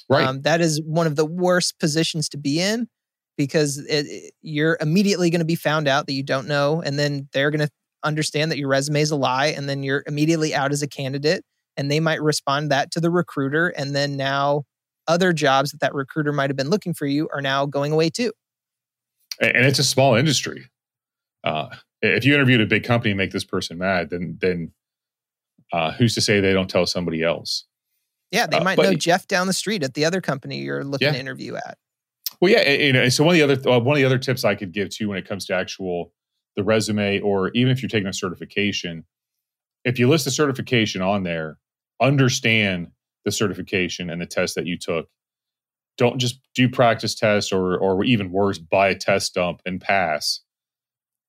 Right. 0.09 0.27
Um, 0.27 0.43
that 0.43 0.61
is 0.61 0.81
one 0.85 1.07
of 1.07 1.17
the 1.17 1.25
worst 1.25 1.79
positions 1.79 2.29
to 2.31 2.39
be 2.39 2.61
in 2.61 2.89
because 3.37 3.79
it, 3.79 4.07
it, 4.07 4.33
you're 4.43 4.77
immediately 4.81 5.31
going 5.31 5.41
to 5.41 5.45
be 5.45 5.55
found 5.55 5.89
out 5.89 6.07
that 6.07 6.13
you 6.13 6.23
don't 6.23 6.49
know. 6.49 6.83
And 6.83 6.99
then 6.99 7.29
they're 7.33 7.51
going 7.51 7.67
to 7.67 7.71
understand 8.05 8.51
that 8.51 8.59
your 8.59 8.69
resume 8.69 9.01
is 9.01 9.11
a 9.11 9.17
lie 9.17 9.47
and 9.47 9.69
then 9.69 9.83
you're 9.83 10.03
immediately 10.07 10.55
out 10.55 10.73
as 10.73 10.83
a 10.83 10.89
candidate 10.89 11.45
and 11.77 11.91
they 11.91 12.01
might 12.01 12.21
respond 12.21 12.71
that 12.71 12.91
to 12.91 13.01
the 13.01 13.11
recruiter 13.11 13.69
and 13.69 13.95
then 13.95 14.17
now 14.17 14.65
other 15.07 15.33
jobs 15.33 15.73
that 15.73 15.81
that 15.81 15.95
recruiter 15.95 16.33
might 16.33 16.51
have 16.51 16.57
been 16.57 16.71
looking 16.71 16.95
for 16.95 17.07
you 17.07 17.29
are 17.33 17.41
now 17.41 17.67
going 17.67 17.93
away 17.93 18.11
too 18.11 18.33
and 19.41 19.65
it's 19.67 19.79
a 19.79 19.85
small 19.85 20.15
industry 20.15 20.67
uh, 21.45 21.69
if 22.03 22.25
you 22.25 22.35
interviewed 22.35 22.61
a 22.61 22.67
big 22.67 22.85
company 22.85 23.11
and 23.11 23.19
make 23.19 23.31
this 23.31 23.45
person 23.45 23.79
mad 23.79 24.11
then 24.11 24.37
then 24.41 24.73
uh, 25.73 25.91
who's 25.93 26.15
to 26.15 26.21
say 26.21 26.41
they 26.41 26.53
don't 26.53 26.69
tell 26.69 26.87
somebody 26.87 27.23
else 27.23 27.65
yeah 28.31 28.47
they 28.47 28.59
uh, 28.59 28.65
might 28.65 28.79
uh, 28.79 28.83
know 28.83 28.95
jeff 28.95 29.27
down 29.27 29.47
the 29.47 29.53
street 29.53 29.83
at 29.83 29.95
the 29.95 30.05
other 30.05 30.21
company 30.21 30.59
you're 30.59 30.85
looking 30.85 31.07
yeah. 31.07 31.13
to 31.13 31.19
interview 31.19 31.55
at 31.57 31.79
well 32.41 32.51
yeah 32.51 32.69
you 32.71 32.93
know 32.93 33.09
so 33.09 33.25
one 33.25 33.35
of 33.35 33.39
the 33.39 33.53
other 33.55 33.71
uh, 33.71 33.79
one 33.79 33.97
of 33.97 33.99
the 33.99 34.05
other 34.05 34.19
tips 34.19 34.45
i 34.45 34.55
could 34.55 34.73
give 34.73 34.91
too 34.91 35.09
when 35.09 35.19
it 35.19 35.27
comes 35.27 35.47
to 35.47 35.55
actual 35.55 36.13
the 36.57 36.65
resume, 36.65 37.21
or 37.21 37.51
even 37.51 37.73
if 37.73 37.83
you're 37.83 37.89
taking 37.89 38.09
a 38.09 38.13
certification, 38.13 39.05
if 39.85 39.99
you 39.99 40.09
list 40.09 40.25
the 40.25 40.31
certification 40.31 41.03
on 41.03 41.23
there, 41.23 41.59
understand 42.01 42.89
the 43.25 43.33
certification 43.33 44.11
and 44.11 44.21
the 44.21 44.27
test 44.27 44.55
that 44.55 44.67
you 44.67 44.77
took. 44.77 45.09
Don't 45.99 46.19
just 46.19 46.41
do 46.55 46.69
practice 46.69 47.15
tests 47.15 47.53
or 47.53 47.77
or 47.77 48.05
even 48.05 48.33
worse, 48.33 48.59
buy 48.59 48.89
a 48.89 48.95
test 48.95 49.35
dump 49.35 49.61
and 49.67 49.81
pass 49.81 50.41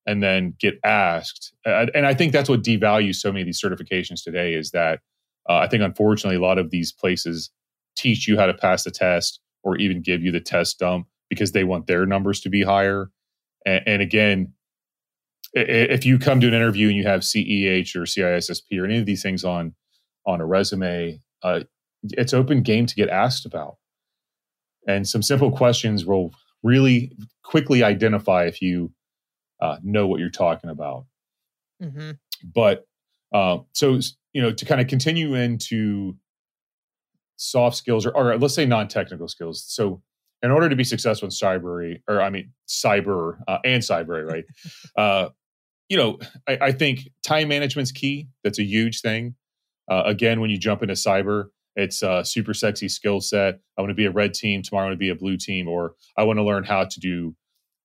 and 0.06 0.22
then 0.22 0.54
get 0.58 0.74
asked. 0.84 1.54
And 1.64 2.06
I 2.06 2.14
think 2.14 2.32
that's 2.32 2.48
what 2.48 2.62
devalues 2.62 3.16
so 3.16 3.32
many 3.32 3.42
of 3.42 3.46
these 3.46 3.60
certifications 3.60 4.22
today 4.22 4.54
is 4.54 4.70
that 4.70 5.00
uh, 5.48 5.56
I 5.56 5.68
think 5.68 5.82
unfortunately 5.82 6.36
a 6.36 6.42
lot 6.42 6.58
of 6.58 6.70
these 6.70 6.92
places 6.92 7.50
teach 7.96 8.28
you 8.28 8.38
how 8.38 8.46
to 8.46 8.54
pass 8.54 8.84
the 8.84 8.90
test 8.90 9.40
or 9.62 9.76
even 9.76 10.02
give 10.02 10.22
you 10.22 10.30
the 10.30 10.40
test 10.40 10.78
dump 10.78 11.06
because 11.30 11.52
they 11.52 11.64
want 11.64 11.86
their 11.86 12.06
numbers 12.06 12.40
to 12.40 12.50
be 12.50 12.62
higher. 12.62 13.10
And, 13.64 13.82
and 13.86 14.02
again, 14.02 14.52
if 15.54 16.04
you 16.04 16.18
come 16.18 16.40
to 16.40 16.48
an 16.48 16.54
interview 16.54 16.88
and 16.88 16.96
you 16.96 17.04
have 17.04 17.20
CEH 17.20 17.94
or 17.94 18.02
CISSP 18.02 18.78
or 18.78 18.84
any 18.84 18.98
of 18.98 19.06
these 19.06 19.22
things 19.22 19.44
on 19.44 19.74
on 20.26 20.40
a 20.40 20.46
resume, 20.46 21.20
uh, 21.42 21.60
it's 22.02 22.34
open 22.34 22.62
game 22.62 22.86
to 22.86 22.94
get 22.94 23.08
asked 23.08 23.46
about. 23.46 23.76
And 24.86 25.06
some 25.06 25.22
simple 25.22 25.50
questions 25.50 26.04
will 26.04 26.32
really 26.62 27.12
quickly 27.42 27.82
identify 27.82 28.44
if 28.44 28.60
you 28.60 28.90
uh, 29.64 29.78
know 29.82 30.06
what 30.06 30.20
you're 30.20 30.28
talking 30.28 30.68
about. 30.68 31.06
Mm-hmm. 31.82 32.12
But 32.54 32.86
uh, 33.32 33.58
so 33.72 33.98
you 34.32 34.42
know 34.42 34.52
to 34.52 34.64
kind 34.64 34.80
of 34.80 34.88
continue 34.88 35.34
into 35.34 36.16
soft 37.36 37.76
skills 37.76 38.06
or, 38.06 38.14
or 38.14 38.36
let's 38.38 38.54
say 38.54 38.66
non-technical 38.66 39.28
skills. 39.28 39.64
So 39.66 40.02
in 40.42 40.50
order 40.50 40.68
to 40.68 40.76
be 40.76 40.84
successful 40.84 41.26
in 41.26 41.30
cyber 41.30 41.98
or 42.06 42.20
I 42.20 42.28
mean 42.28 42.52
cyber 42.68 43.38
uh, 43.48 43.58
and 43.64 43.82
cyber, 43.82 44.30
right? 44.30 44.44
uh, 44.96 45.30
you 45.88 45.96
know, 45.96 46.18
I, 46.46 46.58
I, 46.60 46.72
think 46.72 47.10
time 47.22 47.48
management's 47.48 47.92
key. 47.92 48.28
That's 48.42 48.58
a 48.58 48.64
huge 48.64 49.00
thing. 49.00 49.34
Uh, 49.90 50.02
again, 50.06 50.40
when 50.40 50.48
you 50.48 50.58
jump 50.58 50.82
into 50.82 50.94
cyber, 50.94 51.46
it's 51.76 52.02
a 52.02 52.24
super 52.24 52.54
sexy 52.54 52.88
skill 52.88 53.20
set. 53.20 53.60
I 53.76 53.82
want 53.82 53.90
to 53.90 53.94
be 53.94 54.06
a 54.06 54.10
red 54.10 54.32
team 54.32 54.62
tomorrow. 54.62 54.86
I 54.86 54.88
want 54.88 54.94
to 54.94 54.98
be 54.98 55.10
a 55.10 55.14
blue 55.14 55.36
team, 55.36 55.68
or 55.68 55.94
I 56.16 56.24
want 56.24 56.38
to 56.38 56.42
learn 56.42 56.64
how 56.64 56.84
to 56.84 57.00
do 57.00 57.34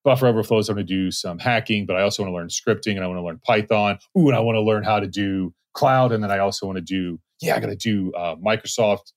Buffer 0.04 0.28
overflows. 0.28 0.70
I'm 0.70 0.76
going 0.76 0.88
to 0.88 0.94
do 0.94 1.12
some 1.12 1.40
hacking, 1.40 1.86
but 1.86 1.96
I 1.96 2.02
also 2.02 2.24
want 2.24 2.32
to 2.32 2.36
learn 2.36 2.48
scripting 2.48 2.96
and 2.96 3.04
I 3.04 3.08
want 3.08 3.18
to 3.18 3.24
learn 3.24 3.40
Python. 3.46 4.00
Ooh, 4.18 4.28
and 4.28 4.36
I 4.36 4.40
want 4.40 4.56
to 4.56 4.62
learn 4.62 4.84
how 4.84 5.00
to 5.00 5.08
do 5.08 5.54
cloud. 5.74 6.12
And 6.12 6.24
then 6.24 6.32
I 6.32 6.40
also 6.40 6.66
want 6.66 6.78
to 6.78 6.82
do, 6.82 7.20
yeah, 7.42 7.56
I 7.56 7.60
got 7.60 7.68
to 7.68 7.76
do 7.76 8.14
uh, 8.14 8.36
Microsoft. 8.36 9.12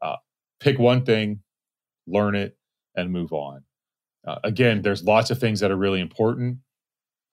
Uh, 0.00 0.16
pick 0.60 0.78
one 0.78 1.04
thing, 1.04 1.40
learn 2.06 2.34
it, 2.34 2.56
and 2.94 3.12
move 3.12 3.32
on. 3.32 3.62
Uh, 4.26 4.36
again, 4.44 4.82
there's 4.82 5.02
lots 5.02 5.30
of 5.30 5.38
things 5.38 5.60
that 5.60 5.70
are 5.70 5.76
really 5.76 6.00
important, 6.00 6.58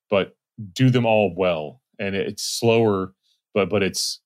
but 0.10 0.36
do 0.74 0.90
them 0.90 1.06
all 1.06 1.34
well. 1.36 1.82
And 2.00 2.16
it's 2.16 2.44
slower, 2.44 3.14
but 3.54 3.70
but 3.70 3.84
it's 3.84 4.22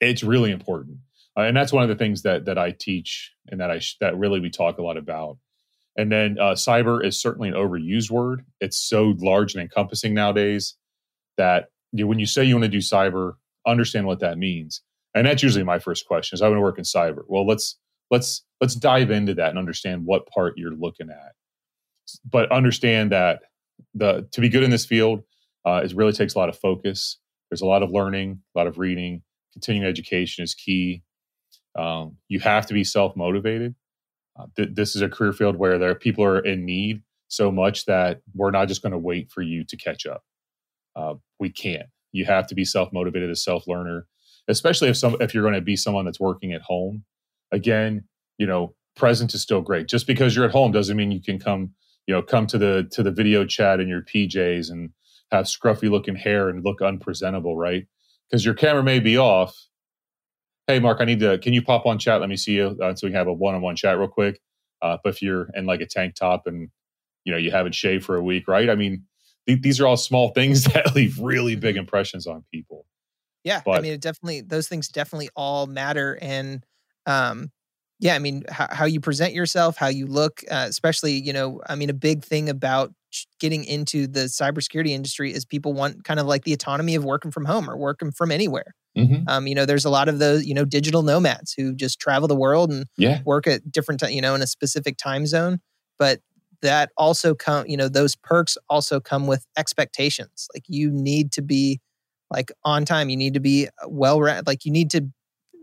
it's 0.00 0.22
really 0.22 0.50
important. 0.50 0.98
Uh, 1.36 1.42
and 1.42 1.56
that's 1.56 1.72
one 1.72 1.82
of 1.82 1.88
the 1.88 1.94
things 1.94 2.22
that 2.22 2.46
that 2.46 2.58
I 2.58 2.72
teach 2.72 3.32
and 3.48 3.60
that 3.60 3.70
I 3.70 3.78
sh- 3.78 3.96
that 4.00 4.16
really 4.16 4.40
we 4.40 4.50
talk 4.50 4.78
a 4.78 4.82
lot 4.82 4.96
about. 4.96 5.38
And 5.96 6.10
then 6.10 6.36
uh, 6.40 6.52
cyber 6.52 7.04
is 7.04 7.20
certainly 7.20 7.48
an 7.48 7.54
overused 7.54 8.10
word. 8.10 8.44
It's 8.60 8.76
so 8.76 9.14
large 9.18 9.54
and 9.54 9.62
encompassing 9.62 10.14
nowadays 10.14 10.76
that 11.36 11.66
you 11.92 12.04
know, 12.04 12.08
when 12.08 12.18
you 12.18 12.26
say 12.26 12.44
you 12.44 12.54
want 12.54 12.64
to 12.64 12.70
do 12.70 12.78
cyber, 12.78 13.34
understand 13.66 14.06
what 14.06 14.20
that 14.20 14.38
means. 14.38 14.82
And 15.14 15.26
that's 15.26 15.42
usually 15.42 15.64
my 15.64 15.78
first 15.78 16.06
question: 16.06 16.36
is 16.36 16.42
I 16.42 16.48
want 16.48 16.58
to 16.58 16.62
work 16.62 16.78
in 16.78 16.84
cyber. 16.84 17.22
Well, 17.26 17.46
let's 17.46 17.76
let's 18.10 18.44
let's 18.60 18.74
dive 18.74 19.10
into 19.10 19.34
that 19.34 19.50
and 19.50 19.58
understand 19.58 20.04
what 20.04 20.28
part 20.28 20.54
you're 20.56 20.74
looking 20.74 21.10
at. 21.10 21.32
But 22.28 22.50
understand 22.52 23.10
that 23.12 23.40
the 23.94 24.28
to 24.32 24.40
be 24.40 24.48
good 24.48 24.62
in 24.62 24.70
this 24.70 24.86
field, 24.86 25.22
uh, 25.66 25.80
it 25.84 25.92
really 25.94 26.12
takes 26.12 26.34
a 26.34 26.38
lot 26.38 26.48
of 26.48 26.58
focus. 26.58 27.18
There's 27.50 27.62
a 27.62 27.66
lot 27.66 27.82
of 27.82 27.90
learning, 27.90 28.40
a 28.54 28.58
lot 28.58 28.68
of 28.68 28.78
reading. 28.78 29.22
Continuing 29.52 29.88
education 29.88 30.44
is 30.44 30.54
key. 30.54 31.02
Um, 31.76 32.16
you 32.28 32.38
have 32.40 32.66
to 32.66 32.74
be 32.74 32.84
self 32.84 33.16
motivated. 33.16 33.74
Uh, 34.40 34.46
th- 34.56 34.70
this 34.72 34.96
is 34.96 35.02
a 35.02 35.08
career 35.08 35.32
field 35.32 35.56
where 35.56 35.78
there 35.78 35.94
people 35.94 36.24
are 36.24 36.40
in 36.40 36.64
need 36.64 37.02
so 37.28 37.50
much 37.50 37.84
that 37.86 38.20
we're 38.34 38.50
not 38.50 38.68
just 38.68 38.82
going 38.82 38.92
to 38.92 38.98
wait 38.98 39.30
for 39.30 39.42
you 39.42 39.64
to 39.64 39.76
catch 39.76 40.06
up. 40.06 40.22
Uh, 40.96 41.14
we 41.38 41.50
can't. 41.50 41.86
You 42.12 42.24
have 42.24 42.46
to 42.48 42.54
be 42.54 42.64
self 42.64 42.92
motivated, 42.92 43.30
a 43.30 43.36
self 43.36 43.68
learner, 43.68 44.06
especially 44.48 44.88
if 44.88 44.96
some 44.96 45.16
if 45.20 45.34
you're 45.34 45.44
going 45.44 45.54
to 45.54 45.60
be 45.60 45.76
someone 45.76 46.04
that's 46.04 46.20
working 46.20 46.52
at 46.52 46.62
home. 46.62 47.04
Again, 47.52 48.04
you 48.38 48.46
know, 48.46 48.74
present 48.96 49.34
is 49.34 49.42
still 49.42 49.60
great. 49.60 49.86
Just 49.88 50.06
because 50.06 50.34
you're 50.34 50.44
at 50.44 50.50
home 50.50 50.72
doesn't 50.72 50.96
mean 50.96 51.12
you 51.12 51.22
can 51.22 51.38
come, 51.38 51.70
you 52.06 52.14
know, 52.14 52.22
come 52.22 52.46
to 52.48 52.58
the 52.58 52.88
to 52.92 53.02
the 53.02 53.12
video 53.12 53.44
chat 53.44 53.80
in 53.80 53.88
your 53.88 54.02
PJs 54.02 54.70
and 54.70 54.90
have 55.30 55.46
scruffy 55.46 55.90
looking 55.90 56.16
hair 56.16 56.48
and 56.48 56.64
look 56.64 56.82
unpresentable, 56.82 57.56
right? 57.56 57.86
Because 58.28 58.44
your 58.44 58.54
camera 58.54 58.82
may 58.82 58.98
be 58.98 59.16
off, 59.16 59.56
hey 60.70 60.78
mark 60.78 61.00
i 61.00 61.04
need 61.04 61.20
to 61.20 61.38
can 61.38 61.52
you 61.52 61.62
pop 61.62 61.86
on 61.86 61.98
chat? 61.98 62.20
Let 62.20 62.28
me 62.28 62.36
see 62.36 62.52
you 62.52 62.78
uh, 62.82 62.94
so 62.94 63.06
we 63.06 63.10
can 63.10 63.18
have 63.18 63.26
a 63.26 63.32
one-on-one 63.32 63.76
chat 63.76 63.98
real 63.98 64.08
quick. 64.08 64.40
Uh, 64.82 64.96
but 65.02 65.10
if 65.10 65.22
you're 65.22 65.48
in 65.54 65.66
like 65.66 65.80
a 65.80 65.86
tank 65.86 66.14
top 66.14 66.46
and 66.46 66.70
you 67.24 67.32
know 67.32 67.38
you 67.38 67.50
haven't 67.50 67.74
shaved 67.74 68.04
for 68.04 68.16
a 68.16 68.22
week 68.22 68.48
right? 68.48 68.70
I 68.70 68.74
mean 68.74 69.04
th- 69.46 69.60
these 69.62 69.80
are 69.80 69.86
all 69.86 69.96
small 69.96 70.30
things 70.30 70.64
that 70.72 70.94
leave 70.94 71.18
really 71.18 71.56
big 71.56 71.74
mm-hmm. 71.74 71.80
impressions 71.80 72.26
on 72.26 72.44
people. 72.52 72.86
Yeah 73.44 73.62
but, 73.64 73.78
i 73.78 73.80
mean 73.80 73.92
it 73.92 74.00
definitely 74.00 74.42
those 74.42 74.68
things 74.68 74.88
definitely 74.88 75.30
all 75.34 75.66
matter 75.66 76.18
and 76.20 76.64
um 77.06 77.50
yeah 77.98 78.14
i 78.14 78.18
mean 78.18 78.44
how, 78.50 78.68
how 78.70 78.84
you 78.84 79.00
present 79.00 79.32
yourself 79.32 79.78
how 79.78 79.86
you 79.86 80.06
look 80.06 80.44
uh, 80.50 80.66
especially 80.68 81.12
you 81.12 81.32
know 81.32 81.62
i 81.66 81.74
mean 81.74 81.88
a 81.88 81.94
big 81.94 82.22
thing 82.22 82.50
about 82.50 82.92
getting 83.38 83.64
into 83.64 84.06
the 84.06 84.20
cybersecurity 84.20 84.90
industry 84.90 85.32
is 85.32 85.44
people 85.44 85.72
want 85.72 86.04
kind 86.04 86.20
of 86.20 86.26
like 86.26 86.44
the 86.44 86.52
autonomy 86.52 86.94
of 86.94 87.04
working 87.04 87.30
from 87.30 87.44
home 87.44 87.68
or 87.68 87.76
working 87.76 88.12
from 88.12 88.30
anywhere 88.30 88.74
Mm-hmm. 88.96 89.28
Um, 89.28 89.46
you 89.46 89.54
know, 89.54 89.66
there's 89.66 89.84
a 89.84 89.90
lot 89.90 90.08
of 90.08 90.18
those, 90.18 90.44
you 90.44 90.54
know, 90.54 90.64
digital 90.64 91.02
nomads 91.02 91.52
who 91.52 91.74
just 91.74 92.00
travel 92.00 92.28
the 92.28 92.34
world 92.34 92.70
and 92.70 92.86
yeah. 92.96 93.20
work 93.24 93.46
at 93.46 93.70
different, 93.70 94.02
you 94.10 94.20
know, 94.20 94.34
in 94.34 94.42
a 94.42 94.46
specific 94.46 94.96
time 94.96 95.26
zone. 95.26 95.60
But 95.98 96.20
that 96.62 96.90
also 96.96 97.34
come, 97.34 97.66
you 97.66 97.76
know, 97.76 97.88
those 97.88 98.16
perks 98.16 98.58
also 98.68 99.00
come 99.00 99.26
with 99.26 99.46
expectations. 99.56 100.48
Like 100.54 100.64
you 100.66 100.90
need 100.90 101.32
to 101.32 101.42
be 101.42 101.80
like 102.30 102.50
on 102.64 102.84
time. 102.84 103.08
You 103.08 103.16
need 103.16 103.34
to 103.34 103.40
be 103.40 103.68
uh, 103.82 103.88
well, 103.88 104.20
like 104.46 104.64
you 104.64 104.72
need 104.72 104.90
to 104.90 105.06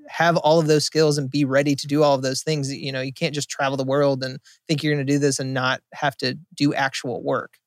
have 0.10 0.38
all 0.38 0.60
of 0.60 0.68
those 0.68 0.86
skills 0.86 1.18
and 1.18 1.30
be 1.30 1.46
ready 1.46 1.76
to 1.76 1.88
do 1.88 2.04
all 2.04 2.16
of 2.16 2.22
those 2.22 2.44
things. 2.44 2.72
You 2.72 2.92
know, 2.92 3.02
you 3.02 3.14
can't 3.14 3.36
just 3.36 3.50
travel 3.50 3.78
the 3.78 3.84
world 3.84 4.24
and 4.24 4.40
think 4.68 4.84
you're 4.84 4.94
going 4.94 5.06
to 5.06 5.14
do 5.14 5.20
this 5.20 5.40
and 5.40 5.54
not 5.54 5.82
have 5.94 6.16
to 6.18 6.38
do 6.56 6.74
actual 6.74 7.24
work. 7.24 7.58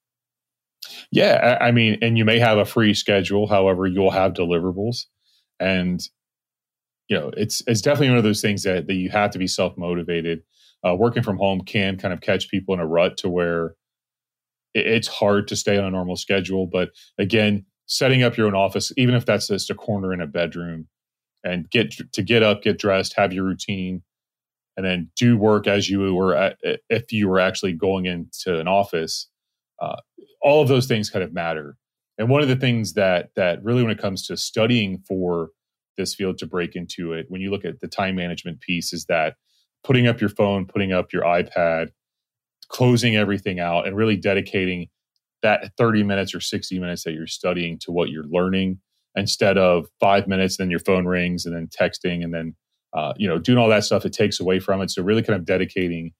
Yeah, 1.12 1.58
I 1.60 1.72
mean, 1.72 1.98
and 2.00 2.16
you 2.16 2.24
may 2.24 2.38
have 2.38 2.58
a 2.58 2.64
free 2.64 2.94
schedule. 2.94 3.46
However, 3.46 3.86
you'll 3.86 4.10
have 4.10 4.32
deliverables 4.32 5.04
and 5.60 6.00
you 7.08 7.18
know 7.18 7.30
it's 7.36 7.62
it's 7.66 7.82
definitely 7.82 8.08
one 8.08 8.18
of 8.18 8.24
those 8.24 8.40
things 8.40 8.62
that, 8.62 8.86
that 8.86 8.94
you 8.94 9.10
have 9.10 9.30
to 9.30 9.38
be 9.38 9.46
self-motivated 9.46 10.42
uh, 10.86 10.94
working 10.94 11.22
from 11.22 11.36
home 11.36 11.60
can 11.60 11.98
kind 11.98 12.14
of 12.14 12.22
catch 12.22 12.48
people 12.48 12.72
in 12.72 12.80
a 12.80 12.86
rut 12.86 13.18
to 13.18 13.28
where 13.28 13.74
it, 14.74 14.86
it's 14.86 15.08
hard 15.08 15.46
to 15.48 15.56
stay 15.56 15.76
on 15.76 15.84
a 15.84 15.90
normal 15.90 16.16
schedule 16.16 16.66
but 16.66 16.88
again 17.18 17.64
setting 17.86 18.22
up 18.22 18.36
your 18.36 18.46
own 18.46 18.54
office 18.54 18.92
even 18.96 19.14
if 19.14 19.26
that's 19.26 19.48
just 19.48 19.70
a 19.70 19.74
corner 19.74 20.12
in 20.12 20.20
a 20.20 20.26
bedroom 20.26 20.88
and 21.44 21.70
get 21.70 21.94
to 22.12 22.22
get 22.22 22.42
up 22.42 22.62
get 22.62 22.78
dressed 22.78 23.14
have 23.16 23.32
your 23.32 23.44
routine 23.44 24.02
and 24.76 24.86
then 24.86 25.10
do 25.16 25.36
work 25.36 25.66
as 25.66 25.90
you 25.90 26.14
were 26.14 26.34
at, 26.34 26.56
if 26.88 27.12
you 27.12 27.28
were 27.28 27.40
actually 27.40 27.72
going 27.72 28.06
into 28.06 28.58
an 28.58 28.68
office 28.68 29.28
uh, 29.80 29.96
all 30.40 30.62
of 30.62 30.68
those 30.68 30.86
things 30.86 31.10
kind 31.10 31.24
of 31.24 31.32
matter. 31.32 31.76
And 32.18 32.28
one 32.28 32.42
of 32.42 32.48
the 32.48 32.56
things 32.56 32.94
that 32.94 33.30
that 33.36 33.62
really 33.62 33.82
when 33.82 33.92
it 33.92 34.00
comes 34.00 34.26
to 34.26 34.36
studying 34.36 35.02
for 35.08 35.50
this 35.96 36.14
field 36.14 36.38
to 36.38 36.46
break 36.46 36.76
into 36.76 37.12
it, 37.12 37.26
when 37.28 37.40
you 37.40 37.50
look 37.50 37.64
at 37.64 37.80
the 37.80 37.88
time 37.88 38.16
management 38.16 38.60
piece, 38.60 38.92
is 38.92 39.06
that 39.06 39.36
putting 39.82 40.06
up 40.06 40.20
your 40.20 40.30
phone, 40.30 40.66
putting 40.66 40.92
up 40.92 41.12
your 41.12 41.22
iPad, 41.22 41.88
closing 42.68 43.16
everything 43.16 43.58
out, 43.58 43.86
and 43.86 43.96
really 43.96 44.16
dedicating 44.16 44.88
that 45.42 45.72
30 45.78 46.02
minutes 46.02 46.34
or 46.34 46.40
60 46.40 46.78
minutes 46.78 47.04
that 47.04 47.12
you're 47.12 47.26
studying 47.26 47.78
to 47.78 47.90
what 47.90 48.10
you're 48.10 48.24
learning 48.24 48.78
instead 49.16 49.58
of 49.58 49.86
five 50.00 50.26
minutes, 50.26 50.56
then 50.56 50.70
your 50.70 50.80
phone 50.80 51.06
rings 51.06 51.46
and 51.46 51.54
then 51.54 51.68
texting 51.68 52.22
and 52.22 52.32
then 52.32 52.54
uh, 52.92 53.12
you 53.16 53.28
know 53.28 53.38
doing 53.38 53.58
all 53.58 53.68
that 53.68 53.84
stuff. 53.84 54.04
It 54.04 54.12
takes 54.12 54.40
away 54.40 54.60
from 54.60 54.80
it. 54.80 54.90
So 54.90 55.02
really 55.02 55.22
kind 55.22 55.38
of 55.38 55.44
dedicating 55.44 56.12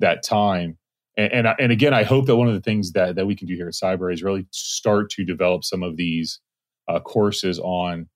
that 0.00 0.22
time 0.22 0.78
and, 1.16 1.32
and, 1.32 1.48
and 1.58 1.72
again, 1.72 1.94
I 1.94 2.02
hope 2.02 2.26
that 2.26 2.36
one 2.36 2.48
of 2.48 2.54
the 2.54 2.60
things 2.60 2.92
that 2.92 3.16
that 3.16 3.26
we 3.26 3.34
can 3.34 3.46
do 3.46 3.54
here 3.54 3.68
at 3.68 3.74
Cybrary 3.74 4.12
is 4.12 4.22
really 4.22 4.46
start 4.50 5.10
to 5.10 5.24
develop 5.24 5.64
some 5.64 5.82
of 5.82 5.96
these 5.96 6.40
uh, 6.88 7.00
courses 7.00 7.58
on 7.58 8.08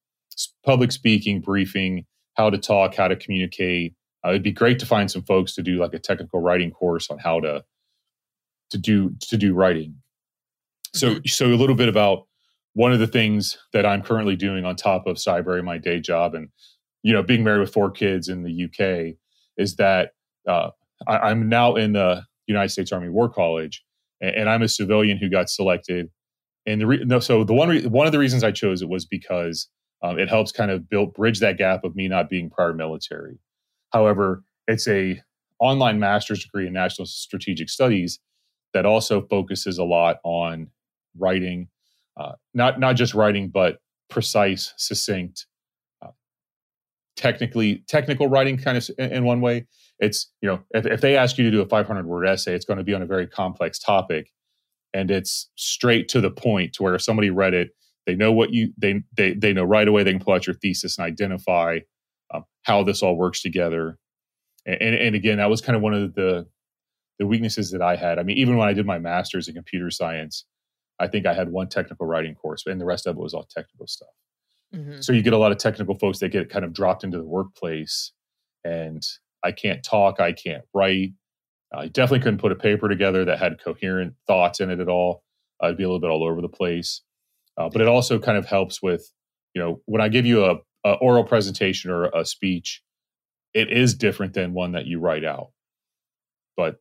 public 0.64 0.92
speaking, 0.92 1.40
briefing, 1.40 2.05
how 2.35 2.51
to 2.51 2.59
talk, 2.59 2.94
how 2.94 3.09
to 3.09 3.16
communicate. 3.16 3.94
Uh, 4.25 4.31
it'd 4.31 4.42
be 4.42 4.53
great 4.53 4.79
to 4.81 4.87
find 4.87 5.11
some 5.11 5.23
folks 5.23 5.55
to 5.55 5.62
do 5.62 5.79
like 5.79 5.94
a 5.94 5.99
technical 5.99 6.40
writing 6.40 6.70
course 6.70 7.11
on 7.11 7.18
how 7.18 7.40
to 7.40 7.64
to 8.70 8.79
do 8.79 9.14
to 9.20 9.37
do 9.37 9.55
writing. 9.55 9.96
So 10.94 11.14
mm-hmm. 11.14 11.27
so 11.27 11.46
a 11.46 11.57
little 11.57 11.77
bit 11.77 11.88
about 11.88 12.27
one 12.75 12.93
of 12.93 12.99
the 12.99 13.07
things 13.07 13.59
that 13.73 13.85
I'm 13.85 14.03
currently 14.03 14.37
doing 14.37 14.65
on 14.65 14.77
top 14.77 15.07
of 15.07 15.17
Cybrary, 15.17 15.65
my 15.65 15.79
day 15.79 16.01
job, 16.01 16.35
and 16.35 16.49
you 17.03 17.13
know 17.13 17.23
being 17.23 17.45
married 17.45 17.61
with 17.61 17.73
four 17.73 17.91
kids 17.91 18.29
in 18.29 18.43
the 18.43 18.65
UK, 18.65 19.17
is 19.57 19.77
that 19.77 20.13
uh, 20.49 20.71
I, 21.07 21.31
am 21.31 21.49
now 21.49 21.75
in 21.75 21.93
the 21.93 22.25
United 22.47 22.71
States 22.71 22.93
Army 22.93 23.09
War 23.09 23.29
College, 23.29 23.85
and, 24.21 24.35
and 24.35 24.49
I'm 24.49 24.63
a 24.63 24.69
civilian 24.69 25.19
who 25.19 25.29
got 25.29 25.51
selected. 25.51 26.11
And 26.67 26.81
the 26.81 26.87
re- 26.87 27.05
no, 27.05 27.21
so 27.21 27.45
the 27.45 27.55
one 27.55 27.69
re- 27.69 27.87
one 27.87 28.07
of 28.07 28.13
the 28.13 28.19
reasons 28.19 28.45
I 28.45 28.53
chose 28.53 28.83
it 28.83 28.89
was 28.89 29.07
because 29.07 29.69
um, 30.03 30.19
it 30.19 30.29
helps 30.29 30.53
kind 30.53 30.71
of 30.71 30.89
build 30.89 31.15
bridge 31.15 31.41
that 31.41 31.59
gap 31.59 31.85
of 31.85 31.97
me 31.97 32.09
not 32.09 32.31
being 32.31 32.51
prior 32.51 32.75
military. 32.75 33.39
However, 33.93 34.45
it's 34.67 34.87
a 34.89 35.21
online 35.59 35.99
master's 35.99 36.43
degree 36.43 36.67
in 36.67 36.73
national 36.73 37.07
strategic 37.07 37.69
studies 37.69 38.19
that 38.73 38.87
also 38.87 39.23
focuses 39.23 39.79
a 39.79 39.85
lot 39.85 40.19
on 40.25 40.69
writing, 41.19 41.69
uh, 42.21 42.33
not 42.55 42.79
not 42.79 42.97
just 42.97 43.15
writing, 43.15 43.49
but 43.49 43.79
precise, 44.09 44.75
succinct, 44.77 45.47
uh, 46.03 46.11
technically 47.17 47.85
technical 47.89 48.29
writing, 48.29 48.59
kind 48.59 48.77
of 48.77 48.89
in, 48.99 49.13
in 49.13 49.25
one 49.25 49.41
way, 49.41 49.67
it's 50.01 50.31
you 50.41 50.49
know 50.49 50.61
if, 50.73 50.87
if 50.87 51.01
they 51.01 51.17
ask 51.17 51.39
you 51.39 51.45
to 51.45 51.51
do 51.51 51.61
a 51.61 51.67
500 51.67 52.07
word 52.07 52.27
essay 52.27 52.55
it's 52.55 52.65
going 52.65 52.79
to 52.79 52.85
be 52.85 52.95
on 52.95 53.03
a 53.03 53.07
very 53.07 53.27
complex 53.27 53.79
topic 53.79 54.31
and 54.93 55.11
it's 55.11 55.51
straight 55.55 56.09
to 56.09 56.21
the 56.21 56.31
point 56.31 56.73
to 56.73 56.83
where 56.83 56.95
if 56.95 57.03
somebody 57.03 57.31
read 57.31 57.55
it 57.55 57.71
they 58.07 58.14
know 58.14 58.33
what 58.33 58.53
you 58.53 58.73
they 58.79 59.03
they, 59.16 59.35
they 59.35 59.53
know 59.53 59.62
right 59.62 59.87
away 59.87 60.03
they 60.03 60.12
can 60.12 60.21
pull 60.21 60.35
out 60.35 60.47
your 60.47 60.55
thesis 60.55 60.99
and 60.99 61.07
identify 61.07 61.79
um, 62.33 62.45
how 62.62 62.83
this 62.83 63.03
all 63.03 63.16
works 63.16 63.43
together. 63.43 63.99
And, 64.66 64.81
and, 64.81 64.95
and 64.95 65.14
again 65.14 65.39
that 65.39 65.51
was 65.51 65.61
kind 65.61 65.77
of 65.77 65.83
one 65.83 65.95
of 65.95 66.14
the 66.14 66.47
the 67.18 67.27
weaknesses 67.27 67.71
that 67.73 67.83
i 67.83 67.97
had. 67.97 68.18
I 68.18 68.23
mean 68.23 68.39
even 68.39 68.57
when 68.57 68.68
i 68.68 68.73
did 68.73 68.87
my 68.87 68.99
master's 68.99 69.49
in 69.49 69.55
computer 69.55 69.91
science 69.91 70.47
i 71.01 71.09
think 71.09 71.26
i 71.26 71.34
had 71.34 71.51
one 71.51 71.68
technical 71.68 72.07
writing 72.07 72.34
course 72.34 72.64
and 72.66 72.80
the 72.80 72.84
rest 72.84 73.07
of 73.07 73.16
it 73.16 73.20
was 73.20 73.34
all 73.34 73.48
technical 73.51 73.86
stuff 73.86 74.09
mm-hmm. 74.74 75.01
so 75.01 75.12
you 75.12 75.22
get 75.22 75.32
a 75.32 75.38
lot 75.38 75.51
of 75.51 75.59
technical 75.59 75.98
folks 75.98 76.20
that 76.20 76.28
get 76.28 76.48
kind 76.48 76.64
of 76.64 76.72
dropped 76.72 77.03
into 77.03 77.16
the 77.16 77.26
workplace 77.26 78.12
and 78.64 79.03
I 79.42 79.53
can't 79.53 79.82
talk, 79.82 80.20
I 80.20 80.32
can't 80.32 80.64
write. 80.74 81.12
I 81.72 81.86
definitely 81.86 82.20
couldn't 82.20 82.40
put 82.40 82.53
a 82.53 82.57
paper 82.57 82.88
together 82.88 83.24
that 83.24 83.38
had 83.38 83.62
coherent 83.62 84.14
thoughts 84.26 84.61
in 84.61 84.70
it 84.70 84.80
at 84.80 84.88
all. 84.88 85.22
I'd 85.61 85.76
be 85.76 85.84
a 85.84 85.86
little 85.86 86.01
bit 86.01 86.11
all 86.11 86.24
over 86.24 86.40
the 86.40 86.48
place. 86.48 87.03
Uh, 87.57 87.68
but 87.68 87.80
it 87.80 87.88
also 87.88 88.18
kind 88.18 88.38
of 88.38 88.46
helps 88.46 88.82
with, 88.82 89.12
you 89.55 89.62
know, 89.62 89.80
when 89.86 90.01
I 90.01 90.09
give 90.09 90.26
you 90.26 90.44
a, 90.44 90.57
a 90.84 90.92
oral 90.94 91.24
presentation 91.24 91.90
or 91.90 92.07
a 92.07 92.24
speech, 92.24 92.82
it 93.55 93.70
is 93.70 93.94
different 93.94 94.34
than 94.34 94.53
one 94.53 94.72
that 94.72 94.86
you 94.86 94.98
write 94.98 95.24
out. 95.24 95.51
But 96.57 96.76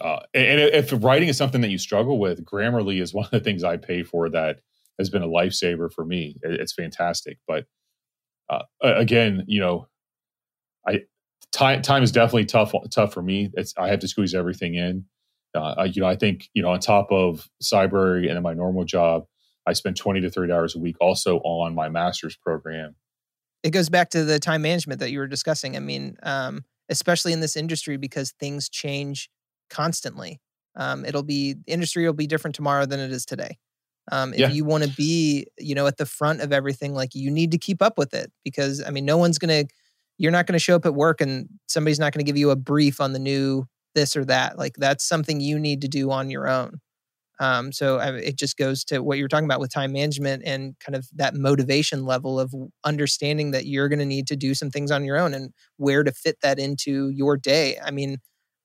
uh, 0.00 0.20
and 0.34 0.60
if 0.60 0.92
writing 1.02 1.28
is 1.28 1.36
something 1.36 1.60
that 1.62 1.70
you 1.70 1.78
struggle 1.78 2.18
with, 2.18 2.44
Grammarly 2.44 3.00
is 3.00 3.14
one 3.14 3.24
of 3.24 3.30
the 3.30 3.40
things 3.40 3.64
I 3.64 3.76
pay 3.76 4.02
for 4.02 4.28
that 4.30 4.60
has 4.98 5.10
been 5.10 5.22
a 5.22 5.28
lifesaver 5.28 5.92
for 5.92 6.04
me. 6.04 6.36
It's 6.42 6.72
fantastic. 6.72 7.38
But 7.46 7.66
uh, 8.50 8.62
again, 8.82 9.44
you 9.46 9.60
know, 9.60 9.88
I 10.86 11.02
time 11.52 11.82
time 11.82 12.02
is 12.02 12.12
definitely 12.12 12.46
tough 12.46 12.72
tough 12.90 13.12
for 13.12 13.22
me. 13.22 13.50
It's 13.54 13.74
I 13.76 13.88
have 13.88 14.00
to 14.00 14.08
squeeze 14.08 14.34
everything 14.34 14.74
in. 14.74 15.04
Uh, 15.54 15.74
I, 15.78 15.84
you 15.84 16.02
know, 16.02 16.08
I 16.08 16.16
think 16.16 16.48
you 16.54 16.62
know 16.62 16.70
on 16.70 16.80
top 16.80 17.10
of 17.10 17.48
Cybrary 17.62 18.30
and 18.30 18.42
my 18.42 18.54
normal 18.54 18.84
job, 18.84 19.24
I 19.66 19.72
spend 19.72 19.96
twenty 19.96 20.20
to 20.20 20.30
thirty 20.30 20.52
hours 20.52 20.74
a 20.74 20.78
week 20.78 20.96
also 21.00 21.38
on 21.38 21.74
my 21.74 21.88
master's 21.88 22.36
program. 22.36 22.94
It 23.62 23.70
goes 23.70 23.88
back 23.88 24.10
to 24.10 24.24
the 24.24 24.38
time 24.38 24.62
management 24.62 25.00
that 25.00 25.10
you 25.10 25.18
were 25.18 25.26
discussing. 25.26 25.76
I 25.76 25.80
mean, 25.80 26.16
um, 26.22 26.64
especially 26.88 27.32
in 27.32 27.40
this 27.40 27.56
industry 27.56 27.96
because 27.96 28.32
things 28.32 28.68
change 28.68 29.28
constantly. 29.68 30.40
Um, 30.76 31.04
it'll 31.04 31.22
be 31.22 31.56
industry 31.66 32.06
will 32.06 32.12
be 32.12 32.26
different 32.26 32.54
tomorrow 32.54 32.86
than 32.86 33.00
it 33.00 33.10
is 33.10 33.24
today. 33.24 33.58
Um, 34.10 34.32
if 34.32 34.40
yeah. 34.40 34.50
you 34.50 34.64
want 34.64 34.84
to 34.84 34.90
be, 34.90 35.46
you 35.58 35.74
know, 35.74 35.86
at 35.86 35.98
the 35.98 36.06
front 36.06 36.40
of 36.40 36.52
everything, 36.52 36.94
like 36.94 37.14
you 37.14 37.30
need 37.30 37.50
to 37.50 37.58
keep 37.58 37.82
up 37.82 37.98
with 37.98 38.14
it 38.14 38.32
because 38.44 38.82
I 38.82 38.90
mean, 38.90 39.04
no 39.04 39.18
one's 39.18 39.38
gonna, 39.38 39.64
you're 40.16 40.32
not 40.32 40.46
gonna 40.46 40.58
show 40.58 40.76
up 40.76 40.86
at 40.86 40.94
work 40.94 41.20
and 41.20 41.48
somebody's 41.66 41.98
not 41.98 42.12
gonna 42.12 42.24
give 42.24 42.38
you 42.38 42.50
a 42.50 42.56
brief 42.56 43.00
on 43.00 43.12
the 43.12 43.18
new 43.18 43.66
this 43.94 44.16
or 44.16 44.24
that. 44.26 44.58
Like 44.58 44.74
that's 44.76 45.04
something 45.04 45.40
you 45.40 45.58
need 45.58 45.82
to 45.82 45.88
do 45.88 46.10
on 46.10 46.30
your 46.30 46.48
own. 46.48 46.80
Um, 47.40 47.70
so 47.72 47.98
I, 47.98 48.14
it 48.16 48.36
just 48.36 48.56
goes 48.56 48.84
to 48.84 49.00
what 49.00 49.18
you're 49.18 49.28
talking 49.28 49.44
about 49.44 49.60
with 49.60 49.72
time 49.72 49.92
management 49.92 50.42
and 50.44 50.74
kind 50.80 50.96
of 50.96 51.08
that 51.14 51.34
motivation 51.34 52.04
level 52.04 52.40
of 52.40 52.52
understanding 52.84 53.52
that 53.52 53.66
you're 53.66 53.88
going 53.88 54.00
to 54.00 54.04
need 54.04 54.26
to 54.28 54.36
do 54.36 54.54
some 54.54 54.70
things 54.70 54.90
on 54.90 55.04
your 55.04 55.16
own 55.16 55.34
and 55.34 55.52
where 55.76 56.02
to 56.02 56.10
fit 56.10 56.38
that 56.42 56.58
into 56.58 57.10
your 57.10 57.36
day. 57.36 57.78
I 57.84 57.92
mean, 57.92 58.18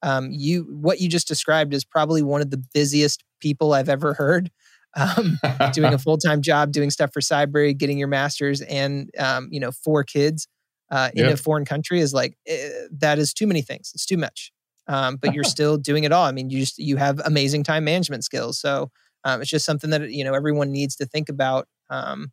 um, 0.04 0.30
you 0.32 0.64
what 0.70 1.00
you 1.00 1.10
just 1.10 1.28
described 1.28 1.74
is 1.74 1.84
probably 1.84 2.22
one 2.22 2.42
of 2.42 2.52
the 2.52 2.62
busiest 2.74 3.24
people 3.40 3.74
I've 3.74 3.90
ever 3.90 4.14
heard. 4.14 4.52
Um, 4.96 5.40
doing 5.72 5.94
a 5.94 5.98
full 5.98 6.18
time 6.18 6.42
job, 6.42 6.72
doing 6.72 6.92
stuff 6.92 7.12
for 7.14 7.22
Cybrary, 7.22 7.76
getting 7.76 7.98
your 7.98 8.10
master's, 8.10 8.62
and 8.62 9.10
um, 9.18 9.48
you 9.50 9.60
know, 9.60 9.72
four 9.72 10.04
kids 10.04 10.48
uh, 10.92 11.10
in 11.16 11.26
a 11.26 11.38
foreign 11.38 11.66
country 11.66 12.00
is 12.00 12.14
like 12.14 12.38
eh, 12.46 12.70
that 12.92 13.18
is 13.18 13.34
too 13.34 13.48
many 13.48 13.62
things. 13.62 13.92
It's 13.96 14.06
too 14.06 14.18
much. 14.18 14.52
Um, 14.88 15.16
but 15.16 15.34
you're 15.34 15.44
still 15.46 15.78
doing 15.78 16.04
it 16.04 16.12
all. 16.12 16.26
I 16.26 16.34
mean, 16.34 16.50
you 16.50 16.60
just 16.60 16.78
you 16.78 16.98
have 16.98 17.20
amazing 17.26 17.64
time 17.64 17.86
management 17.86 18.26
skills. 18.26 18.60
So 18.60 18.92
um, 19.24 19.42
it's 19.42 19.50
just 19.50 19.66
something 19.66 19.90
that 19.92 20.12
you 20.12 20.24
know 20.24 20.34
everyone 20.34 20.72
needs 20.72 20.96
to 20.98 21.06
think 21.06 21.30
about. 21.30 21.68
Um, 21.90 22.32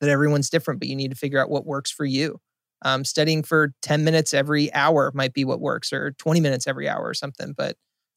that 0.00 0.10
everyone's 0.10 0.50
different, 0.50 0.78
but 0.78 0.88
you 0.88 0.96
need 0.96 1.10
to 1.10 1.16
figure 1.16 1.40
out 1.40 1.48
what 1.48 1.64
works 1.64 1.90
for 1.90 2.04
you 2.04 2.38
um, 2.86 3.04
studying 3.04 3.42
for 3.42 3.74
10 3.82 4.04
minutes 4.04 4.32
every 4.32 4.72
hour 4.72 5.10
might 5.12 5.34
be 5.34 5.44
what 5.44 5.60
works 5.60 5.92
or 5.92 6.12
20 6.12 6.38
minutes 6.38 6.68
every 6.68 6.88
hour 6.88 7.04
or 7.04 7.14
something 7.14 7.52
but 7.56 7.76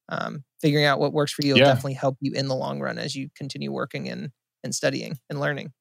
um, 0.09 0.43
figuring 0.61 0.85
out 0.85 0.99
what 0.99 1.11
works 1.11 1.31
for 1.31 1.43
you 1.43 1.53
will 1.53 1.59
definitely 1.59 1.93
help 1.93 2.17
you 2.21 2.31
in 2.33 2.47
the 2.47 2.55
long 2.55 2.79
run 2.79 2.97
as 2.99 3.15
you 3.15 3.29
continue 3.35 3.71
working 3.71 4.07
and, 4.09 4.31
and 4.63 4.73
studying 4.73 5.17
and 5.29 5.39
learning. 5.39 5.71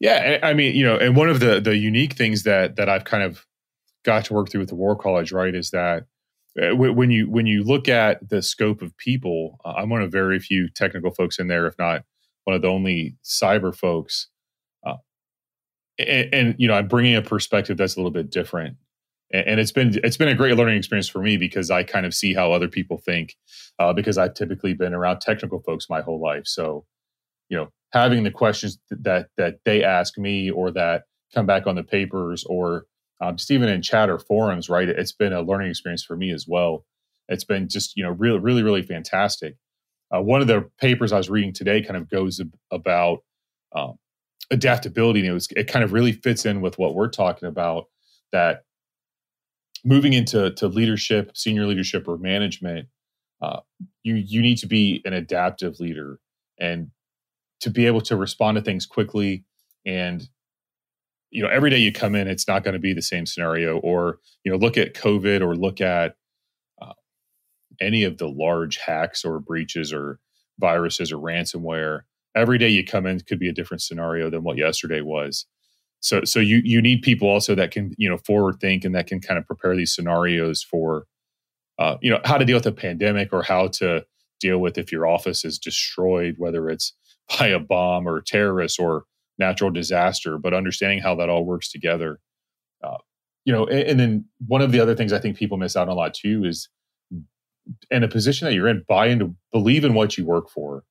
Yeah 0.00 0.38
i 0.42 0.54
mean 0.54 0.74
you 0.74 0.84
know 0.84 0.96
and 0.96 1.16
one 1.16 1.28
of 1.28 1.38
the 1.38 1.60
the 1.60 1.76
unique 1.76 2.14
things 2.14 2.42
that 2.42 2.76
that 2.76 2.88
i've 2.88 3.04
kind 3.04 3.22
of 3.22 3.46
got 4.04 4.24
to 4.24 4.34
work 4.34 4.50
through 4.50 4.60
with 4.60 4.70
the 4.70 4.74
war 4.74 4.96
college 4.96 5.30
right 5.30 5.54
is 5.54 5.70
that 5.70 6.06
uh, 6.60 6.74
when 6.74 7.10
you 7.10 7.30
when 7.30 7.46
you 7.46 7.62
look 7.62 7.88
at 7.88 8.28
the 8.28 8.42
scope 8.42 8.82
of 8.82 8.96
people 8.96 9.58
uh, 9.64 9.74
i'm 9.76 9.88
one 9.88 10.02
of 10.02 10.10
very 10.10 10.40
few 10.40 10.68
technical 10.68 11.12
folks 11.12 11.38
in 11.38 11.46
there 11.46 11.66
if 11.66 11.78
not 11.78 12.04
one 12.44 12.56
of 12.56 12.62
the 12.62 12.68
only 12.68 13.16
cyber 13.22 13.74
folks 13.74 14.28
and, 15.98 16.34
and, 16.34 16.54
you 16.58 16.68
know 16.68 16.74
i'm 16.74 16.88
bringing 16.88 17.14
a 17.16 17.22
perspective 17.22 17.76
that's 17.76 17.96
a 17.96 17.98
little 17.98 18.10
bit 18.10 18.30
different. 18.30 18.76
And, 19.32 19.46
and, 19.46 19.60
it's 19.60 19.72
been 19.72 19.98
it's 20.04 20.16
been 20.16 20.28
a 20.28 20.34
great 20.34 20.56
learning 20.56 20.78
experience 20.78 21.08
for 21.08 21.22
me 21.22 21.36
because 21.36 21.70
i 21.70 21.82
kind 21.82 22.06
of 22.06 22.14
see 22.14 22.34
how 22.34 22.52
other 22.52 22.68
people 22.68 22.98
think 22.98 23.36
uh, 23.78 23.92
because 23.92 24.18
i've 24.18 24.34
typically 24.34 24.74
been 24.74 24.94
around 24.94 25.20
technical 25.20 25.60
folks 25.60 25.90
my 25.90 26.00
whole 26.00 26.20
life. 26.20 26.46
So 26.46 26.84
you 27.48 27.56
know 27.56 27.68
having 27.92 28.22
the 28.22 28.30
questions 28.30 28.78
that 28.90 29.28
that 29.36 29.60
they 29.64 29.82
ask 29.82 30.18
me 30.18 30.50
or 30.50 30.70
that 30.72 31.04
come 31.34 31.46
back 31.46 31.66
on 31.66 31.74
the 31.74 31.82
papers 31.82 32.44
or 32.44 32.84
um, 33.20 33.36
just 33.36 33.50
even 33.50 33.68
in 33.68 33.82
chat 33.82 34.08
or 34.08 34.18
forums 34.18 34.70
right 34.70 34.88
it's 34.88 35.12
been 35.12 35.32
a 35.32 35.42
learning 35.42 35.70
experience 35.70 36.04
for 36.04 36.16
me 36.16 36.30
as 36.30 36.46
well. 36.46 36.84
It's 37.28 37.44
been 37.44 37.68
just 37.68 37.96
you 37.96 38.04
know 38.04 38.10
really 38.10 38.38
really 38.38 38.62
really 38.62 38.82
fantastic. 38.82 39.56
Uh, 40.14 40.22
one 40.22 40.40
of 40.40 40.46
the 40.46 40.70
papers 40.80 41.12
i 41.12 41.18
was 41.18 41.28
reading 41.28 41.52
today 41.52 41.82
kind 41.82 41.96
of 41.96 42.08
goes 42.08 42.40
about 42.70 43.18
um, 43.74 43.98
adaptability 44.50 45.20
and 45.20 45.28
it 45.28 45.32
was 45.32 45.48
it 45.56 45.68
kind 45.68 45.84
of 45.84 45.92
really 45.92 46.12
fits 46.12 46.46
in 46.46 46.60
with 46.60 46.78
what 46.78 46.94
we're 46.94 47.08
talking 47.08 47.48
about 47.48 47.86
that 48.32 48.62
moving 49.84 50.12
into 50.12 50.50
to 50.52 50.68
leadership 50.68 51.36
senior 51.36 51.66
leadership 51.66 52.08
or 52.08 52.16
management 52.18 52.88
uh, 53.42 53.60
you 54.02 54.14
you 54.14 54.40
need 54.40 54.56
to 54.56 54.66
be 54.66 55.02
an 55.04 55.12
adaptive 55.12 55.78
leader 55.80 56.18
and 56.58 56.90
to 57.60 57.70
be 57.70 57.86
able 57.86 58.00
to 58.00 58.16
respond 58.16 58.56
to 58.56 58.62
things 58.62 58.86
quickly 58.86 59.44
and 59.84 60.28
you 61.30 61.42
know 61.42 61.48
every 61.48 61.68
day 61.68 61.78
you 61.78 61.92
come 61.92 62.14
in 62.14 62.26
it's 62.26 62.48
not 62.48 62.64
going 62.64 62.72
to 62.72 62.80
be 62.80 62.94
the 62.94 63.02
same 63.02 63.26
scenario 63.26 63.78
or 63.78 64.18
you 64.44 64.50
know 64.50 64.58
look 64.58 64.78
at 64.78 64.94
covid 64.94 65.42
or 65.42 65.54
look 65.54 65.80
at 65.80 66.16
uh, 66.80 66.94
any 67.80 68.02
of 68.02 68.16
the 68.16 68.28
large 68.28 68.78
hacks 68.78 69.24
or 69.24 69.38
breaches 69.38 69.92
or 69.92 70.18
viruses 70.58 71.12
or 71.12 71.18
ransomware 71.18 72.00
every 72.34 72.58
day 72.58 72.68
you 72.68 72.84
come 72.84 73.06
in 73.06 73.20
could 73.20 73.38
be 73.38 73.48
a 73.48 73.52
different 73.52 73.82
scenario 73.82 74.30
than 74.30 74.42
what 74.42 74.56
yesterday 74.56 75.00
was. 75.00 75.46
So 76.00 76.24
so 76.24 76.38
you 76.38 76.60
you 76.64 76.80
need 76.80 77.02
people 77.02 77.28
also 77.28 77.54
that 77.54 77.70
can 77.70 77.92
you 77.98 78.08
know 78.08 78.18
forward 78.18 78.60
think 78.60 78.84
and 78.84 78.94
that 78.94 79.06
can 79.06 79.20
kind 79.20 79.38
of 79.38 79.46
prepare 79.46 79.76
these 79.76 79.94
scenarios 79.94 80.62
for 80.62 81.06
uh, 81.78 81.96
you 82.00 82.10
know 82.10 82.20
how 82.24 82.38
to 82.38 82.44
deal 82.44 82.56
with 82.56 82.66
a 82.66 82.72
pandemic 82.72 83.32
or 83.32 83.42
how 83.42 83.68
to 83.68 84.04
deal 84.40 84.58
with 84.58 84.78
if 84.78 84.92
your 84.92 85.06
office 85.06 85.44
is 85.44 85.58
destroyed 85.58 86.36
whether 86.38 86.70
it's 86.70 86.94
by 87.38 87.48
a 87.48 87.58
bomb 87.58 88.08
or 88.08 88.20
terrorists 88.20 88.78
or 88.78 89.04
natural 89.38 89.70
disaster 89.70 90.38
but 90.38 90.54
understanding 90.54 91.00
how 91.00 91.14
that 91.14 91.28
all 91.28 91.44
works 91.44 91.70
together 91.70 92.20
uh, 92.84 92.96
you 93.44 93.52
know 93.52 93.66
and, 93.66 93.80
and, 93.80 94.00
then 94.00 94.24
one 94.46 94.62
of 94.62 94.72
the 94.72 94.80
other 94.80 94.94
things 94.94 95.12
i 95.12 95.18
think 95.18 95.36
people 95.36 95.58
miss 95.58 95.76
out 95.76 95.88
on 95.88 95.94
a 95.94 95.94
lot 95.94 96.14
too 96.14 96.44
is 96.44 96.68
in 97.90 98.02
a 98.02 98.08
position 98.08 98.46
that 98.46 98.54
you're 98.54 98.68
in 98.68 98.84
buy 98.88 99.06
into 99.06 99.34
believe 99.52 99.84
in 99.84 99.94
what 99.94 100.16
you 100.16 100.24
work 100.24 100.48
for 100.48 100.84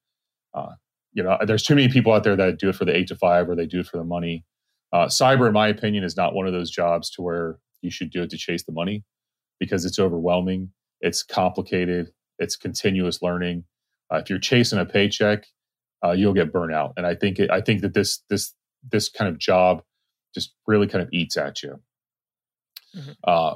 uh, 0.54 0.74
you 1.18 1.24
know, 1.24 1.36
there's 1.48 1.64
too 1.64 1.74
many 1.74 1.90
people 1.90 2.14
out 2.14 2.24
there 2.24 2.36
that 2.36 2.60
do 2.60 2.70
it 2.70 2.76
for 2.76 2.86
the 2.86 2.96
eight 2.96 3.08
to 3.08 3.16
five 3.16 3.50
or 3.50 3.56
they 3.56 3.66
do 3.66 3.80
it 3.80 3.88
for 3.88 3.98
the 3.98 4.04
money. 4.04 4.46
Uh, 4.94 5.08
cyber, 5.08 5.48
in 5.48 5.54
my 5.54 5.68
opinion, 5.68 6.04
is 6.04 6.16
not 6.16 6.36
one 6.36 6.46
of 6.46 6.54
those 6.54 6.70
jobs 6.70 7.10
to 7.10 7.24
where 7.24 7.58
you 7.82 7.90
should 7.90 8.12
do 8.12 8.22
it 8.22 8.30
to 8.30 8.38
chase 8.38 8.64
the 8.64 8.72
money 8.72 9.04
because 9.60 9.84
it's 9.84 9.98
overwhelming, 9.98 10.70
it's 11.02 11.24
complicated, 11.24 12.12
it's 12.38 12.56
continuous 12.56 13.24
learning. 13.24 13.64
Uh, 14.14 14.18
if 14.18 14.30
you're 14.30 14.38
chasing 14.38 14.78
a 14.78 14.86
paycheck, 14.86 15.48
uh, 16.06 16.12
you'll 16.12 16.36
get 16.36 16.54
burnout. 16.54 16.94
And 16.98 17.08
I 17.08 17.16
think 17.16 17.40
it, 17.40 17.50
I 17.50 17.62
think 17.62 17.82
that 17.82 17.96
this 17.96 18.22
this 18.30 18.54
this 18.92 19.10
kind 19.10 19.28
of 19.28 19.40
job 19.40 19.82
just 20.36 20.54
really 20.68 20.86
kind 20.86 21.02
of 21.02 21.10
eats 21.12 21.36
at 21.36 21.64
you. 21.64 21.82
Mm-hmm. 22.96 23.12
Uh, 23.24 23.56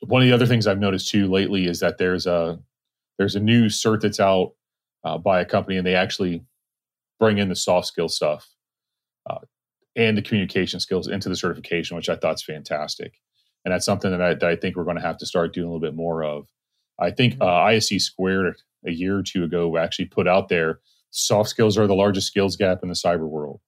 one 0.00 0.20
of 0.20 0.28
the 0.28 0.34
other 0.34 0.46
things 0.46 0.66
I've 0.66 0.78
noticed 0.78 1.08
too 1.08 1.28
lately 1.28 1.66
is 1.66 1.80
that 1.80 1.96
there's 1.96 2.26
a 2.26 2.58
there's 3.16 3.36
a 3.36 3.40
new 3.40 3.66
cert 3.66 4.02
that's 4.02 4.20
out 4.20 4.52
uh, 5.02 5.16
by 5.16 5.40
a 5.40 5.46
company, 5.46 5.78
and 5.78 5.86
they 5.86 5.94
actually 5.94 6.44
bring 7.18 7.38
in 7.38 7.48
the 7.48 7.56
soft 7.56 7.86
skill 7.86 8.08
stuff 8.08 8.48
uh, 9.28 9.38
and 9.96 10.16
the 10.16 10.22
communication 10.22 10.80
skills 10.80 11.08
into 11.08 11.28
the 11.28 11.36
certification, 11.36 11.96
which 11.96 12.08
I 12.08 12.16
thought 12.16 12.36
is 12.36 12.42
fantastic. 12.42 13.20
And 13.64 13.72
that's 13.72 13.86
something 13.86 14.10
that 14.10 14.20
I, 14.20 14.34
that 14.34 14.48
I 14.48 14.56
think 14.56 14.76
we're 14.76 14.84
going 14.84 14.96
to 14.96 15.02
have 15.02 15.18
to 15.18 15.26
start 15.26 15.54
doing 15.54 15.66
a 15.66 15.70
little 15.70 15.80
bit 15.80 15.94
more 15.94 16.22
of. 16.22 16.46
I 17.00 17.10
think 17.10 17.34
mm-hmm. 17.34 17.42
uh, 17.42 17.70
ISC 17.70 18.00
Squared 18.00 18.56
a 18.86 18.90
year 18.90 19.18
or 19.18 19.22
two 19.22 19.44
ago 19.44 19.76
actually 19.76 20.06
put 20.06 20.28
out 20.28 20.48
there 20.48 20.80
soft 21.14 21.48
skills 21.48 21.78
are 21.78 21.86
the 21.86 21.94
largest 21.94 22.26
skills 22.26 22.56
gap 22.56 22.80
in 22.82 22.88
the 22.88 22.94
cyber 22.94 23.28
world. 23.28 23.60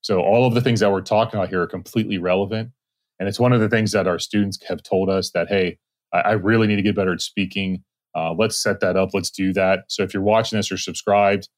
So 0.00 0.20
all 0.20 0.46
of 0.46 0.54
the 0.54 0.60
things 0.60 0.80
that 0.80 0.92
we're 0.92 1.00
talking 1.00 1.38
about 1.38 1.48
here 1.48 1.60
are 1.62 1.66
completely 1.66 2.18
relevant. 2.18 2.70
And 3.18 3.28
it's 3.28 3.40
one 3.40 3.52
of 3.52 3.60
the 3.60 3.68
things 3.68 3.92
that 3.92 4.06
our 4.06 4.20
students 4.20 4.58
have 4.68 4.82
told 4.82 5.10
us 5.10 5.32
that, 5.32 5.48
hey, 5.48 5.78
I, 6.12 6.20
I 6.20 6.32
really 6.32 6.68
need 6.68 6.76
to 6.76 6.82
get 6.82 6.94
better 6.94 7.12
at 7.12 7.20
speaking. 7.20 7.82
Uh, 8.14 8.32
let's 8.32 8.56
set 8.56 8.78
that 8.80 8.96
up. 8.96 9.10
Let's 9.12 9.30
do 9.30 9.52
that. 9.54 9.80
So 9.88 10.04
if 10.04 10.14
you're 10.14 10.22
watching 10.22 10.56
this 10.56 10.70
or 10.70 10.76
subscribed, 10.76 11.48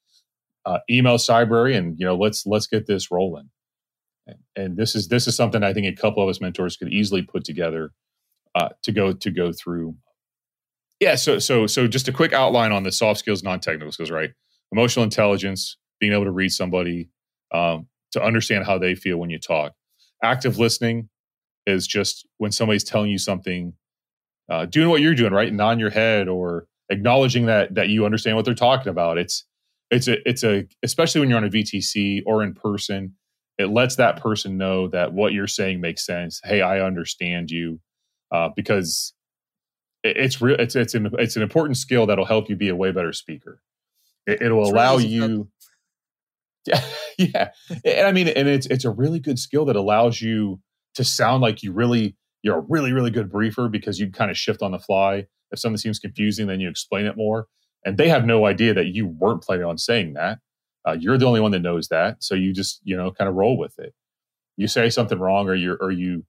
uh, 0.66 0.78
email 0.90 1.16
Cybrary 1.16 1.76
and 1.76 1.98
you 1.98 2.06
know 2.06 2.16
let's 2.16 2.46
let's 2.46 2.66
get 2.66 2.86
this 2.86 3.10
rolling. 3.10 3.50
And, 4.54 4.76
this 4.76 4.94
is 4.94 5.08
this 5.08 5.26
is 5.26 5.34
something 5.34 5.62
I 5.62 5.72
think 5.72 5.86
a 5.86 6.00
couple 6.00 6.22
of 6.22 6.28
us 6.28 6.40
mentors 6.40 6.76
could 6.76 6.92
easily 6.92 7.22
put 7.22 7.44
together 7.44 7.92
uh, 8.54 8.68
to 8.82 8.92
go 8.92 9.12
to 9.12 9.30
go 9.30 9.52
through. 9.52 9.96
Yeah, 11.00 11.16
so 11.16 11.38
so 11.38 11.66
so 11.66 11.88
just 11.88 12.08
a 12.08 12.12
quick 12.12 12.32
outline 12.32 12.72
on 12.72 12.82
the 12.82 12.92
soft 12.92 13.18
skills, 13.18 13.42
non-technical 13.42 13.90
skills, 13.92 14.10
right? 14.10 14.30
Emotional 14.70 15.02
intelligence, 15.02 15.76
being 15.98 16.12
able 16.12 16.24
to 16.24 16.30
read 16.30 16.50
somebody, 16.50 17.08
um, 17.52 17.88
to 18.12 18.22
understand 18.22 18.66
how 18.66 18.78
they 18.78 18.94
feel 18.94 19.16
when 19.16 19.30
you 19.30 19.38
talk. 19.38 19.72
Active 20.22 20.58
listening 20.58 21.08
is 21.66 21.86
just 21.86 22.28
when 22.38 22.52
somebody's 22.52 22.84
telling 22.84 23.10
you 23.10 23.18
something, 23.18 23.72
uh, 24.48 24.66
doing 24.66 24.90
what 24.90 25.00
you're 25.00 25.14
doing, 25.14 25.32
right? 25.32 25.52
Nod 25.52 25.80
your 25.80 25.90
head 25.90 26.28
or 26.28 26.66
acknowledging 26.90 27.46
that 27.46 27.74
that 27.74 27.88
you 27.88 28.04
understand 28.04 28.36
what 28.36 28.44
they're 28.44 28.54
talking 28.54 28.90
about. 28.90 29.18
It's 29.18 29.44
it's 29.90 30.08
a 30.08 30.28
it's 30.28 30.44
a 30.44 30.66
especially 30.82 31.20
when 31.20 31.30
you're 31.30 31.38
on 31.38 31.44
a 31.44 31.50
VTC 31.50 32.22
or 32.26 32.42
in 32.42 32.54
person, 32.54 33.14
it 33.58 33.66
lets 33.66 33.96
that 33.96 34.20
person 34.20 34.56
know 34.56 34.88
that 34.88 35.12
what 35.12 35.32
you're 35.32 35.46
saying 35.46 35.80
makes 35.80 36.06
sense. 36.06 36.40
Hey, 36.44 36.62
I 36.62 36.80
understand 36.80 37.50
you, 37.50 37.80
uh, 38.32 38.48
because 38.54 39.12
it's 40.02 40.40
real. 40.40 40.56
It's 40.58 40.76
it's 40.76 40.94
an 40.94 41.10
it's 41.18 41.36
an 41.36 41.42
important 41.42 41.76
skill 41.76 42.06
that'll 42.06 42.24
help 42.24 42.48
you 42.48 42.56
be 42.56 42.68
a 42.68 42.76
way 42.76 42.92
better 42.92 43.12
speaker. 43.12 43.60
It, 44.26 44.52
will 44.52 44.68
allow 44.68 44.98
you. 44.98 45.48
Yeah, 46.66 46.84
yeah, 47.18 47.50
and 47.84 48.06
I 48.06 48.12
mean, 48.12 48.28
and 48.28 48.48
it's 48.48 48.66
it's 48.66 48.84
a 48.84 48.90
really 48.90 49.18
good 49.18 49.38
skill 49.38 49.64
that 49.66 49.76
allows 49.76 50.20
you 50.20 50.60
to 50.94 51.04
sound 51.04 51.42
like 51.42 51.62
you 51.62 51.72
really 51.72 52.16
you're 52.42 52.58
a 52.58 52.64
really 52.68 52.92
really 52.92 53.10
good 53.10 53.30
briefer 53.30 53.68
because 53.68 53.98
you 53.98 54.10
kind 54.10 54.30
of 54.30 54.38
shift 54.38 54.62
on 54.62 54.72
the 54.72 54.78
fly. 54.78 55.26
If 55.50 55.58
something 55.58 55.78
seems 55.78 55.98
confusing, 55.98 56.46
then 56.46 56.60
you 56.60 56.68
explain 56.68 57.06
it 57.06 57.16
more, 57.16 57.48
and 57.84 57.96
they 57.96 58.08
have 58.08 58.24
no 58.24 58.46
idea 58.46 58.74
that 58.74 58.86
you 58.86 59.06
weren't 59.06 59.42
planning 59.42 59.64
on 59.64 59.78
saying 59.78 60.14
that. 60.14 60.38
Uh, 60.86 60.96
you're 60.98 61.18
the 61.18 61.26
only 61.26 61.40
one 61.40 61.50
that 61.50 61.60
knows 61.60 61.88
that, 61.88 62.22
so 62.22 62.34
you 62.34 62.52
just 62.52 62.80
you 62.84 62.96
know 62.96 63.10
kind 63.10 63.28
of 63.28 63.34
roll 63.34 63.58
with 63.58 63.78
it. 63.78 63.94
You 64.56 64.66
say 64.66 64.90
something 64.90 65.18
wrong, 65.18 65.48
or 65.48 65.54
you 65.54 65.76
or 65.80 65.90
you 65.90 66.24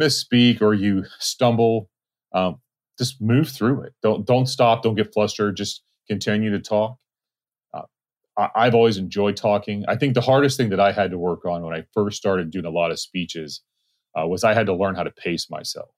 misspeak, 0.00 0.60
or 0.60 0.74
you 0.74 1.04
stumble. 1.18 1.88
Um, 2.32 2.60
just 2.98 3.20
move 3.20 3.48
through 3.48 3.82
it. 3.82 3.94
Don't 4.02 4.26
don't 4.26 4.46
stop. 4.46 4.82
Don't 4.82 4.94
get 4.94 5.12
flustered. 5.12 5.56
Just 5.56 5.82
continue 6.08 6.50
to 6.50 6.58
talk. 6.60 6.98
Uh, 7.72 7.82
I, 8.36 8.64
have 8.64 8.74
always 8.74 8.98
enjoyed 8.98 9.36
talking. 9.36 9.84
I 9.88 9.96
think 9.96 10.14
the 10.14 10.20
hardest 10.20 10.56
thing 10.56 10.70
that 10.70 10.80
I 10.80 10.92
had 10.92 11.10
to 11.10 11.18
work 11.18 11.44
on 11.44 11.62
when 11.62 11.74
I 11.74 11.84
first 11.94 12.16
started 12.16 12.50
doing 12.50 12.64
a 12.64 12.70
lot 12.70 12.90
of 12.90 12.98
speeches 12.98 13.62
uh, 14.18 14.26
was 14.26 14.44
I 14.44 14.54
had 14.54 14.66
to 14.66 14.74
learn 14.74 14.94
how 14.94 15.04
to 15.04 15.10
pace 15.10 15.48
myself. 15.50 15.90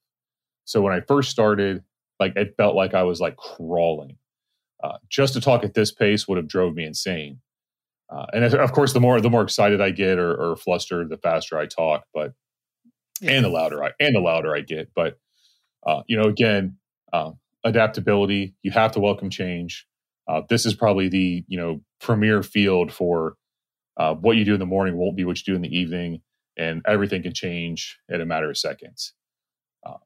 So 0.65 0.81
when 0.81 0.93
I 0.93 1.01
first 1.01 1.31
started, 1.31 1.83
like 2.21 2.37
it 2.37 2.55
felt 2.57 2.75
like 2.75 2.95
I 2.95 3.03
was 3.03 3.21
like 3.21 3.37
crawling. 3.37 4.19
Uh, 4.85 4.99
just 5.09 5.33
to 5.33 5.41
talk 5.41 5.65
at 5.65 5.73
this 5.73 5.91
pace 5.91 6.29
would 6.29 6.37
have 6.37 6.47
drove 6.47 6.75
me 6.75 6.85
insane. 6.85 7.41
Uh, 8.11 8.27
and 8.35 8.45
of 8.45 8.73
course, 8.73 8.93
the 8.93 9.01
more 9.01 9.19
the 9.19 9.31
more 9.31 9.41
excited 9.41 9.81
I 9.81 9.91
get 9.91 10.19
or, 10.19 10.35
or 10.35 10.57
flustered, 10.57 11.09
the 11.09 11.17
faster 11.17 11.59
I 11.59 11.65
talk. 11.65 12.05
But 12.13 12.35
yeah. 13.23 13.33
and 13.33 13.45
the 13.47 13.49
louder 13.49 13.83
I 13.83 13.93
and 13.99 14.15
the 14.15 14.21
louder 14.21 14.55
I 14.55 14.61
get. 14.61 14.91
But 14.95 15.19
uh, 15.87 16.03
you 16.07 16.19
know, 16.19 16.29
again, 16.29 16.77
uh, 17.15 17.31
adaptability. 17.65 18.55
You 18.63 18.73
have 18.73 18.93
to 18.93 19.01
welcome 19.01 19.31
change. 19.31 19.87
Uh, 20.29 20.43
this 20.51 20.67
is 20.67 20.75
probably 20.75 21.09
the 21.09 21.45
you 21.49 21.59
know 21.59 21.81
premier 22.03 22.43
field 22.43 22.93
for 22.93 23.37
uh, 23.97 24.15
what 24.15 24.37
you 24.37 24.45
do 24.45 24.53
in 24.53 24.61
the 24.61 24.67
morning 24.67 24.97
won't 24.97 25.17
be 25.17 25.25
what 25.25 25.39
you 25.39 25.55
do 25.55 25.57
in 25.57 25.63
the 25.63 25.75
evening, 25.75 26.21
and 26.59 26.83
everything 26.87 27.23
can 27.23 27.33
change 27.33 27.99
in 28.11 28.21
a 28.21 28.27
matter 28.27 28.51
of 28.51 28.59
seconds. 28.59 29.15
Uh, 29.87 29.97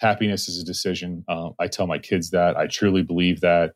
happiness 0.00 0.48
is 0.48 0.58
a 0.58 0.64
decision. 0.64 1.22
Uh, 1.28 1.50
I 1.58 1.66
tell 1.68 1.86
my 1.86 1.98
kids 1.98 2.30
that. 2.30 2.56
I 2.56 2.66
truly 2.66 3.02
believe 3.02 3.42
that. 3.42 3.74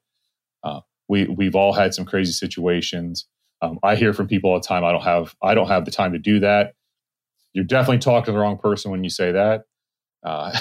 Uh, 0.66 0.80
we 1.08 1.26
we've 1.26 1.54
all 1.54 1.72
had 1.72 1.94
some 1.94 2.04
crazy 2.04 2.32
situations. 2.32 3.26
Um, 3.62 3.78
I 3.82 3.94
hear 3.96 4.12
from 4.12 4.26
people 4.26 4.50
all 4.50 4.60
the 4.60 4.66
time. 4.66 4.84
I 4.84 4.92
don't 4.92 5.04
have 5.04 5.34
I 5.42 5.54
don't 5.54 5.68
have 5.68 5.84
the 5.84 5.90
time 5.90 6.12
to 6.12 6.18
do 6.18 6.40
that. 6.40 6.74
You're 7.52 7.64
definitely 7.64 7.98
talking 7.98 8.26
to 8.26 8.32
the 8.32 8.38
wrong 8.38 8.58
person 8.58 8.90
when 8.90 9.04
you 9.04 9.10
say 9.10 9.32
that. 9.32 9.62
uh, 10.24 10.58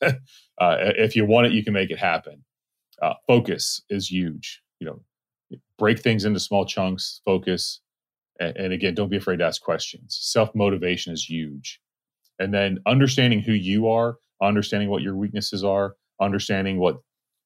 if 0.60 1.16
you 1.16 1.26
want 1.26 1.48
it, 1.48 1.52
you 1.52 1.64
can 1.64 1.74
make 1.74 1.90
it 1.90 1.98
happen. 1.98 2.44
Uh, 3.02 3.14
focus 3.26 3.82
is 3.90 4.10
huge. 4.10 4.62
You 4.78 4.86
know, 4.86 5.58
break 5.78 5.98
things 5.98 6.24
into 6.24 6.40
small 6.40 6.64
chunks. 6.64 7.20
Focus, 7.24 7.80
and, 8.38 8.56
and 8.56 8.72
again, 8.72 8.94
don't 8.94 9.10
be 9.10 9.16
afraid 9.16 9.38
to 9.40 9.44
ask 9.44 9.60
questions. 9.60 10.18
Self 10.22 10.54
motivation 10.54 11.12
is 11.12 11.28
huge, 11.28 11.80
and 12.38 12.54
then 12.54 12.78
understanding 12.86 13.40
who 13.40 13.52
you 13.52 13.88
are, 13.88 14.16
understanding 14.40 14.90
what 14.90 15.02
your 15.02 15.16
weaknesses 15.16 15.64
are, 15.64 15.96
understanding 16.20 16.78
what 16.78 16.98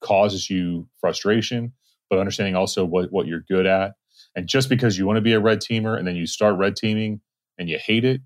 causes 0.03 0.51
you 0.51 0.87
frustration, 1.01 1.73
but 2.11 2.19
understanding 2.19 2.57
also 2.57 2.85
what 2.85 3.13
what 3.13 3.27
you're 3.27 3.45
good 3.49 3.67
at. 3.67 3.93
And 4.37 4.49
just 4.49 4.69
because 4.69 4.99
you 4.99 5.07
want 5.07 5.17
to 5.17 5.23
be 5.23 5.33
a 5.33 5.41
red 5.41 5.61
teamer 5.61 5.97
and 5.97 6.07
then 6.07 6.17
you 6.17 6.27
start 6.27 6.59
red 6.59 6.77
teaming 6.77 7.21
and 7.59 7.69
you 7.69 7.79
hate 7.79 8.05
it, 8.05 8.21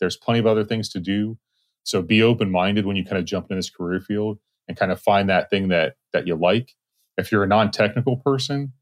there's 0.00 0.16
plenty 0.16 0.38
of 0.38 0.46
other 0.46 0.64
things 0.64 0.88
to 0.90 1.00
do 1.00 1.38
so 1.86 2.02
be 2.02 2.20
open 2.20 2.50
minded 2.50 2.84
when 2.84 2.96
you 2.96 3.04
kind 3.04 3.16
of 3.16 3.24
jump 3.24 3.46
in 3.48 3.56
this 3.56 3.70
career 3.70 4.00
field 4.00 4.38
and 4.66 4.76
kind 4.76 4.90
of 4.90 5.00
find 5.00 5.28
that 5.28 5.50
thing 5.50 5.68
that 5.68 5.94
that 6.12 6.26
you 6.26 6.34
like. 6.34 6.72
If 7.16 7.30
you're 7.30 7.44
a 7.44 7.46
non 7.46 7.70
technical 7.70 8.16
person, 8.16 8.72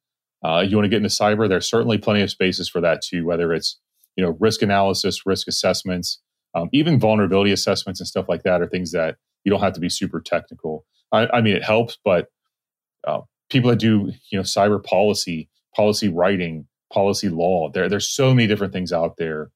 uh, 0.42 0.64
you 0.66 0.74
want 0.74 0.86
to 0.86 0.88
get 0.88 0.96
into 0.96 1.10
cyber. 1.10 1.46
There's 1.46 1.68
certainly 1.68 1.98
plenty 1.98 2.22
of 2.22 2.30
spaces 2.30 2.66
for 2.66 2.80
that 2.80 3.02
too. 3.02 3.26
Whether 3.26 3.52
it's 3.52 3.78
you 4.16 4.24
know 4.24 4.38
risk 4.40 4.62
analysis, 4.62 5.26
risk 5.26 5.48
assessments, 5.48 6.22
um, 6.54 6.70
even 6.72 6.98
vulnerability 6.98 7.52
assessments 7.52 8.00
and 8.00 8.06
stuff 8.06 8.26
like 8.26 8.42
that 8.44 8.62
are 8.62 8.66
things 8.66 8.92
that 8.92 9.16
you 9.44 9.50
don't 9.50 9.60
have 9.60 9.74
to 9.74 9.80
be 9.80 9.90
super 9.90 10.22
technical. 10.22 10.86
I, 11.12 11.26
I 11.26 11.40
mean, 11.42 11.56
it 11.56 11.62
helps, 11.62 11.98
but 12.02 12.28
uh, 13.06 13.20
people 13.50 13.70
that 13.70 13.78
do 13.78 14.12
you 14.30 14.38
know 14.38 14.42
cyber 14.42 14.82
policy, 14.82 15.48
policy 15.74 16.08
writing, 16.08 16.66
policy 16.92 17.28
law, 17.28 17.70
there 17.70 17.88
there's 17.88 18.08
so 18.08 18.34
many 18.34 18.46
different 18.46 18.72
things 18.72 18.92
out 18.92 19.16
there 19.16 19.50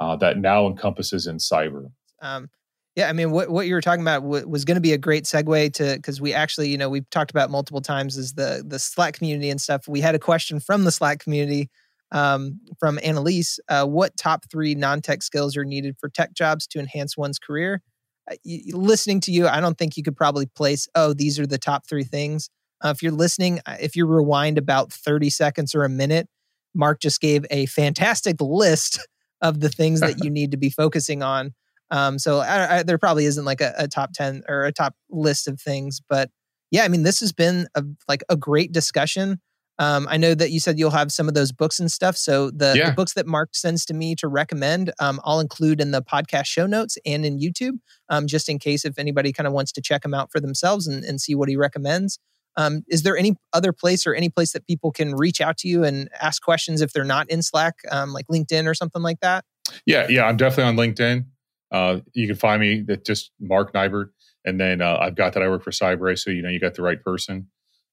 uh, 0.00 0.16
that 0.16 0.38
now 0.38 0.66
encompasses 0.66 1.26
in 1.26 1.38
cyber. 1.38 1.90
Um, 2.20 2.48
yeah, 2.96 3.08
I 3.08 3.12
mean, 3.12 3.32
what 3.32 3.50
what 3.50 3.66
you 3.66 3.74
were 3.74 3.80
talking 3.80 4.02
about 4.02 4.22
w- 4.22 4.46
was 4.46 4.64
going 4.64 4.76
to 4.76 4.80
be 4.80 4.92
a 4.92 4.98
great 4.98 5.24
segue 5.24 5.72
to 5.74 5.96
because 5.96 6.20
we 6.20 6.32
actually, 6.32 6.68
you 6.68 6.78
know, 6.78 6.88
we've 6.88 7.08
talked 7.10 7.30
about 7.30 7.50
multiple 7.50 7.80
times 7.80 8.16
is 8.16 8.34
the 8.34 8.62
the 8.66 8.78
Slack 8.78 9.14
community 9.14 9.50
and 9.50 9.60
stuff. 9.60 9.88
We 9.88 10.00
had 10.00 10.14
a 10.14 10.18
question 10.18 10.60
from 10.60 10.84
the 10.84 10.92
Slack 10.92 11.18
community 11.18 11.70
um, 12.12 12.60
from 12.78 13.00
Annalise. 13.02 13.58
Uh, 13.68 13.84
what 13.86 14.16
top 14.16 14.44
three 14.50 14.76
non 14.76 15.00
tech 15.00 15.22
skills 15.22 15.56
are 15.56 15.64
needed 15.64 15.96
for 15.98 16.08
tech 16.08 16.34
jobs 16.34 16.66
to 16.68 16.78
enhance 16.78 17.16
one's 17.16 17.40
career? 17.40 17.82
Uh, 18.30 18.36
listening 18.72 19.20
to 19.22 19.32
you, 19.32 19.48
I 19.48 19.60
don't 19.60 19.76
think 19.76 19.96
you 19.96 20.04
could 20.04 20.16
probably 20.16 20.46
place. 20.46 20.86
Oh, 20.94 21.12
these 21.14 21.40
are 21.40 21.46
the 21.48 21.58
top 21.58 21.88
three 21.88 22.04
things. 22.04 22.48
Uh, 22.84 22.90
if 22.90 23.02
you're 23.02 23.12
listening, 23.12 23.60
uh, 23.66 23.76
if 23.80 23.96
you 23.96 24.06
rewind 24.06 24.58
about 24.58 24.92
thirty 24.92 25.30
seconds 25.30 25.74
or 25.74 25.84
a 25.84 25.88
minute, 25.88 26.28
Mark 26.74 27.00
just 27.00 27.20
gave 27.20 27.46
a 27.50 27.66
fantastic 27.66 28.36
list 28.40 29.00
of 29.40 29.60
the 29.60 29.68
things 29.68 30.00
that 30.00 30.22
you 30.22 30.30
need 30.38 30.50
to 30.50 30.56
be 30.56 30.70
focusing 30.70 31.22
on. 31.22 31.54
Um, 31.90 32.18
so 32.18 32.40
I, 32.40 32.78
I, 32.78 32.82
there 32.82 32.98
probably 32.98 33.26
isn't 33.26 33.44
like 33.44 33.60
a, 33.60 33.74
a, 33.76 33.86
top 33.86 34.12
10 34.14 34.42
or 34.48 34.64
a 34.64 34.72
top 34.72 34.94
list 35.10 35.46
of 35.46 35.60
things, 35.60 36.00
but 36.08 36.30
yeah, 36.70 36.82
I 36.82 36.88
mean, 36.88 37.02
this 37.02 37.20
has 37.20 37.32
been 37.32 37.68
a, 37.74 37.84
like 38.08 38.24
a 38.28 38.36
great 38.36 38.72
discussion. 38.72 39.40
Um, 39.78 40.06
I 40.08 40.16
know 40.16 40.34
that 40.34 40.50
you 40.50 40.60
said 40.60 40.78
you'll 40.78 40.90
have 40.90 41.12
some 41.12 41.28
of 41.28 41.34
those 41.34 41.52
books 41.52 41.78
and 41.78 41.90
stuff. 41.90 42.16
So 42.16 42.50
the, 42.50 42.74
yeah. 42.76 42.90
the 42.90 42.96
books 42.96 43.14
that 43.14 43.26
Mark 43.26 43.50
sends 43.54 43.84
to 43.86 43.94
me 43.94 44.14
to 44.16 44.28
recommend, 44.28 44.92
um, 44.98 45.20
I'll 45.24 45.40
include 45.40 45.80
in 45.80 45.90
the 45.90 46.02
podcast 46.02 46.46
show 46.46 46.66
notes 46.66 46.96
and 47.04 47.24
in 47.24 47.38
YouTube, 47.38 47.78
um, 48.08 48.26
just 48.26 48.48
in 48.48 48.58
case 48.58 48.84
if 48.84 48.98
anybody 48.98 49.32
kind 49.32 49.46
of 49.46 49.52
wants 49.52 49.72
to 49.72 49.82
check 49.82 50.02
them 50.02 50.14
out 50.14 50.32
for 50.32 50.40
themselves 50.40 50.86
and, 50.86 51.04
and 51.04 51.20
see 51.20 51.34
what 51.34 51.48
he 51.48 51.56
recommends. 51.56 52.18
Um, 52.56 52.82
is 52.88 53.02
there 53.02 53.16
any 53.16 53.36
other 53.52 53.72
place 53.72 54.06
or 54.06 54.14
any 54.14 54.28
place 54.28 54.52
that 54.52 54.66
people 54.66 54.92
can 54.92 55.14
reach 55.14 55.40
out 55.40 55.56
to 55.58 55.68
you 55.68 55.84
and 55.84 56.08
ask 56.20 56.42
questions 56.42 56.80
if 56.80 56.92
they're 56.92 57.04
not 57.04 57.28
in 57.30 57.42
Slack, 57.42 57.74
um, 57.90 58.12
like 58.12 58.26
LinkedIn 58.28 58.66
or 58.66 58.74
something 58.74 59.02
like 59.02 59.20
that? 59.20 59.44
Yeah, 59.86 60.06
yeah, 60.08 60.24
I'm 60.24 60.36
definitely 60.36 60.70
on 60.70 60.76
LinkedIn. 60.76 61.26
Uh, 61.72 62.00
you 62.12 62.26
can 62.26 62.36
find 62.36 62.60
me 62.60 62.84
at 62.88 63.04
just 63.04 63.32
Mark 63.40 63.72
Nibert. 63.72 64.10
And 64.44 64.60
then 64.60 64.82
uh, 64.82 64.98
I've 65.00 65.16
got 65.16 65.32
that 65.32 65.42
I 65.42 65.48
work 65.48 65.64
for 65.64 65.70
Cybrary, 65.70 66.18
so 66.18 66.30
you 66.30 66.42
know 66.42 66.50
you 66.50 66.60
got 66.60 66.74
the 66.74 66.82
right 66.82 67.02
person. 67.02 67.48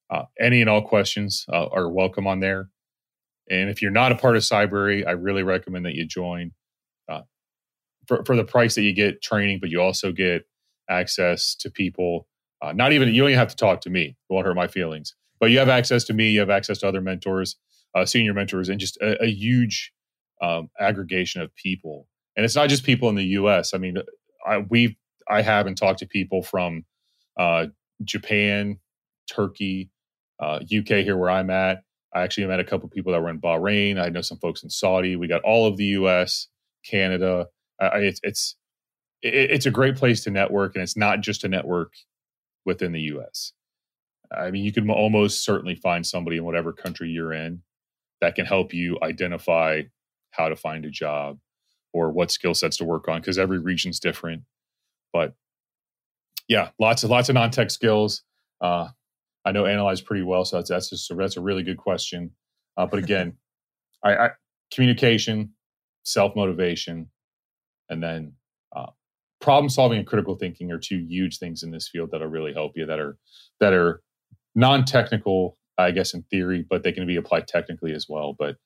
Uh, 0.09 0.23
any 0.39 0.59
and 0.59 0.69
all 0.69 0.81
questions 0.81 1.45
uh, 1.51 1.67
are 1.67 1.89
welcome 1.89 2.27
on 2.27 2.41
there. 2.41 2.69
And 3.49 3.69
if 3.69 3.81
you're 3.81 3.91
not 3.91 4.11
a 4.11 4.15
part 4.15 4.35
of 4.35 4.43
Cybrary, 4.43 5.07
I 5.07 5.11
really 5.11 5.43
recommend 5.43 5.85
that 5.85 5.95
you 5.95 6.05
join. 6.05 6.51
Uh, 7.09 7.21
for, 8.07 8.23
for 8.25 8.35
the 8.35 8.43
price 8.43 8.75
that 8.75 8.81
you 8.81 8.93
get 8.93 9.21
training, 9.21 9.59
but 9.59 9.69
you 9.69 9.81
also 9.81 10.11
get 10.11 10.43
access 10.89 11.55
to 11.55 11.69
people. 11.69 12.27
Uh, 12.61 12.73
not 12.73 12.93
even 12.93 13.09
you 13.09 13.21
don't 13.21 13.29
even 13.29 13.39
have 13.39 13.49
to 13.49 13.55
talk 13.55 13.81
to 13.81 13.89
me; 13.89 14.15
it 14.29 14.33
won't 14.33 14.45
hurt 14.45 14.55
my 14.55 14.67
feelings. 14.67 15.15
But 15.39 15.51
you 15.51 15.59
have 15.59 15.69
access 15.69 16.03
to 16.05 16.13
me. 16.13 16.29
You 16.29 16.39
have 16.41 16.49
access 16.49 16.77
to 16.79 16.87
other 16.87 17.01
mentors, 17.01 17.57
uh, 17.95 18.05
senior 18.05 18.33
mentors, 18.33 18.69
and 18.69 18.79
just 18.79 18.97
a, 18.97 19.23
a 19.23 19.27
huge 19.27 19.91
um, 20.41 20.69
aggregation 20.79 21.41
of 21.41 21.53
people 21.55 22.07
and 22.35 22.45
it's 22.45 22.55
not 22.55 22.69
just 22.69 22.83
people 22.83 23.09
in 23.09 23.15
the 23.15 23.25
U.S. 23.25 23.73
I 23.73 23.77
mean, 23.77 23.97
I, 24.45 24.59
we 24.59 24.97
I 25.29 25.41
haven't 25.41 25.75
talked 25.75 25.99
to 25.99 26.07
people 26.07 26.43
from 26.43 26.85
uh, 27.37 27.67
Japan, 28.03 28.79
Turkey, 29.29 29.89
uh, 30.39 30.59
UK 30.61 31.03
here 31.03 31.17
where 31.17 31.29
I'm 31.29 31.49
at. 31.49 31.83
I 32.13 32.23
actually 32.23 32.47
met 32.47 32.59
a 32.59 32.65
couple 32.65 32.89
people 32.89 33.13
that 33.13 33.21
were 33.21 33.29
in 33.29 33.39
Bahrain. 33.39 34.01
I 34.01 34.09
know 34.09 34.21
some 34.21 34.37
folks 34.39 34.63
in 34.63 34.69
Saudi. 34.69 35.15
We 35.15 35.27
got 35.27 35.43
all 35.43 35.67
of 35.67 35.77
the 35.77 35.85
U.S., 35.85 36.47
Canada. 36.85 37.47
I, 37.79 37.99
it's 37.99 38.19
it's 38.23 38.55
it's 39.21 39.65
a 39.65 39.71
great 39.71 39.97
place 39.97 40.23
to 40.23 40.31
network, 40.31 40.75
and 40.75 40.81
it's 40.81 40.97
not 40.97 41.21
just 41.21 41.43
a 41.43 41.47
network 41.47 41.93
within 42.65 42.91
the 42.91 43.01
U.S. 43.01 43.53
I 44.35 44.51
mean, 44.51 44.63
you 44.63 44.71
can 44.71 44.89
almost 44.89 45.43
certainly 45.43 45.75
find 45.75 46.05
somebody 46.05 46.37
in 46.37 46.45
whatever 46.45 46.71
country 46.71 47.09
you're 47.09 47.33
in 47.33 47.61
that 48.21 48.35
can 48.35 48.45
help 48.45 48.73
you 48.73 48.97
identify 49.01 49.81
how 50.31 50.47
to 50.47 50.55
find 50.55 50.85
a 50.85 50.89
job 50.89 51.37
or 51.93 52.11
what 52.11 52.31
skill 52.31 52.53
sets 52.53 52.77
to 52.77 52.85
work 52.85 53.07
on 53.07 53.19
because 53.19 53.37
every 53.37 53.59
region's 53.59 53.99
different. 53.99 54.43
But 55.11 55.33
yeah, 56.47 56.69
lots 56.79 57.03
of 57.03 57.09
lots 57.09 57.29
of 57.29 57.35
non-tech 57.35 57.71
skills. 57.71 58.23
Uh, 58.61 58.89
I 59.43 59.51
know 59.51 59.65
Annalise 59.65 60.01
pretty 60.01 60.23
well, 60.23 60.45
so 60.45 60.57
that's 60.57 60.69
that's 60.69 60.89
just 60.89 61.11
that's 61.15 61.37
a 61.37 61.41
really 61.41 61.63
good 61.63 61.77
question. 61.77 62.31
Uh, 62.77 62.85
but 62.85 62.99
again, 62.99 63.37
I, 64.03 64.15
I, 64.15 64.29
communication, 64.73 65.53
self 66.03 66.35
motivation, 66.35 67.09
and 67.89 68.01
then 68.01 68.33
problem 69.41 69.69
solving 69.69 69.97
and 69.97 70.07
critical 70.07 70.35
thinking 70.35 70.71
are 70.71 70.77
two 70.77 70.99
huge 70.99 71.39
things 71.39 71.63
in 71.63 71.71
this 71.71 71.89
field 71.89 72.11
that'll 72.11 72.27
really 72.27 72.53
help 72.53 72.73
you. 72.75 72.85
That 72.85 72.99
are 72.99 73.17
that 73.59 73.73
are 73.73 74.01
non 74.55 74.85
technical, 74.85 75.57
I 75.77 75.91
guess, 75.91 76.13
in 76.13 76.23
theory, 76.23 76.65
but 76.67 76.83
they 76.83 76.91
can 76.91 77.05
be 77.05 77.17
applied 77.17 77.47
technically 77.47 77.93
as 77.93 78.07
well. 78.07 78.35
But 78.37 78.57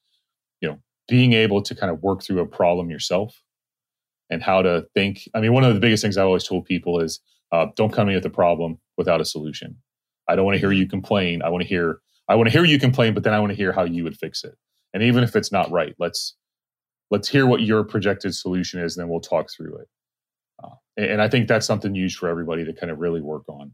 you 0.61 0.69
know, 0.69 0.79
being 1.07 1.33
able 1.33 1.61
to 1.63 1.75
kind 1.75 1.91
of 1.91 2.03
work 2.03 2.23
through 2.23 2.39
a 2.39 2.45
problem 2.45 2.89
yourself 2.89 3.41
and 4.29 4.43
how 4.43 4.61
to 4.61 4.85
think. 4.93 5.27
I 5.33 5.41
mean, 5.41 5.53
one 5.53 5.63
of 5.63 5.73
the 5.73 5.79
biggest 5.79 6.03
things 6.03 6.17
I 6.17 6.23
always 6.23 6.47
told 6.47 6.65
people 6.65 6.99
is 6.99 7.19
uh, 7.51 7.67
don't 7.75 7.93
come 7.93 8.09
in 8.09 8.15
with 8.15 8.25
a 8.25 8.29
problem 8.29 8.79
without 8.97 9.21
a 9.21 9.25
solution. 9.25 9.77
I 10.27 10.35
don't 10.35 10.45
want 10.45 10.55
to 10.55 10.59
hear 10.59 10.71
you 10.71 10.87
complain. 10.87 11.41
I 11.41 11.49
want 11.49 11.63
to 11.63 11.67
hear 11.67 11.99
I 12.27 12.35
want 12.35 12.47
to 12.47 12.51
hear 12.51 12.65
you 12.65 12.79
complain, 12.79 13.13
but 13.13 13.23
then 13.23 13.33
I 13.33 13.39
want 13.39 13.51
to 13.51 13.55
hear 13.55 13.71
how 13.71 13.83
you 13.83 14.03
would 14.03 14.17
fix 14.17 14.43
it. 14.43 14.55
And 14.93 15.03
even 15.03 15.23
if 15.23 15.35
it's 15.35 15.51
not 15.51 15.71
right, 15.71 15.95
let's 15.99 16.35
let's 17.11 17.29
hear 17.29 17.45
what 17.45 17.61
your 17.61 17.83
projected 17.83 18.33
solution 18.35 18.81
is, 18.81 18.97
and 18.97 19.03
then 19.03 19.09
we'll 19.09 19.21
talk 19.21 19.49
through 19.51 19.77
it. 19.77 19.87
Uh, 20.63 20.69
and, 20.97 21.05
and, 21.05 21.21
I 21.21 21.27
think 21.27 21.47
that's 21.47 21.65
something 21.65 21.95
used 21.95 22.17
for 22.17 22.29
everybody 22.29 22.65
to 22.65 22.73
kind 22.73 22.91
of 22.91 22.99
really 22.99 23.21
work 23.21 23.43
on. 23.47 23.73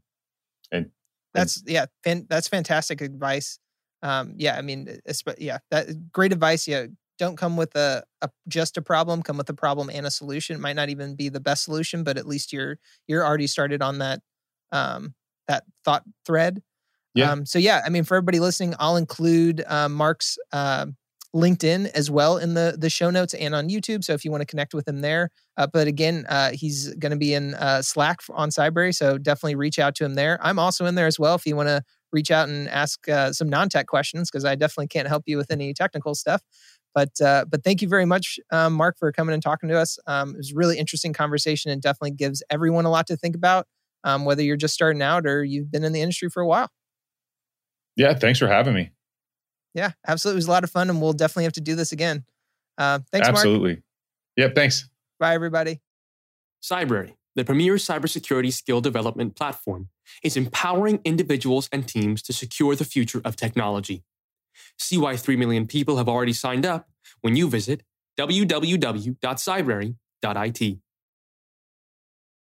And 0.71 0.91
that's 1.33 1.63
yeah, 1.65 1.85
fan, 2.03 2.25
that's 2.29 2.47
fantastic 2.47 3.01
advice. 3.01 3.59
Um, 4.03 4.33
yeah, 4.35 4.57
I 4.57 4.61
mean, 4.61 4.99
yeah, 5.37 5.59
that 5.69 6.11
great 6.11 6.33
advice. 6.33 6.67
Yeah, 6.67 6.87
don't 7.19 7.37
come 7.37 7.55
with 7.55 7.75
a, 7.75 8.03
a, 8.21 8.29
just 8.47 8.77
a 8.77 8.81
problem. 8.81 9.21
Come 9.21 9.37
with 9.37 9.49
a 9.49 9.53
problem 9.53 9.89
and 9.93 10.05
a 10.05 10.11
solution. 10.11 10.55
It 10.55 10.59
might 10.59 10.75
not 10.75 10.89
even 10.89 11.15
be 11.15 11.29
the 11.29 11.39
best 11.39 11.63
solution, 11.63 12.03
but 12.03 12.17
at 12.17 12.27
least 12.27 12.51
you're 12.51 12.77
you're 13.07 13.25
already 13.25 13.47
started 13.47 13.81
on 13.81 13.99
that 13.99 14.21
um, 14.71 15.13
that 15.47 15.63
thought 15.85 16.03
thread. 16.25 16.61
Yeah. 17.13 17.31
Um, 17.31 17.45
so 17.45 17.59
yeah, 17.59 17.81
I 17.85 17.89
mean, 17.89 18.05
for 18.05 18.15
everybody 18.15 18.39
listening, 18.39 18.73
I'll 18.79 18.95
include 18.95 19.63
uh, 19.67 19.89
Mark's 19.89 20.37
uh, 20.51 20.87
LinkedIn 21.35 21.89
as 21.91 22.11
well 22.11 22.37
in 22.37 22.53
the 22.55 22.75
the 22.77 22.89
show 22.89 23.09
notes 23.09 23.33
and 23.33 23.55
on 23.55 23.69
YouTube. 23.69 24.03
So 24.03 24.13
if 24.13 24.25
you 24.25 24.31
want 24.31 24.41
to 24.41 24.45
connect 24.45 24.73
with 24.73 24.87
him 24.87 25.01
there, 25.01 25.29
uh, 25.57 25.67
but 25.67 25.87
again, 25.87 26.25
uh, 26.27 26.51
he's 26.51 26.93
going 26.95 27.11
to 27.11 27.17
be 27.17 27.33
in 27.33 27.53
uh, 27.55 27.81
Slack 27.81 28.19
on 28.31 28.49
Cybrary, 28.49 28.93
so 28.93 29.17
definitely 29.17 29.55
reach 29.55 29.79
out 29.79 29.95
to 29.95 30.05
him 30.05 30.15
there. 30.15 30.39
I'm 30.41 30.59
also 30.59 30.85
in 30.85 30.95
there 30.95 31.07
as 31.07 31.17
well 31.17 31.35
if 31.35 31.45
you 31.45 31.55
want 31.55 31.69
to 31.69 31.83
reach 32.11 32.31
out 32.31 32.49
and 32.49 32.67
ask 32.69 33.07
uh, 33.07 33.31
some 33.31 33.49
non 33.49 33.69
tech 33.69 33.87
questions 33.87 34.29
because 34.29 34.45
I 34.45 34.55
definitely 34.55 34.87
can't 34.87 35.07
help 35.07 35.23
you 35.25 35.37
with 35.37 35.51
any 35.51 35.73
technical 35.73 36.15
stuff. 36.15 36.41
But 36.93 37.21
uh, 37.21 37.45
but 37.49 37.63
thank 37.63 37.81
you 37.81 37.87
very 37.87 38.05
much, 38.05 38.39
um, 38.51 38.73
Mark, 38.73 38.97
for 38.99 39.11
coming 39.11 39.33
and 39.33 39.41
talking 39.41 39.69
to 39.69 39.77
us. 39.77 39.97
Um, 40.07 40.31
it 40.31 40.37
was 40.37 40.53
really 40.53 40.77
interesting 40.77 41.13
conversation 41.13 41.71
and 41.71 41.81
definitely 41.81 42.11
gives 42.11 42.43
everyone 42.49 42.85
a 42.85 42.89
lot 42.89 43.07
to 43.07 43.15
think 43.15 43.35
about, 43.35 43.67
um, 44.03 44.25
whether 44.25 44.43
you're 44.43 44.57
just 44.57 44.73
starting 44.73 45.01
out 45.01 45.25
or 45.25 45.43
you've 45.43 45.71
been 45.71 45.85
in 45.85 45.93
the 45.93 46.01
industry 46.01 46.29
for 46.29 46.41
a 46.41 46.47
while. 46.47 46.69
Yeah, 47.95 48.13
thanks 48.13 48.39
for 48.39 48.47
having 48.47 48.73
me. 48.73 48.91
Yeah, 49.73 49.91
absolutely. 50.07 50.37
It 50.37 50.39
was 50.39 50.47
a 50.47 50.51
lot 50.51 50.63
of 50.63 50.71
fun, 50.71 50.89
and 50.89 51.01
we'll 51.01 51.13
definitely 51.13 51.45
have 51.45 51.53
to 51.53 51.61
do 51.61 51.75
this 51.75 51.91
again. 51.91 52.25
Uh, 52.77 52.99
thanks, 53.11 53.27
Mark. 53.27 53.37
absolutely. 53.37 53.71
Mark. 53.71 53.83
Yep, 54.37 54.55
thanks. 54.55 54.89
Bye, 55.19 55.33
everybody. 55.33 55.81
Cybrary, 56.61 57.15
the 57.35 57.43
premier 57.43 57.75
cybersecurity 57.75 58.53
skill 58.53 58.81
development 58.81 59.35
platform, 59.35 59.89
is 60.23 60.37
empowering 60.37 60.99
individuals 61.05 61.69
and 61.71 61.87
teams 61.87 62.21
to 62.23 62.33
secure 62.33 62.75
the 62.75 62.85
future 62.85 63.21
of 63.23 63.35
technology. 63.35 64.03
See 64.77 64.97
why 64.97 65.15
3 65.15 65.37
million 65.37 65.67
people 65.67 65.97
have 65.97 66.09
already 66.09 66.33
signed 66.33 66.65
up 66.65 66.89
when 67.21 67.35
you 67.35 67.47
visit 67.49 67.83
www.cybrary.it. 68.19 70.77